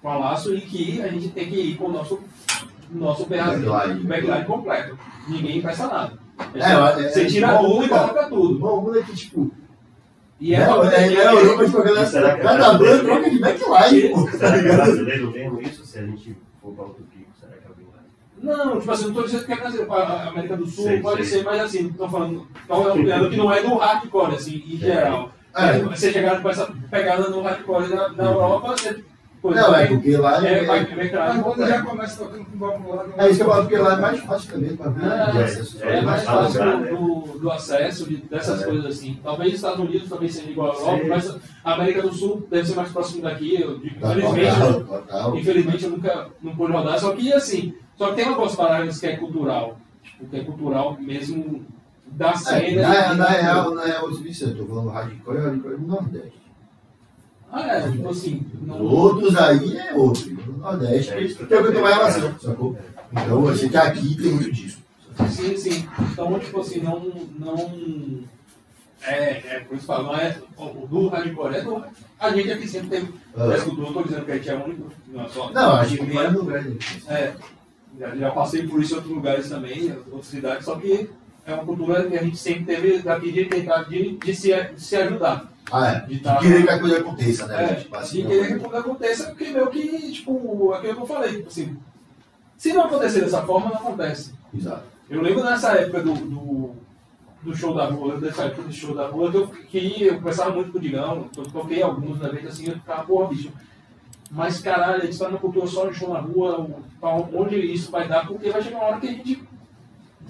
[0.00, 2.18] com a laço, e que a gente tem que ir com o nosso,
[2.90, 4.04] nosso Backline.
[4.04, 4.98] backline, completo.
[5.28, 6.18] Ninguém empresta nada.
[6.54, 8.58] É, é, Você é, tira bom, tudo e coloca tudo.
[8.58, 9.50] Bom, mundo é que, tipo.
[10.40, 13.04] E é, não, é, é, na Europa, tipo, a galera, Será que é cada banda
[13.04, 14.76] troca de backline, tá Será que é ligado?
[14.76, 15.86] brasileiro mesmo isso?
[15.86, 18.02] Se a gente for para outro pico, será que alguém vai?
[18.42, 21.24] Não, tipo assim, não estou dizendo que é Brasil, a América do Sul Sei, pode
[21.24, 21.38] sei.
[21.38, 25.30] ser, mas assim, estou falando, estou olhando que não é do hardcore, assim, em geral.
[25.54, 25.78] É.
[25.80, 29.04] Você chegar com essa pegada no hardcore na, na Europa, você.
[29.42, 30.64] pô, Não, é vai- porque lá é, é.
[30.64, 33.46] vai vai Mas criar quando já começa tocando com bloco lá, É isso que eu
[33.48, 35.04] falo, porque lá é mais fácil também pra ver.
[35.06, 35.84] É, acesso.
[35.84, 36.90] é, É mais fácil né?
[36.90, 38.64] do, do acesso de- dessas É.
[38.64, 39.20] coisas assim.
[39.22, 41.08] Talvez os Estados Unidos também seja igual à Europa, Sim.
[41.08, 43.60] mas a América do Sul deve ser mais próximo daqui.
[43.60, 45.36] Eu Tá, infelizmente, total, total.
[45.36, 46.98] infelizmente eu nunca não pude rodar.
[46.98, 49.78] Só que assim, só que tem algumas paradas que é cultural.
[50.02, 51.64] Tipo, que é cultural mesmo
[52.06, 52.82] da É, cena.
[52.88, 56.42] na, na real, na real, isso, eu tô falando hardcore, hardcore do Nordeste.
[57.50, 58.46] Ah, é, tipo assim.
[58.60, 62.38] Os Não, outros aí é outro, no Nordeste, É que é o que mais relação,
[62.40, 62.78] sacou?
[63.12, 64.78] Então, eu sei que aqui tem muito disso.
[65.28, 65.88] sim, sim.
[66.12, 67.00] Então, tipo assim, não.
[67.38, 68.24] não
[69.04, 71.84] é, é, por isso que eu falo, não é o do hardcore, é do.
[72.18, 73.14] A gente aqui sempre teve.
[73.36, 73.60] Ah.
[73.64, 74.92] cultura, eu tô dizendo que a gente é único.
[75.08, 76.64] Não, é só, Não, a gente mais no lugar
[77.08, 77.34] É,
[77.98, 81.08] já, já passei por isso em outros lugares também, em outras cidades, só que
[81.46, 84.80] é uma cultura que a gente sempre teve daqui de tentar de, de, se, de
[84.80, 85.50] se ajudar.
[85.70, 86.00] Ah, é.
[86.06, 87.64] De De tá- querer que a coisa aconteça, né?
[87.64, 91.06] É, Tipo assim, de querer que tudo aconteça, porque meio que, tipo, aquilo que eu
[91.06, 91.76] falei, tipo assim,
[92.56, 94.32] se não acontecer dessa forma, não acontece.
[94.56, 94.84] Exato.
[95.10, 96.70] Eu lembro nessa época do, do,
[97.42, 100.52] do show da rua, dessa época do show da rua, que eu, que eu conversava
[100.52, 103.50] muito com o Digão, eu toquei alguns na vez assim, eu ficava, porra, bicho.
[104.34, 106.66] Mas caralho, a gente tá na cultura só de show na rua,
[106.98, 109.42] pra onde isso vai dar, porque vai chegar uma hora que a gente.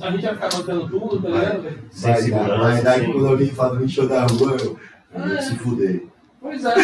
[0.01, 1.79] A gente vai ficar bancando tudo, tá ligado?
[1.91, 4.57] Sem Vai dar, segurança, vai dar que sem- quando alguém fala de show da rua,
[4.61, 4.77] eu,
[5.15, 5.43] eu vou É.
[5.43, 6.07] se fuder.
[6.41, 6.75] Pois é,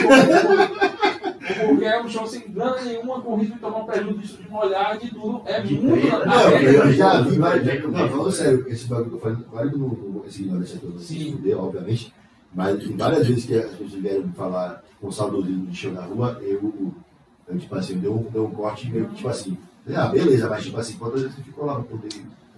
[1.67, 4.99] porque, é um show sem grana nenhuma, com risco de tomar um prejuízo de molhar
[4.99, 5.43] de tudo.
[5.47, 6.07] É De muito.
[6.07, 7.67] Não, é, eu já vi vários.
[7.67, 10.79] é, Não, falando sério, esse bagulho que eu falei, claro que não não- esse ignorância
[10.81, 11.33] todo se Sim.
[11.33, 12.15] fuder, obviamente,
[12.55, 16.39] mas várias vezes que as pessoas vieram me falar com saudosismo de show na rua,
[16.43, 16.93] eu,
[17.49, 19.57] eu tipo assim, deu, um- deu um corte meio que tipo assim,
[19.95, 22.09] ah, beleza, mas tipo assim, quantas vezes você ficou lá pra poder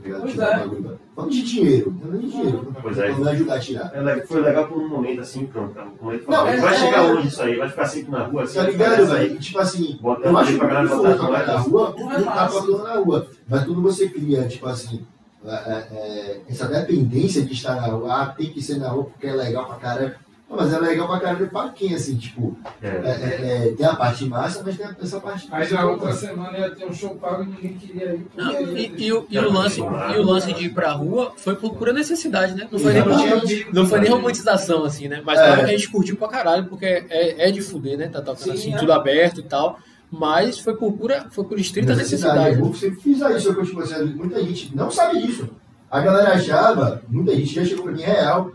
[0.02, 0.64] tá tirar é.
[0.64, 0.98] o bagulho?
[1.14, 3.12] Falando de dinheiro, é de dinheiro, Pois é.
[3.12, 3.92] não ajudar a tirar.
[3.94, 5.74] É foi legal por um momento assim, pronto.
[5.74, 5.86] tá?
[5.98, 8.42] Como ele Não, é- vai é- chegar longe isso aí, vai ficar sempre na rua,
[8.44, 9.38] assim, Tá ligado, velho?
[9.38, 11.56] Tipo assim, Bota eu acho que pra botar na moeda.
[11.58, 12.60] rua, Não é não tá fácil.
[12.62, 13.26] tocando na rua.
[13.48, 15.04] Mas quando você cria, tipo assim,
[15.44, 19.04] é, é, é, essa dependência de estar na rua, ah, tem que ser na rua
[19.04, 20.14] porque é legal pra caralho.
[20.52, 22.90] Mas é legal pra caralho pra quem, assim, tipo, é, É.
[22.92, 26.70] é, é, tem a parte massa, mas tem essa parte Aí já outra semana ia
[26.72, 28.26] ter um show pago e ninguém queria ir.
[28.36, 31.54] Não, e, e o, e o lance, e o lance de ir pra rua foi
[31.54, 32.66] por pura necessidade, né?
[32.70, 35.22] Não foi, nem, não foi nem romantização, assim, né?
[35.24, 35.46] Mas É.
[35.46, 38.08] claro que a gente curtiu pra caralho, porque é, é de fuder, né?
[38.08, 38.78] Tá tocando Sim, assim, é.
[38.78, 39.78] tudo aberto e tal.
[40.10, 42.56] Mas foi por pura, foi por estrita necessidade.
[42.56, 42.60] né?
[42.68, 45.48] Eu sempre fiz isso, eu, tipo, assim, muita gente não sabe disso.
[45.88, 48.50] A galera achava, muita gente já chegou pra mim, é real,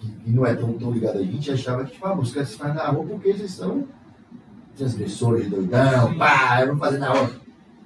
[0.00, 2.74] que, não é tão, tão ligado a gente, achava que tipo, a música se faz
[2.74, 3.84] na rua porque vocês são
[4.76, 7.30] transgressores, doidão, pá, eu vou fazer na rua.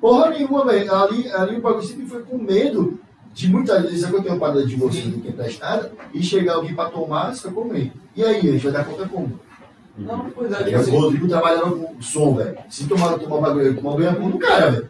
[0.00, 0.94] Porra nenhuma, velho.
[0.94, 3.00] Ali, ali o bagulho sempre foi com medo
[3.32, 6.88] de muitas vezes eu tenho uma parada de você que é e chegar alguém pra
[6.88, 7.92] tomar, você comer.
[8.14, 9.40] E aí, a gente vai dar conta como?
[9.98, 12.56] Não, pois é, Tá tipo assim, O Rodrigo trabalhava com som, velho.
[12.68, 14.88] Se tomar, tomar bagulho, tomar banho com do cara, velho.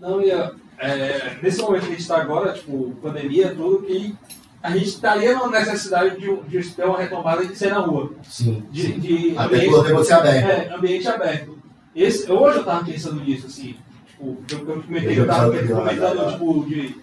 [0.00, 0.52] Não, ia.
[0.78, 4.16] É, nesse momento que a gente está agora, tipo, pandemia, tudo, que
[4.62, 8.12] a gente estaria na necessidade de, de ter uma retomada de ser na rua.
[8.24, 8.64] Sim.
[8.70, 10.48] De, de Até ambiente, aberto.
[10.48, 11.58] é, ambiente aberto.
[11.94, 13.76] Esse, hoje eu tava pensando nisso, assim,
[14.06, 16.96] tipo, eu, eu comentei, Eu eu tava já vi lá, comentando, tipo, de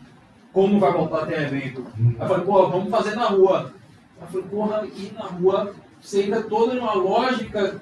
[0.54, 1.86] como vai voltar a ter evento.
[1.98, 3.74] Aí eu falei, pô, vamos fazer na rua.
[4.22, 7.82] Eu falei, porra, ir na rua, você ainda toda uma lógica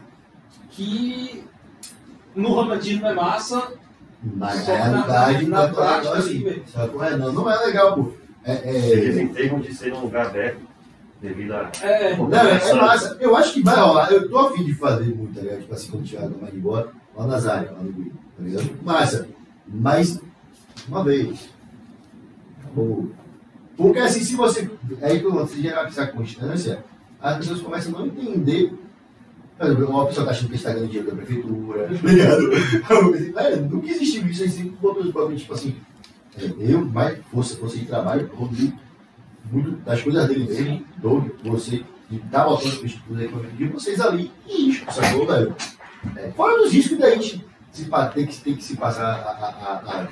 [0.71, 1.43] que
[2.35, 3.73] no romantismo é massa,
[4.23, 6.63] Na que na- realidade, na é tão prática, assim.
[7.19, 8.11] não, não é legal, pô.
[8.45, 10.61] É, Eles é, entregam de ser um lugar aberto
[11.21, 11.71] devido a.
[11.81, 13.17] é, não, é, é massa.
[13.19, 14.11] Eu acho que vai rolar.
[14.11, 15.61] Eu tô afim de fazer muito, tá ligado?
[15.61, 18.83] Tipo assim, quando tiver mais de boa, lá nas áreas, lá no Gui, tá ligado?
[18.83, 19.27] Massa.
[19.65, 20.21] Mas,
[20.87, 21.49] uma vez.
[22.61, 23.09] Acabou.
[23.77, 24.69] Porque assim, se você.
[25.01, 26.83] Aí que você gerar essa constância,
[27.21, 28.73] as pessoas começam a não entender.
[29.57, 32.49] Por exemplo, uma pessoa tá achando que está ganhando dinheiro da prefeitura, tá ligado?
[33.33, 35.92] Velho, nunca existiu isso, aí sempre botou os bagulhos, tipo assim, é,
[36.59, 38.77] eu, mais força, de trabalho, Rodrigo,
[39.51, 44.69] muito das coisas dele mesmo, Doug, você, de estar botando os de vocês ali, e
[44.69, 45.55] isso, sacou, velho?
[46.17, 49.47] É, fora dos riscos da gente se, ter, que, ter que se passar a, a,
[49.47, 50.07] a, a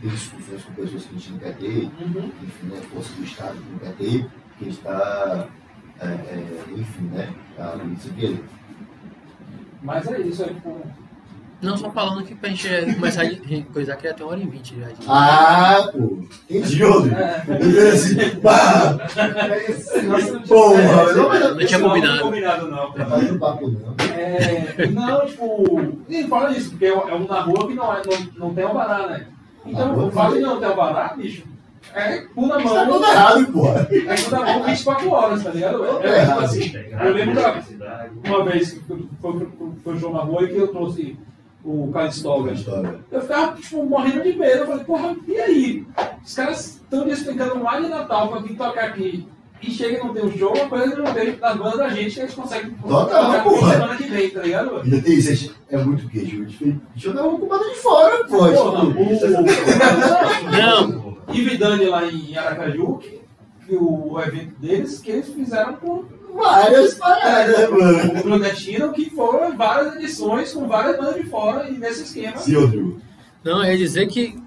[0.00, 2.32] ter discussões com pessoas que a gente não quer ter, Uhum.
[2.42, 4.26] enfim, né, força do Estado que não quer ter,
[4.58, 5.48] que a gente está,
[6.00, 8.44] é, é, enfim, né, tá ali sem querer.
[9.82, 10.82] Mas é isso, é tipo.
[11.62, 14.40] Não, só falando que pra gente é, começar a coisar que ia ter uma hora
[14.42, 14.86] e vinte já.
[15.08, 16.18] Ah, pô,
[16.50, 17.16] entendi, Rodrigo.
[17.16, 21.14] É, Eu assim, pá, É tinha- porra, É,
[21.54, 22.16] não, tinha combinado.
[22.16, 22.92] Não combinado, não.
[22.92, 23.94] Tá fazendo papo não.
[24.14, 28.48] É, não, tipo, nem fala isso, porque é um na rua que não, é, não,
[28.48, 29.26] não tem alvará, né?
[29.64, 30.42] Então, o fato de tem.
[30.46, 31.42] não ter alvará, bicho,
[31.94, 33.88] é cu na tá mão, tudo errado, porra.
[33.90, 35.78] é cu na mão 24 horas, tá ligado?
[35.78, 36.44] Tudo É, errado.
[36.44, 37.62] assim, eu lembro da-
[38.26, 39.46] uma vez que foi, foi,
[39.82, 41.18] foi um jogo na rua e que eu trouxe
[41.66, 41.92] o.
[42.06, 43.00] História.
[43.10, 44.60] Eu ficava, tipo, morrendo de medo.
[44.60, 45.86] Eu falei, porra, e aí?
[46.24, 49.28] Os caras estão me explicando ar de Natal pra vir tocar aqui.
[49.62, 51.88] E chega e não tem um show, uma coisa que não tem das bandas da
[51.88, 53.72] gente que eles conseguem Total, tocar porra.
[53.72, 54.76] semana que vem, tá ligado?
[54.80, 56.44] Ainda tem isso, é muito queijo.
[56.44, 58.36] Deixa eu dar uma culpada de fora, pô.
[58.36, 63.20] Porra, tipo, o, Não, Ivo e Dani lá em Aracaju, que,
[63.66, 66.04] que o evento deles, que eles fizeram com
[66.36, 68.22] Várias paradas, mano.
[68.24, 72.36] o Nordestino, que foram várias edições com várias bandas de fora e nesse esquema.
[72.38, 73.00] Sim, Rodrigo.
[73.44, 74.38] não, eu ia dizer que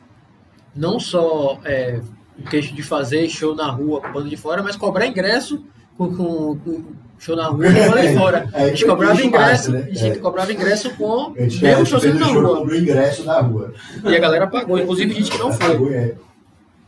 [0.75, 1.99] não só é,
[2.37, 5.63] o queixo de fazer show na rua com banda de fora, mas cobrar ingresso
[5.97, 6.83] com, com- com
[7.17, 8.49] show na rua com banda de fora.
[8.53, 9.87] É, A gente cobrava ingresso, né?
[9.91, 10.21] a gente É.
[10.21, 12.77] cobrava ingresso com A gente, a mesmo gente show sendo na rua.
[12.77, 13.73] ingresso na rua.
[14.05, 15.93] E a galera pagou, inclusive gente que não foi.
[15.93, 16.15] É.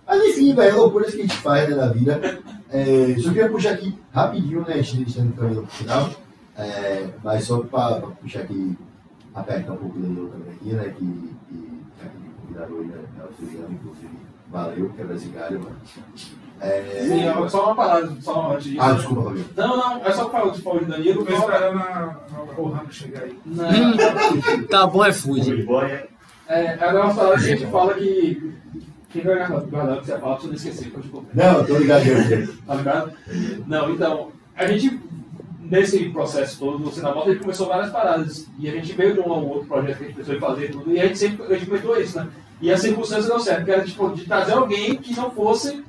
[0.08, 2.40] Mas enfim, velho, é loucuras que a gente faz né, na vida.
[2.72, 4.80] É, só queria puxar aqui rapidinho, né?
[4.80, 6.10] Estar no caminho pro final.
[6.58, 8.78] É, mas só para puxar aqui,
[9.34, 10.84] apertar um pouco o Danilo também aqui, né?
[10.98, 13.04] Que, que tá aqui convidado hoje, né?
[13.20, 14.22] É o inclusive.
[14.50, 15.78] Valeu, que é brasileiro, mano.
[16.60, 18.82] É, Sim, é só uma palavra, só uma antes disso.
[18.82, 19.46] Ah, desculpa, Fabio.
[19.56, 21.26] Não, não, é só pra falar de Paulo de Danilo.
[21.26, 23.40] Tô esperando a, a, o Ramo chegar aí.
[23.46, 26.08] Não, Tá bom, é Food boy é
[26.52, 28.54] é, agora uma palavra que a gente fala que.
[29.12, 31.30] Quem vai guardar o que você fala, pra você não esquecer, pode colocar.
[31.34, 32.04] Não, tô ligado.
[32.66, 33.12] Tá ligado?
[33.68, 35.00] Não, então, a gente,
[35.60, 38.48] nesse processo todo, no Sinabota, a gente começou várias paradas.
[38.58, 40.72] E a gente veio de um ou outro projeto que a gente pensou em fazer
[40.72, 42.28] tudo, e a gente sempre a gente comentou isso, né?
[42.62, 45.84] E a circunstância deu certo, que era tipo, de trazer alguém que não fosse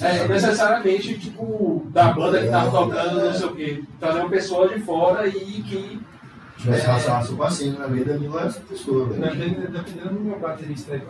[0.00, 3.84] é, necessariamente, tipo, da banda que tava tocando, não sei o quê.
[4.00, 6.00] Trazer uma pessoa de fora e que.
[6.56, 9.20] Tivesse relação com a cena na vida, Danilo é essa pessoa, velho.
[9.20, 11.02] Dependendo, do meu baterista aí,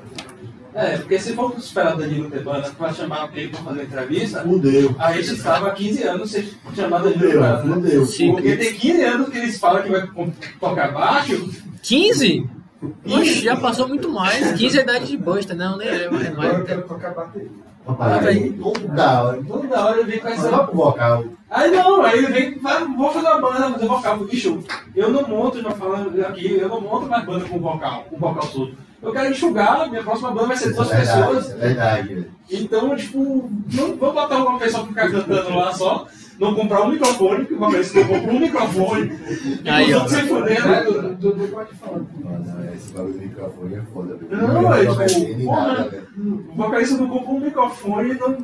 [0.75, 4.41] É, porque se for esperar o Danilo ter banda pra chamar ele pra fazer entrevista,
[4.43, 4.95] Fudeu.
[4.99, 8.07] a gente estava há 15 anos sem chamar Danilo fudeu.
[8.07, 8.33] Sim.
[8.33, 10.09] Porque tem 15 anos que eles falam que vai
[10.59, 11.51] tocar baixo.
[11.83, 12.49] 15?
[13.05, 14.53] Ixi, já passou muito mais.
[14.59, 16.65] 15 é idade de Buster, não, nem é, é Agora eu mais.
[16.65, 17.51] quero tocar bateria.
[17.87, 19.43] Rapaz, aí, toda hora.
[19.43, 20.51] Toda hora ele vem com essa.
[20.51, 21.25] vai pro vocal.
[21.51, 24.19] Aí não, aí ele vem, vai, vou fazer uma banda, fazer vocal.
[24.19, 28.17] Bicho, eu não monto, já falando aqui, eu não monto mais banda com vocal, com
[28.17, 28.77] vocal solto.
[29.03, 31.51] Eu quero enxugar, minha próxima banda vai ser é duas verdade, pessoas.
[31.51, 32.27] é verdade.
[32.51, 36.07] Então, tipo, não vou botar uma pessoa pra ficar cantando lá só,
[36.39, 39.13] não comprar um microfone, que uma vez que eu compro um microfone,
[39.65, 40.07] e Aí, ó.
[40.07, 40.85] se É, fuderam.
[40.85, 41.99] Dudu Dudu pode falar.
[41.99, 44.19] Mano, esse bagulho do microfone é foda.
[44.31, 45.91] Não, eu é não tipo, porra.
[46.17, 48.37] O vocalista não compra um microfone, não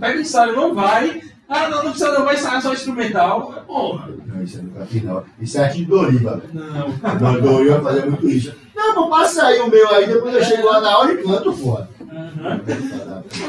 [0.00, 1.22] pega ensaio, não vai.
[1.48, 3.52] Ah, não, não precisa não, vai ensaiar só instrumental.
[3.66, 4.08] Porra.
[4.26, 5.22] Não, isso é nunca fiz, não.
[5.40, 6.42] Isso é arte de Doriva.
[6.52, 6.88] Não.
[7.20, 8.52] Não, Doriva fazer muito isso.
[8.74, 11.52] Não, vou passar aí o meu aí, depois eu chego lá na hora e canto,
[11.52, 11.88] porra.
[12.00, 12.60] Aham.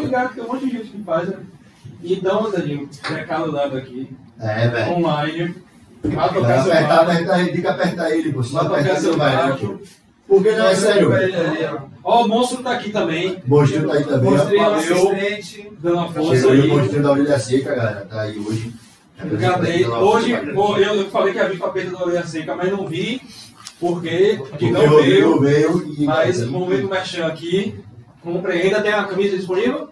[0.01, 1.37] Ligado que tem um monte de gente que faz, né?
[2.03, 4.09] Então, Danilo, recado dado aqui,
[4.39, 4.91] É, velho.
[4.93, 5.55] online.
[6.03, 8.43] Vai Vai tocar seu apertar, apertar, tem que apertar ele, pô.
[8.43, 9.79] Se não Vai apertar, tocar seu vai, baixo.
[10.27, 11.11] Porque não é sério.
[12.03, 14.31] Ó, o monstro tá aqui também, Mostrou tá aí também.
[14.31, 14.77] Mostrei o Valeu.
[15.11, 15.71] assistente.
[15.79, 18.05] dando uma força aí o monstro da orelha seca, galera.
[18.05, 18.73] Tá aí hoje.
[19.39, 19.85] Cadê?
[19.87, 22.85] Hoje, pô, eu falei que ia vir com a perda da orelha seca, mas não
[22.87, 23.21] vi,
[23.79, 25.93] porque que não Veio, veio.
[25.97, 26.05] e.
[26.05, 27.79] Mas vamos ver o merchan aqui.
[28.21, 28.63] Comprei.
[28.63, 29.89] Ainda tem a camisa disponível?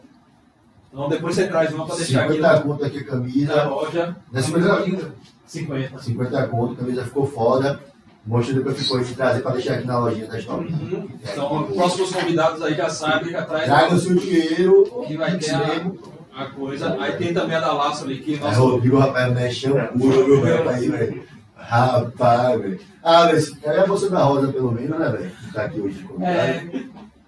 [0.91, 3.63] Então depois você traz uma pra deixar aqui 50 na, conto aqui a camisa.
[3.65, 4.15] loja.
[4.31, 5.99] Na 50, 50.
[6.03, 7.79] 50 conto, a camisa ficou foda.
[8.25, 10.65] Mostra depois ficou de trazer pra deixar aqui na lojinha da Stop.
[10.65, 11.07] Uhum.
[11.31, 15.03] Então, próximos convidados aí já sabem, já traz Traga o seu dinheiro.
[15.07, 15.91] que vai ter a,
[16.35, 16.97] a coisa.
[16.99, 18.59] Aí tem também a da Laço ali, que É, nosso.
[18.67, 20.69] Rodrigo, rapaz, mexe puro, viu, velho?
[20.69, 21.23] Aí, velho.
[21.55, 22.79] Rapaz, velho.
[23.03, 25.31] Ah, velho, a moça da Rosa, pelo menos, né, velho?
[25.31, 26.37] Que tá aqui hoje de convidado.
[26.37, 26.67] É,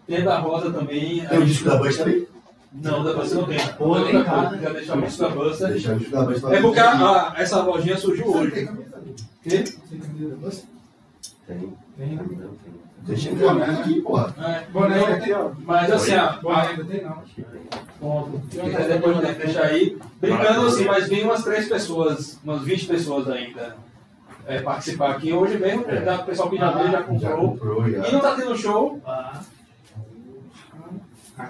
[0.08, 1.26] tem da Rosa também.
[1.28, 2.28] Tem o disco da Buster também?
[2.74, 3.60] Não, da Buster não tem.
[3.78, 4.58] Pô, tem cara.
[4.58, 5.68] Já deixar o disco da Buster.
[5.70, 8.68] Deixa o disco da Buster É porque a- a- essa lojinha surgiu hoje.
[9.44, 9.64] Quê?
[9.90, 10.66] Tem camisa da Buster?
[11.48, 11.74] Tem.
[11.98, 12.20] Tem.
[13.00, 14.36] Deixa ele jogar aqui, porra.
[14.38, 15.52] É, Boné ainda tem, ó.
[15.60, 17.24] Mas assim, a, Boné a, ainda tem, não.
[18.00, 18.38] ponto.
[18.50, 19.98] Depois né, deixar aí.
[20.20, 23.78] Brincando assim, mas vem umas três pessoas, umas 20 pessoas ainda
[24.46, 25.32] é, participar aqui.
[25.32, 27.52] Hoje mesmo, o pessoal que já veio, já Já comprou.
[27.52, 28.08] comprou, já.
[28.08, 29.02] E não tá tendo show.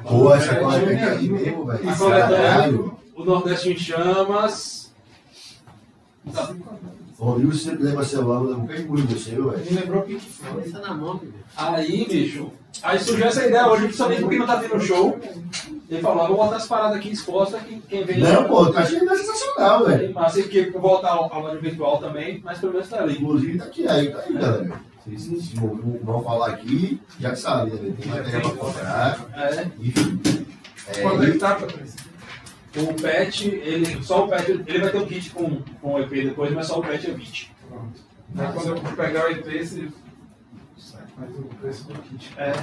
[0.04, 1.90] Pô, essa coletânea aqui aí mesmo, velho.
[1.90, 2.98] A coletânea, Caralho.
[3.16, 4.94] o Nordeste em Chamas.
[6.34, 6.54] Tá.
[7.20, 9.58] Rodrigo, se você lembra celular, eu não quero muito você, velho.
[9.58, 10.72] Me lembrou Pink Floyd.
[10.72, 11.34] Tá na mão, filho.
[11.56, 12.52] Aí, bicho,
[12.84, 15.20] aí surgiu essa ideia hoje, principalmente porque não tá tendo show.
[15.90, 18.20] Ele falou, ah, vou botar as paradas aqui expostas, que quem vem...
[18.20, 20.08] Não, pô, eu achei ainda sensacional, velho.
[20.08, 23.16] Aí, Massa, que voltar ao, ao lado virtual também, mas pelo menos tá ali.
[23.18, 24.82] Inclusive, tá aqui, aí, tá aí, galera.
[25.08, 25.54] Vocês
[26.04, 27.94] vão falar aqui, já que sabe, né?
[27.98, 30.20] Tem matéria pra comprar, É, enfim.
[30.88, 32.07] É, Quando é e- que tá, Patrícia?
[32.76, 36.10] O pet, ele, só o pet, ele vai ter um kit com, com o EP
[36.10, 37.54] depois, mas só o pet é 20.
[37.68, 38.02] Pronto.
[38.38, 39.88] Aí quando eu pegar o EP, você
[41.18, 42.34] faz o preço do kit.
[42.38, 42.52] É,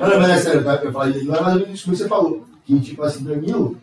[0.00, 0.74] Não, mas é sério, tá?
[0.76, 2.46] Eu falei, não é mais ou menos isso que você falou.
[2.64, 3.76] Que, tipo assim, Danilo,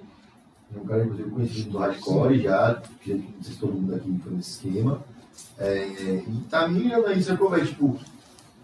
[0.74, 4.20] é um cara, inclusive, conhecido do hardcore já, que não sei se todo mundo aqui
[4.24, 5.03] foi nesse esquema.
[5.58, 7.66] É, e tá mirando aí, sacou, velho?
[7.66, 7.99] Tipo,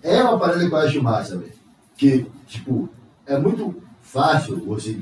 [0.01, 1.53] é uma parada que eu acho massa, velho.
[1.95, 2.89] Que, tipo,
[3.27, 4.93] é muito fácil você,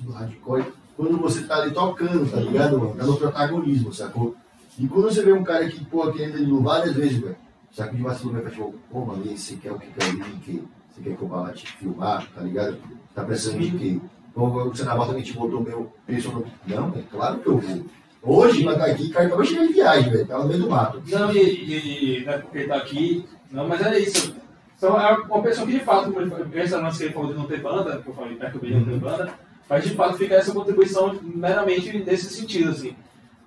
[0.00, 2.94] do hardcore, quando você tá ali tocando, tá ligado, mano?
[2.94, 4.34] Tá no protagonismo, sacou?
[4.78, 7.36] E quando você vê um cara que, pô, que ainda Danilo várias vezes, velho,
[7.72, 10.64] saca de vacilo, vai tipo, pô, mano, e você quer o que quer o link?
[10.90, 12.76] Você quer que eu vá lá te filmar, tá ligado?
[13.14, 14.00] Tá precisando de quê?
[14.30, 16.46] Então, você na volta que gente botou meu no...
[16.66, 17.84] Não, é claro que eu vou.
[18.22, 20.26] Hoje, mas tá aqui, cara, acabou chegar de viagem, velho.
[20.26, 21.02] Tava no meio do mato.
[21.06, 24.34] Não, e, e não é porque tá aqui, não, mas é isso.
[24.82, 26.12] Então é uma pessoa que de fato,
[26.54, 28.84] esse lance que ele falou de não ter banda, que eu falei perto de não
[28.84, 29.32] ter banda,
[29.70, 32.96] mas de fato fica essa contribuição meramente nesse sentido, assim.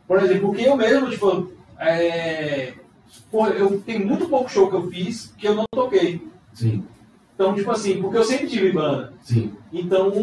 [0.08, 2.76] Por exemplo, porque eu mesmo, tipo, é,
[3.30, 6.26] pô, eu tenho muito pouco show que eu fiz que eu não toquei.
[6.54, 6.86] Sim,
[7.34, 9.12] Então, tipo assim, porque eu sempre tive banda.
[9.22, 9.52] sim.
[9.74, 10.14] Então,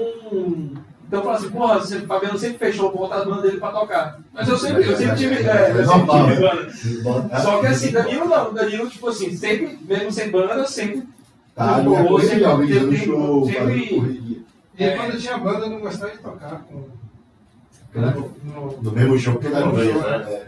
[1.12, 3.58] então eu falo assim, porra, você- o Fabiano sempre fechou pra botar as bandas dele
[3.58, 4.18] pra tocar.
[4.32, 7.02] Mas eu sempre, eu sempre tive, é, eu sempre tive né?
[7.04, 7.40] banda.
[7.40, 11.02] Só que assim, Danilo não, Danilo, tipo assim, sempre, mesmo sem banda, sempre
[11.54, 14.42] Tá, você correria, organizando tem- show, sempre-.
[14.78, 14.96] E aí, É.
[14.96, 16.82] quando tinha banda, eu não gostava de tocar com.
[17.94, 18.14] Né?
[18.42, 19.96] no- No mesmo show que dá no show.
[19.96, 20.28] Organizando.
[20.30, 20.42] É,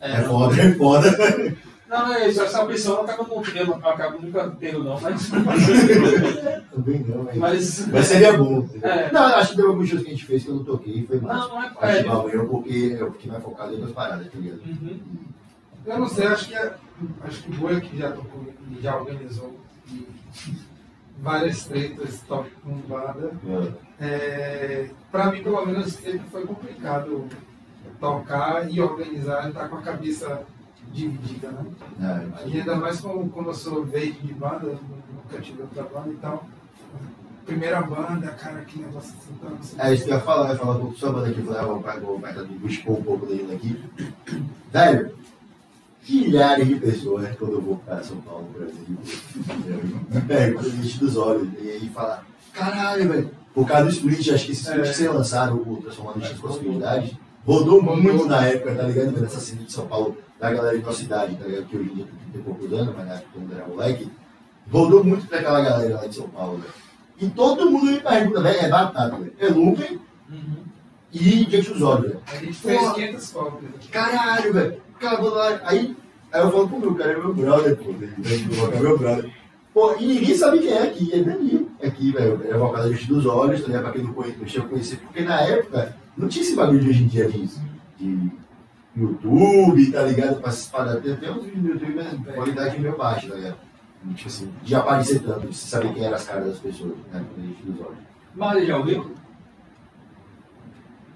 [0.00, 1.08] é, é foda, é foda.
[1.88, 5.00] Não, é isso, essa opção eu acabo não eu não- eu acabo nunca tendo não,
[5.00, 5.30] mas.
[6.70, 7.36] Também não, mas...
[7.36, 8.68] mas Mas seria bom.
[8.82, 9.10] É.
[9.10, 11.06] Não, acho que teve alguns shows que a gente fez que eu não toquei e
[11.06, 11.48] foi massa.
[11.48, 11.66] não, não é.
[11.66, 14.60] Acho é que valeu porque eu fiquei mais focado em outras paradas, tá ligado?
[14.66, 15.00] uhum.
[15.86, 16.74] Eu não sei, acho que, é-
[17.22, 18.44] acho que o Boi que já tocou
[18.82, 19.58] já organizou
[19.90, 20.06] e
[21.18, 23.32] várias tretas top com banda.
[23.98, 27.24] É, pra mim, pelo menos, sempre foi complicado
[27.98, 30.42] tocar e organizar e estar com a cabeça
[30.92, 31.64] dividida, né?
[32.44, 34.78] É, E ainda mais como, como eu sou veio de banda, eu
[35.14, 36.46] nunca tive outra banda e tal.
[37.46, 39.86] Primeira banda, cara, que negócio assim, tá.
[39.88, 41.40] É isso que eu ia falar, eu ia falar um pouco sobre a banda aqui,
[41.40, 43.82] eu falei, ah, vou, vou, vou, vou expor um pouco dele aqui.
[44.70, 45.14] Velho,
[46.08, 48.98] milhares de pessoas quando eu vou para São Paulo, Brasil,
[50.10, 54.46] me perguntam enche dos olhos e aí fala, caralho, velho, por causa do split, acho
[54.46, 54.82] que esse split É.
[54.90, 57.12] que vocês lançaram, o Transformando em Possibilidades,
[57.46, 59.20] rodou muito na época, tá ligado?
[59.20, 61.66] Nessa cena de São Paulo, da galera de nossa cidade, tá ligado?
[61.66, 64.10] Que hoje em dia tem 30 poucos anos, mas na época quando era moleque,
[64.70, 66.72] rodou muito pra aquela galera lá de São Paulo, velho.
[67.20, 69.32] E todo mundo me pergunta, velho, é batata, velho.
[69.38, 69.98] É Lupen
[70.30, 70.56] Uhum.
[71.12, 72.20] e dos Olhos, velho.
[72.26, 72.94] A gente fez Porra.
[72.94, 73.70] 500 cópias.
[73.90, 74.82] Caralho, velho.
[75.00, 75.60] Banda lá.
[75.64, 75.96] Aí,
[76.32, 77.90] aí eu falo pro meu cara, é meu brother, pô.
[77.90, 78.12] Ele
[78.76, 79.30] é meu brother.
[79.72, 81.67] Pô, e ninguém sabe quem é aqui, é Danilo.
[81.82, 82.40] Aqui, velho.
[82.48, 83.82] É vocal da Diante dos Olhos, tá ligado?
[83.82, 84.96] Pra quem não conhece, deixa eu conhecer.
[84.96, 87.48] Porque na época, não tinha esse bagulho de hoje em dia de,
[87.96, 88.30] de
[88.96, 90.40] YouTube, tá ligado?
[90.72, 90.96] Parar.
[90.96, 93.56] Tem até uns vídeos no YouTube, mas qualidade meio baixa, tá ligado?
[94.14, 97.04] Tipo assim, de aparecer tanto, de saber quem eram as caras das pessoas, né?
[97.12, 97.98] Da Diante dos Olhos.
[98.34, 99.14] Maria já ouviu?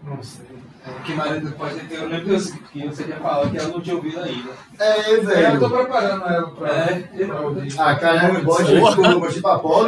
[0.05, 0.47] Não sei.
[0.85, 3.69] É, que Maria pode ter, eu lembro que você- que você tinha falado que ela
[3.69, 4.51] não tinha ouvido ainda.
[4.81, 5.61] É, Eu velho.
[5.61, 7.25] tô preparando ela pra, É.
[7.25, 7.75] pra ouvir.
[7.79, 7.95] Ah,
[8.45, 9.85] pode, eu estou mostrei pra pô.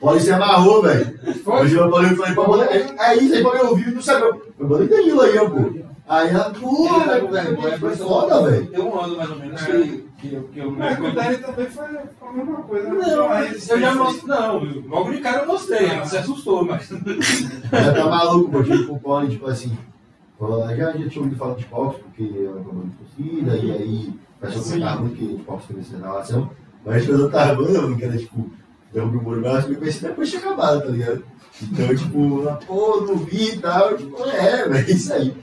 [0.00, 1.18] Poli se amarrou, velho.
[1.44, 4.30] Hoje eu falei, falei pra Poli, é isso aí, Poli ouviu e não sabia.
[4.58, 5.70] Eu falei, Danilo aí, ó, pô.
[6.08, 8.66] Aí ela, pô, velho, velho, foi foda, velho.
[8.68, 9.66] Tem um ano mais ou menos É.
[9.66, 12.88] que, que, eu- que eu Mas com o Dani também foi a mesma coisa.
[12.90, 14.28] Não, mas eu já mostrei.
[14.36, 16.88] Não, logo de cara eu mostrei, ela se assustou, mas.
[17.72, 19.76] Já tá maluco, pô, tipo, o Poli, tipo assim.
[20.38, 24.14] Pô, Já, já tinha ouvido falar de Pox, porque é uma banda torcida, e aí
[24.36, 26.50] o pessoal comentava muito que Pox teve essa relação.
[26.84, 28.50] Mas quando eu tava falando, que era tipo,
[28.92, 31.24] derrubei o muro máximo, eu pensei depois tinha acabado, tá ligado?
[31.62, 35.36] Então, tipo, pô, não vi e tal, tipo, é, velho, é isso aí.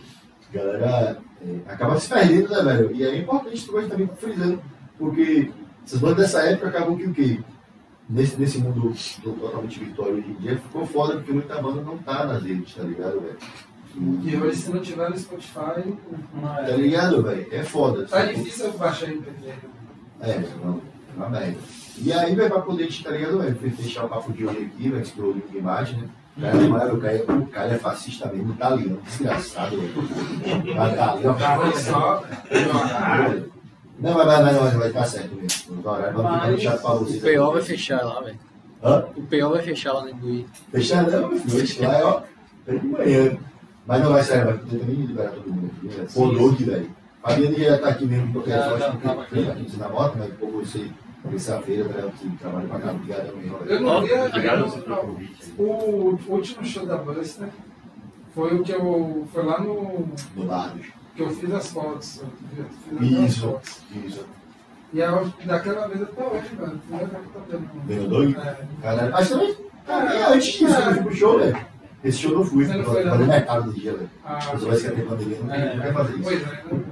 [0.49, 2.95] A galera é, acaba se perdendo, né, velho?
[2.95, 4.61] E é importante hoje também tá frisando,
[4.98, 5.52] porque
[5.86, 7.40] essas bandas dessa época acabam que o quê?
[8.10, 8.94] Nesse, nesse mundo
[9.24, 12.84] totalmente virtual hoje em dia, ficou foda porque muita banda não tá nas redes, tá
[12.84, 13.38] ligado, velho?
[13.95, 15.95] E hoje, se não tiver no Spotify,
[16.41, 17.48] Tá ligado, velho?
[17.52, 18.06] É foda.
[18.06, 19.53] tá difícil eu baixar MP3.
[20.22, 20.82] É, não,
[21.14, 21.57] é uma merda.
[21.99, 23.56] E aí, velho, pra poder, tá ligado, velho?
[23.56, 26.10] Fechar o papo de hoje aqui, velho, que o imagem, né?
[26.36, 30.76] O cara, mano, o, cara, o cara é fascista mesmo, italiano, desgraçado, velho.
[30.76, 31.60] Vai tá ali, ó.
[31.60, 32.24] Olha só.
[33.99, 35.80] Não, mas vai, vai, vai, vai tá certo mesmo.
[35.80, 37.06] Os horários vão ficar Mas chato pra O.
[37.06, 38.40] PO vai fechar lá, velho.
[38.84, 39.06] Hã?
[39.15, 40.48] O PO vai fechar lá no Imbuí.
[40.72, 41.88] Fechar não, meu filho.
[41.88, 42.22] Lá é, ó,
[42.68, 43.38] de manhã.
[43.86, 46.08] Mas não vai sair, vai poder também liberar todo mundo aqui, né?
[46.14, 46.90] Pô, Doug, velho.
[47.22, 49.78] Fabiano já tá aqui mesmo, porque eu acho que tava tem aqui.
[49.78, 50.90] na moto, mas pô, você,
[51.30, 53.58] terça-feira, tá, você trabalha pra cá, obrigado mesmo.
[53.66, 54.30] Eu não vi a-
[55.58, 57.48] o último show da Buster
[58.34, 59.28] foi o que eu.
[59.32, 60.08] Foi lá no.
[60.36, 60.86] Do Barros.
[61.16, 62.22] que eu fiz as fotos.
[62.58, 62.68] Eu
[63.00, 63.82] fiz Isso, fotos.
[64.06, 64.26] isso.
[64.92, 66.80] E a, daquela vez até hoje, mano.
[66.80, 67.70] Primeira vez que eu tô vendo.
[67.86, 68.36] Vendo Doug?
[68.38, 68.58] É.
[68.82, 69.12] Caralho.
[69.12, 69.56] Mas também,
[69.86, 71.73] também antes disso, eu fui pro show, velho.
[72.04, 73.12] Esse show eu não fui, não foi, não?
[73.12, 74.10] falei mercado do dia, velho.
[74.26, 76.24] Ah, Você vai esquecer pandemia, não tem- não vai fazer isso.
[76.24, 76.84] Pois é, né?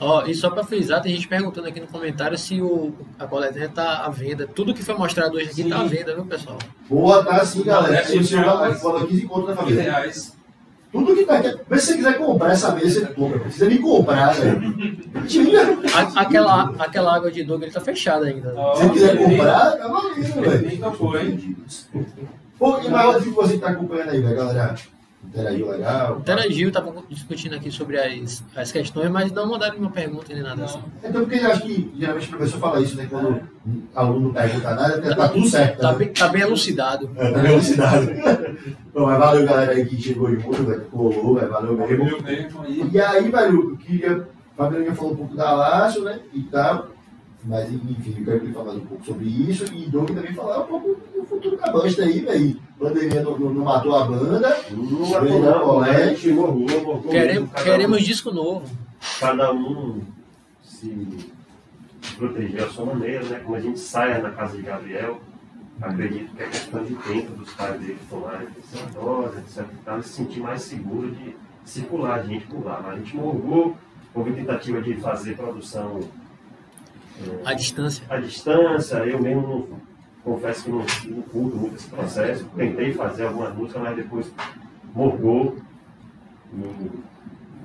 [0.00, 3.68] Ó, e só pra frisar, tem gente perguntando aqui no comentário se o, a coletânea
[3.68, 4.46] tá à venda.
[4.46, 6.56] Tudo que foi mostrado hoje aqui tá à venda, viu, pessoal?
[6.88, 7.92] Boa, tá assim, galera.
[7.96, 9.82] Deve Se o celular vai fora 15 conto na 15 família.
[9.82, 10.36] reais.
[10.90, 11.54] Tudo que tá aqui.
[11.68, 13.38] Mas se você quiser comprar essa mesa, você compra.
[13.40, 14.98] Precisa me comprar, velho.
[16.16, 18.50] Aquela, aquela água de Doug ele tá fechada ainda.
[18.74, 20.66] Se você quiser comprar, tá valendo, velho.
[20.66, 21.56] nem tocou, hein?
[22.58, 24.74] Pô, e maior que você que tá acompanhando aí, velho, galera.
[25.24, 26.18] Interagiu legal.
[26.18, 30.64] Interagiu, tava discutindo aqui sobre as, as questões, mas não mandaram nenhuma pergunta nem nada
[30.64, 30.80] assim.
[31.02, 33.06] Então, porque eu acho que geralmente o professor fala isso, né?
[33.10, 35.80] Quando o aluno não pergunta nada, porque tá tudo certo.
[35.80, 35.98] Tá né?
[35.98, 37.10] bem, tá bem elucidado.
[37.16, 38.06] É, tá bem elucidado.
[38.94, 40.82] Bom, mas valeu, galera, aí que chegou junto, velho.
[40.82, 41.50] Colou, velho.
[41.50, 42.08] Valeu mesmo.
[42.08, 42.90] Eu mesmo aí.
[42.90, 44.16] E aí, velho, eu queria.
[44.18, 46.20] O Fabiano falou um pouco da Laço, né?
[46.32, 46.88] E tal.
[47.44, 49.64] Mas, enfim, eu quero que ele falasse um pouco sobre isso.
[49.72, 52.60] E Doug também falar um pouco do futuro da banda aí, velho.
[52.78, 54.56] Pandemia não, não- não matou a banda.
[54.70, 54.80] Não,
[56.32, 58.66] morrou, morrou Queremos, queremos um- disco novo.
[59.20, 60.00] cada um
[60.62, 61.30] se
[62.16, 63.40] proteger à sua maneira, né?
[63.44, 65.20] Como a gente saia na casa de Gabriel,
[65.80, 69.64] acredito que é questão de tempo dos pais dele tomarem essa dose, etc.
[69.84, 72.80] Para se sentir mais seguro de circular, de a gente pular.
[72.82, 73.76] Mas a gente morgou,
[74.14, 76.00] houve tentativa de fazer produção
[77.44, 78.04] A distância.
[78.08, 79.68] à distância, eu mesmo não,
[80.24, 80.84] confesso que não,
[81.16, 82.44] não curto muito esse processo.
[82.56, 84.30] Tentei fazer algumas músicas, mas depois
[84.94, 85.56] morgou.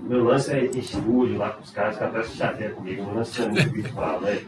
[0.02, 3.06] Meu lance é em estúdio lá com os caras, que até se chateia comigo.
[3.06, 4.40] Meu lance é muito virtual, né?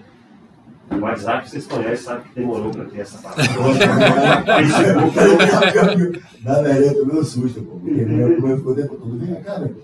[0.91, 3.41] O WhatsApp vocês conhecem, sabe que demorou para ter essa parada.
[4.45, 7.79] Facebook, eu- Na verdade, eu tomei um susto, pô.
[7.79, 9.17] Porque meu meu ficou o tempo todo.
[9.17, 9.75] Vem velho.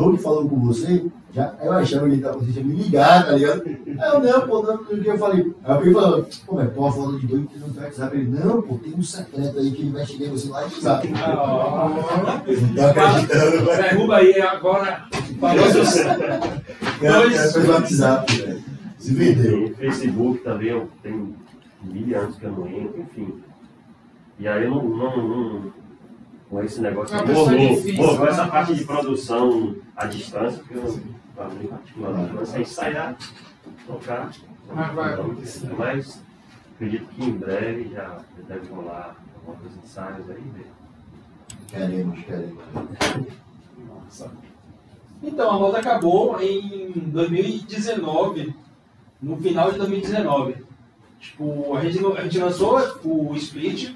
[0.00, 3.32] Doug falando com você, já, eu achava que ele tava, você tinha me ligado, tá
[3.32, 3.62] ligado?
[3.66, 5.54] Aí eu, não, pô, não, não, eu falei.
[5.64, 8.16] Aí eu falei, falando, pô, mas pô, falando de Doug que não tá WhatsApp.
[8.16, 10.64] Ele, não, pô, tem um secreto aí que ele vai chegar em você lá e
[10.64, 11.08] WhatsApp.
[11.08, 13.82] Não tá acreditando, velho.
[13.82, 15.04] Derruba aí agora.
[15.38, 16.50] Falou seus- Cara,
[17.00, 18.60] cara, fez o WhatsApp, velho.
[18.98, 19.58] Se vendeu.
[19.64, 21.34] Tem Facebook também, eu tenho
[21.84, 23.34] mil anos que eu não entro, enfim.
[24.38, 25.72] E aí eu não, não, não
[26.50, 31.00] com esse negócio É morrou, essa parte de produção à distância, porque eu,
[31.34, 33.16] para mim, particularmente, mas é ensaiar,
[33.86, 34.32] tocar.
[34.74, 35.70] Mas vai Então, acontecer.
[35.78, 36.20] Mas
[36.74, 38.18] acredito que em breve já
[38.48, 39.16] deve rolar
[39.46, 40.64] alguns ensaios aí, né?
[41.68, 42.58] Queremos, queremos.
[43.88, 44.30] Nossa.
[45.22, 48.54] Então, a moda acabou em 2019,
[49.22, 50.64] no final de 2019.
[51.20, 53.94] Tipo, a gente, a gente lançou o Split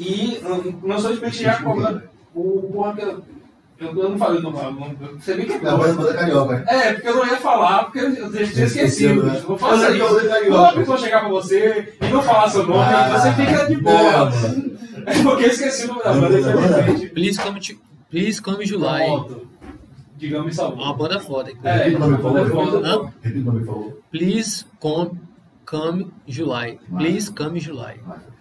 [0.00, 2.02] e hum, lançou o Split já cobrando
[2.34, 3.22] o porra que eu,
[3.80, 4.56] eu, eu não falei o nome,
[5.00, 6.64] não- você bem que Na voz da carioca.
[6.68, 9.22] É, porque eu não ia falar, porque eu, tinha esquecido.
[9.24, 9.42] Né?
[9.48, 10.18] Não faça lembro isso.
[10.20, 13.18] que eu falei Quando a pessoa chegar pra você e não falar seu nome, Ah,
[13.18, 14.30] você fica de não, boa.
[14.30, 14.70] mano.
[15.06, 16.68] É porque eu esqueci o nome da Não, banda, não, não.
[16.68, 17.08] infelizmente.
[17.14, 17.72] Please come, to,
[18.10, 19.24] please come July.
[20.18, 20.84] Digamos me salvou.
[20.84, 21.50] Uma banda foda.
[21.50, 21.68] inclusive.
[21.80, 22.64] É, Repita o nome, por banda favor.
[22.70, 23.12] foda.
[23.22, 23.98] Repita o nome, por favor.
[24.12, 25.10] Please come,
[25.64, 26.78] come July.
[26.98, 27.98] Please come July.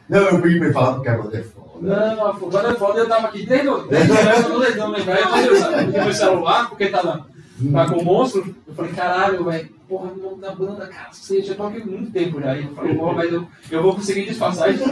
[0.10, 1.70] Não, eu pedi pra ele falar porque a banda é foda.
[1.82, 4.94] Não, a banda é foda, eu tava aqui desde o desde o não lembro, não
[4.94, 7.28] quando eu saí meu celular, porque tava,
[7.72, 11.42] tava com o monstro, eu falei, caralho, velho, porra, o nome da banda, cara, você
[11.42, 12.56] já tô aqui há muito tempo já.
[12.56, 14.84] E eu falei, porra, mas eu, eu vou conseguir disfarçar isso.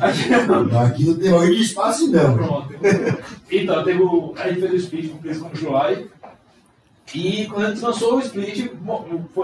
[0.00, 2.34] Aqui não tem mais de espaço, não.
[2.34, 2.74] Pronto.
[3.50, 6.10] Então, teve o, a gente fez o split com o o July.
[7.14, 8.72] E quando a gente lançou o split,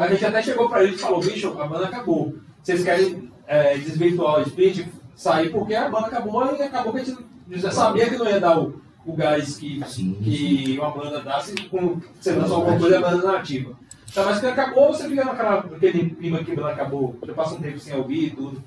[0.00, 2.34] a gente até chegou pra ele e falou, bicho, a banda acabou.
[2.62, 4.86] Vocês querem é, desvirtuar o split,
[5.18, 8.38] sair porque a banda acabou e acabou que a gente já sabia que não ia
[8.38, 12.78] dar o, o gás que, Sim, que uma banda dá se com, você lançou alguma
[12.78, 13.76] coisa da banda nativa.
[14.08, 17.56] Então, mas que acabou, você fica naquela, naquele clima que a banda acabou, já passa
[17.56, 18.62] um tempo sem ouvir e tudo.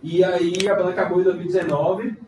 [0.00, 2.18] E aí a banda acabou em 2019.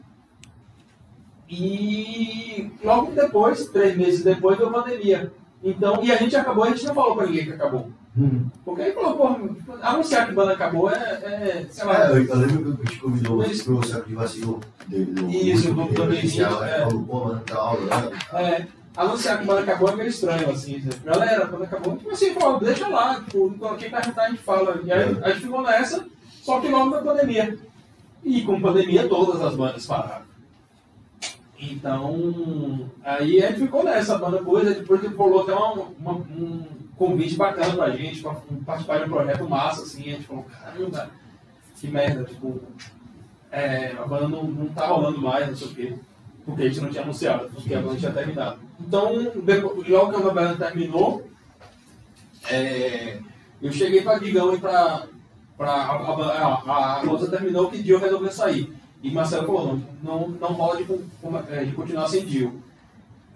[1.49, 5.33] E logo depois, três meses depois, veio a pandemia.
[5.63, 7.91] Então, e a gente acabou, a gente não falou pra ninguém que acabou.
[8.19, 8.47] Hum.
[8.65, 9.39] Porque aí falou, porra,
[9.83, 12.91] anunciar que a banda acabou é, é sei lá, É, eu, eu lembro que eu
[12.91, 15.05] te convidou Mas- pro saco de vacilo dele.
[15.13, 16.79] Do, Isso, do- do- do- oficial, é.
[16.87, 18.19] Falou, pô, mano, tá aula, né?
[18.33, 18.67] É,
[18.97, 20.79] anunciar que a banda acabou é meio estranho, assim.
[20.79, 20.91] né?
[21.05, 21.97] Galera, a banda acabou.
[21.99, 24.81] Tipo assim, pô, deixa lá, tipo, quem perguntar a gente fala.
[24.83, 26.07] E aí a gente ficou nessa,
[26.43, 27.59] só que logo da pandemia.
[28.25, 30.25] E com pandemia todas as bandas pararam.
[31.59, 36.65] Então, aí a gente ficou nessa banda coisa, depois que rolou até uma- uma- um
[36.97, 41.11] convite bacana pra gente, pra participar de um projeto massa, assim, a gente falou, caramba,
[41.77, 42.61] que merda, tipo,
[43.51, 45.99] é, a banda não, não tá rolando mais, não sei o quê
[46.47, 48.59] porque a gente não tinha anunciado, porque a banda tinha terminado.
[48.81, 51.29] Então, depois, logo que a banda terminou,
[52.49, 53.19] é,
[53.61, 55.09] eu cheguei para Digão e para
[55.59, 58.73] a, a, a, a moça terminou que Dio resolveu sair.
[59.03, 60.87] E Marcelo falou, não, não, rola de,
[61.51, 62.63] é, de continuar sem Dio.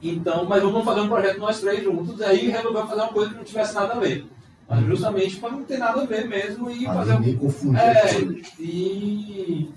[0.03, 3.37] Então, mas vamos fazer um projeto nós três juntos, aí resolveu fazer uma coisa que
[3.37, 4.27] não tivesse nada a ver.
[4.69, 8.21] Mas justamente para não ter nada a ver mesmo e Pra fazer confundir é,
[8.59, 9.69] e,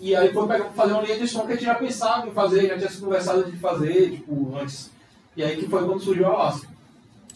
[0.00, 2.32] e aí foi pegar, fazer uma linha de som que a gente já pensava em
[2.32, 4.90] fazer, já tinha se conversado de fazer, tipo, antes.
[5.36, 6.68] E aí que foi quando surgiu a Alaska.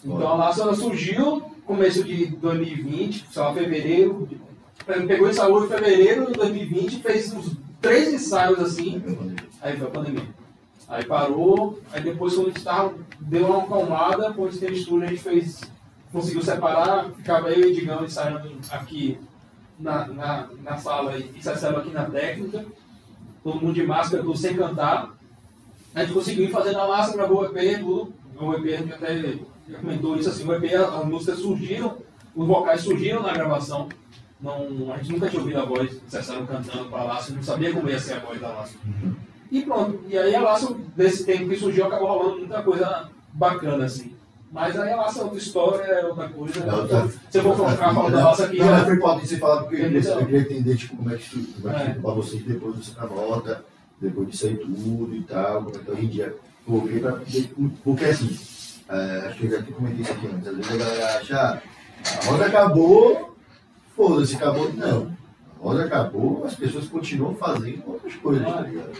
[0.02, 4.28] Então a Alaska ela surgiu começo de 2020, sei lá, fevereiro.
[5.06, 9.02] Pegou esse saúde em fevereiro de 2020, fez uns três ensaios assim,
[9.60, 10.43] aí foi a pandemia.
[10.88, 15.06] Aí parou, aí depois quando a gente tava, deu uma acalmada, quando a gente estúdio,
[15.06, 15.60] a gente fez,
[16.12, 19.18] conseguiu separar, ficava eu e Digão ensaiando aqui
[19.78, 22.64] na, na, na sala e ensaiando aqui na técnica,
[23.42, 25.14] todo mundo de máscara, tudo sem cantar.
[25.94, 28.12] A gente conseguiu ir fazendo a massa, gravou o EP, tudo.
[28.38, 29.38] O EP, a gente até
[29.80, 31.96] comentou isso assim, o EP, as músicas surgiram,
[32.34, 33.88] os vocais surgiram na gravação.
[34.40, 37.72] Não, a gente nunca tinha ouvido a voz Cessaro cantando para a Laço, não sabia
[37.72, 38.78] como ia ser a voz da Laço.
[39.50, 43.84] E pronto, e aí a Laço, desse tempo que surgiu, acabou rolando muita coisa bacana,
[43.84, 44.12] assim.
[44.50, 46.60] Mas aí a Laço é outra história, é outra coisa.
[46.60, 48.84] É outra- Se eu for colocar falando da Laço aqui, Não, já...
[48.84, 50.20] foi importante você falar porque eu queria, Entendeu?
[50.20, 51.94] eu queria entender tipo, como é que isso como é É.
[51.94, 53.64] pra vocês depois você na volta,
[54.00, 56.36] depois disso aí tudo e tal, como é que tá hoje em dia.
[56.66, 57.18] Porque, pra,
[57.84, 58.38] porque assim,
[58.88, 61.60] é, acho que eu já comentei isso aqui antes, às vezes a galera acha, ah,
[62.22, 63.36] a roda acabou,
[63.96, 64.72] foda-se, acabou.
[64.72, 65.12] Não.
[65.64, 68.92] A roda acabou, as pessoas continuam fazendo outras coisas, tá ligado?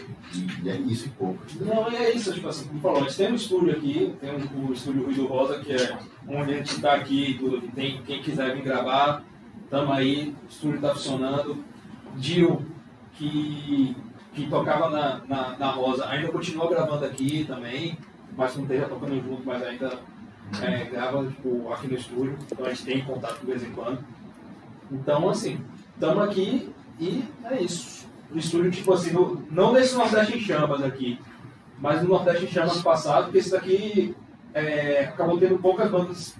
[0.63, 1.37] E, é isso e pouco.
[1.61, 4.31] Não, e é isso, tipo assim, como falou, a gente tem um estúdio aqui, tem
[4.35, 8.19] um- o estúdio Ruído Rosa, que é onde a gente está aqui tudo, tem, quem
[8.19, 9.23] quiser vir gravar,
[9.69, 11.63] tamo aí, o estúdio está funcionando.
[12.15, 12.65] Dil,
[13.13, 13.95] que,
[14.33, 17.95] que tocava na, na, na Rosa, ainda continua gravando aqui também,
[18.35, 19.99] mas não esteja tocando junto, mas ainda
[20.63, 23.99] é, grava tipo, aqui no estúdio, então a gente tem contato de vez em quando.
[24.91, 25.59] Então, assim,
[25.95, 26.69] estamos aqui
[26.99, 28.05] e é isso.
[28.31, 31.19] O estúdio, tipo assim, no- não desse Nordeste em Chamas aqui,
[31.79, 34.15] mas no Nordeste em Chamas passado, porque esse daqui
[34.53, 36.35] é, acabou tendo poucas bandas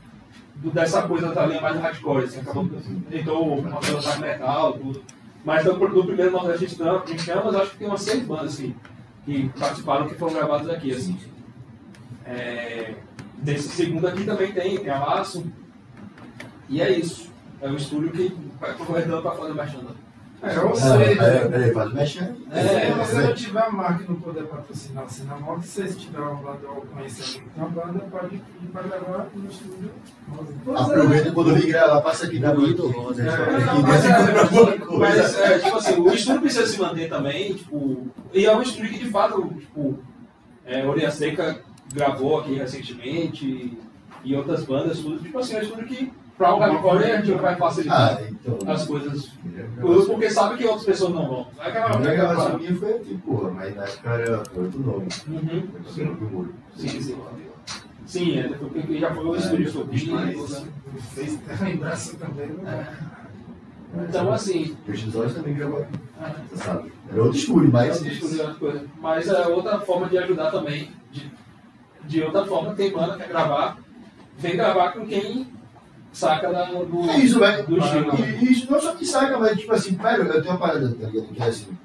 [0.56, 2.68] do- dessa coisa da linha mais hardcore, assim, acabou
[3.10, 5.04] tentou uma banda mais metal, tudo.
[5.44, 6.66] Mas do, do primeiro Nordeste
[7.12, 8.76] em Chamas, acho que tem umas seis bandas assim,
[9.26, 11.18] que participaram, que foram gravadas aqui, assim.
[12.26, 12.96] É,
[13.38, 15.46] desse segundo aqui também tem, tem a Laço.
[16.68, 17.30] E é isso.
[17.62, 20.06] É um estúdio que vai para fazer merchandising.
[20.44, 22.20] É, ou Ah, seja, peraí, peraí, faz mexe.
[22.52, 25.88] É, se você não tiver a marca e não poder patrocinar você na moto, se
[25.88, 29.90] você tiver uma banda ou conhecer uma banda, pode ir para gravar no estúdio.
[30.76, 32.98] Aproveita quando vir gravar, passa aqui Ruído noite.
[32.98, 33.24] Rosa.
[33.24, 33.32] né?
[33.34, 34.98] É, mas, é, coisa.
[35.00, 38.92] mas, é, tipo assim, o estúdio precisa se manter também, tipo, e é um estúdio
[38.92, 39.98] que de fato, tipo,
[40.66, 41.60] é, Orelha Seca
[41.94, 43.80] gravou aqui recentemente e,
[44.24, 47.32] e outras bandas, tudo, tipo assim, é um estúdio que pra o hardcore a gente
[47.40, 48.72] vai facilitar Ah, então.
[48.72, 49.32] as coisas,
[50.08, 51.48] porque sabe que outras pessoas não vão.
[51.60, 52.58] A minha gravar.
[52.58, 55.08] minha foi aqui, porra, mas na época era outro nome.
[55.28, 55.68] Uhum.
[55.88, 56.18] Sim.
[56.76, 57.18] Sim, sim.
[58.06, 59.86] Sim, é, porque já foi o estúdio
[60.16, 60.34] né?
[61.14, 62.48] Fez lembrança também.
[62.48, 62.88] né?
[64.08, 66.92] Então, assim, dos Olhos também gravou aqui, ah, você sabe.
[67.10, 68.06] Era outro estúdio, mas.
[68.06, 68.82] É.
[69.02, 70.92] Mas é outra forma de ajudar também.
[71.12, 71.32] De,
[72.04, 73.78] de outra forma, tem banda que quer gravar,
[74.38, 75.48] vem gravar com quem
[76.16, 77.68] saca da, do, É isso, velho.
[77.68, 78.16] do estilo.
[78.18, 81.08] E Isso não só que saca, mas tipo assim, velho, eu tenho uma parada, tá
[81.08, 81.28] ligado?
[81.34, 81.78] Que é assim.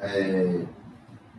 [0.00, 0.60] É...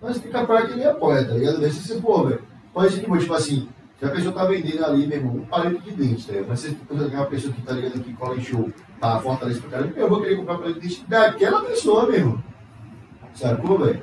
[0.01, 1.59] Mas fica para que ele apoia, tá ligado?
[1.59, 2.41] Vê se você for, velho.
[2.73, 3.67] Pode ser que, tipo assim,
[3.99, 6.47] se a pessoa tá vendendo ali, meu irmão, um palito de dente, tá ligado?
[6.49, 8.71] Mas se você uma pessoa que tá ligado que cola em show,
[9.01, 12.43] tá fortalece pra caramba, eu vou querer comprar palito de dente daquela pessoa, meu irmão.
[13.33, 14.01] Sacou, velho?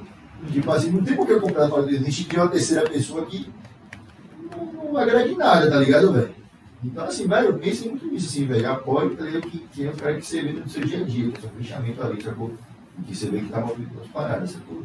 [0.53, 3.25] Tipo assim, não tem por que eu comprar palito de dente de uma terceira pessoa
[3.25, 3.51] que
[4.55, 6.44] não, não agrega em nada, tá ligado, velho?
[6.85, 8.71] Então, assim, velho, pense muito nisso, assim, velho.
[8.71, 9.49] Apoie, tá ligado?
[9.49, 11.39] Que, que é o cara que você vê no seu dia a dia, que é
[11.39, 12.53] o seu fechamento ali, sacou?
[13.07, 14.83] Que você vê que tá movendo as paradas, sacou?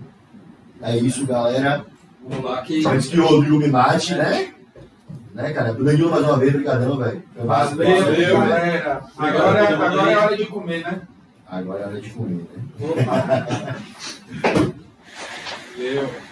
[0.82, 1.86] É isso, galera.
[2.26, 2.88] Vamos lá, que.
[2.88, 4.54] Antes que o Illuminati, né?
[5.34, 5.74] Né, cara?
[5.74, 7.24] Danilo, mais uma vez, brigadão, velho.
[7.36, 9.02] Valeu, galera.
[9.18, 11.02] Agora, agora é hora de comer, né?
[11.48, 12.64] Agora é hora de comer, né?
[12.80, 13.76] Opa.
[15.78, 16.29] Valeu.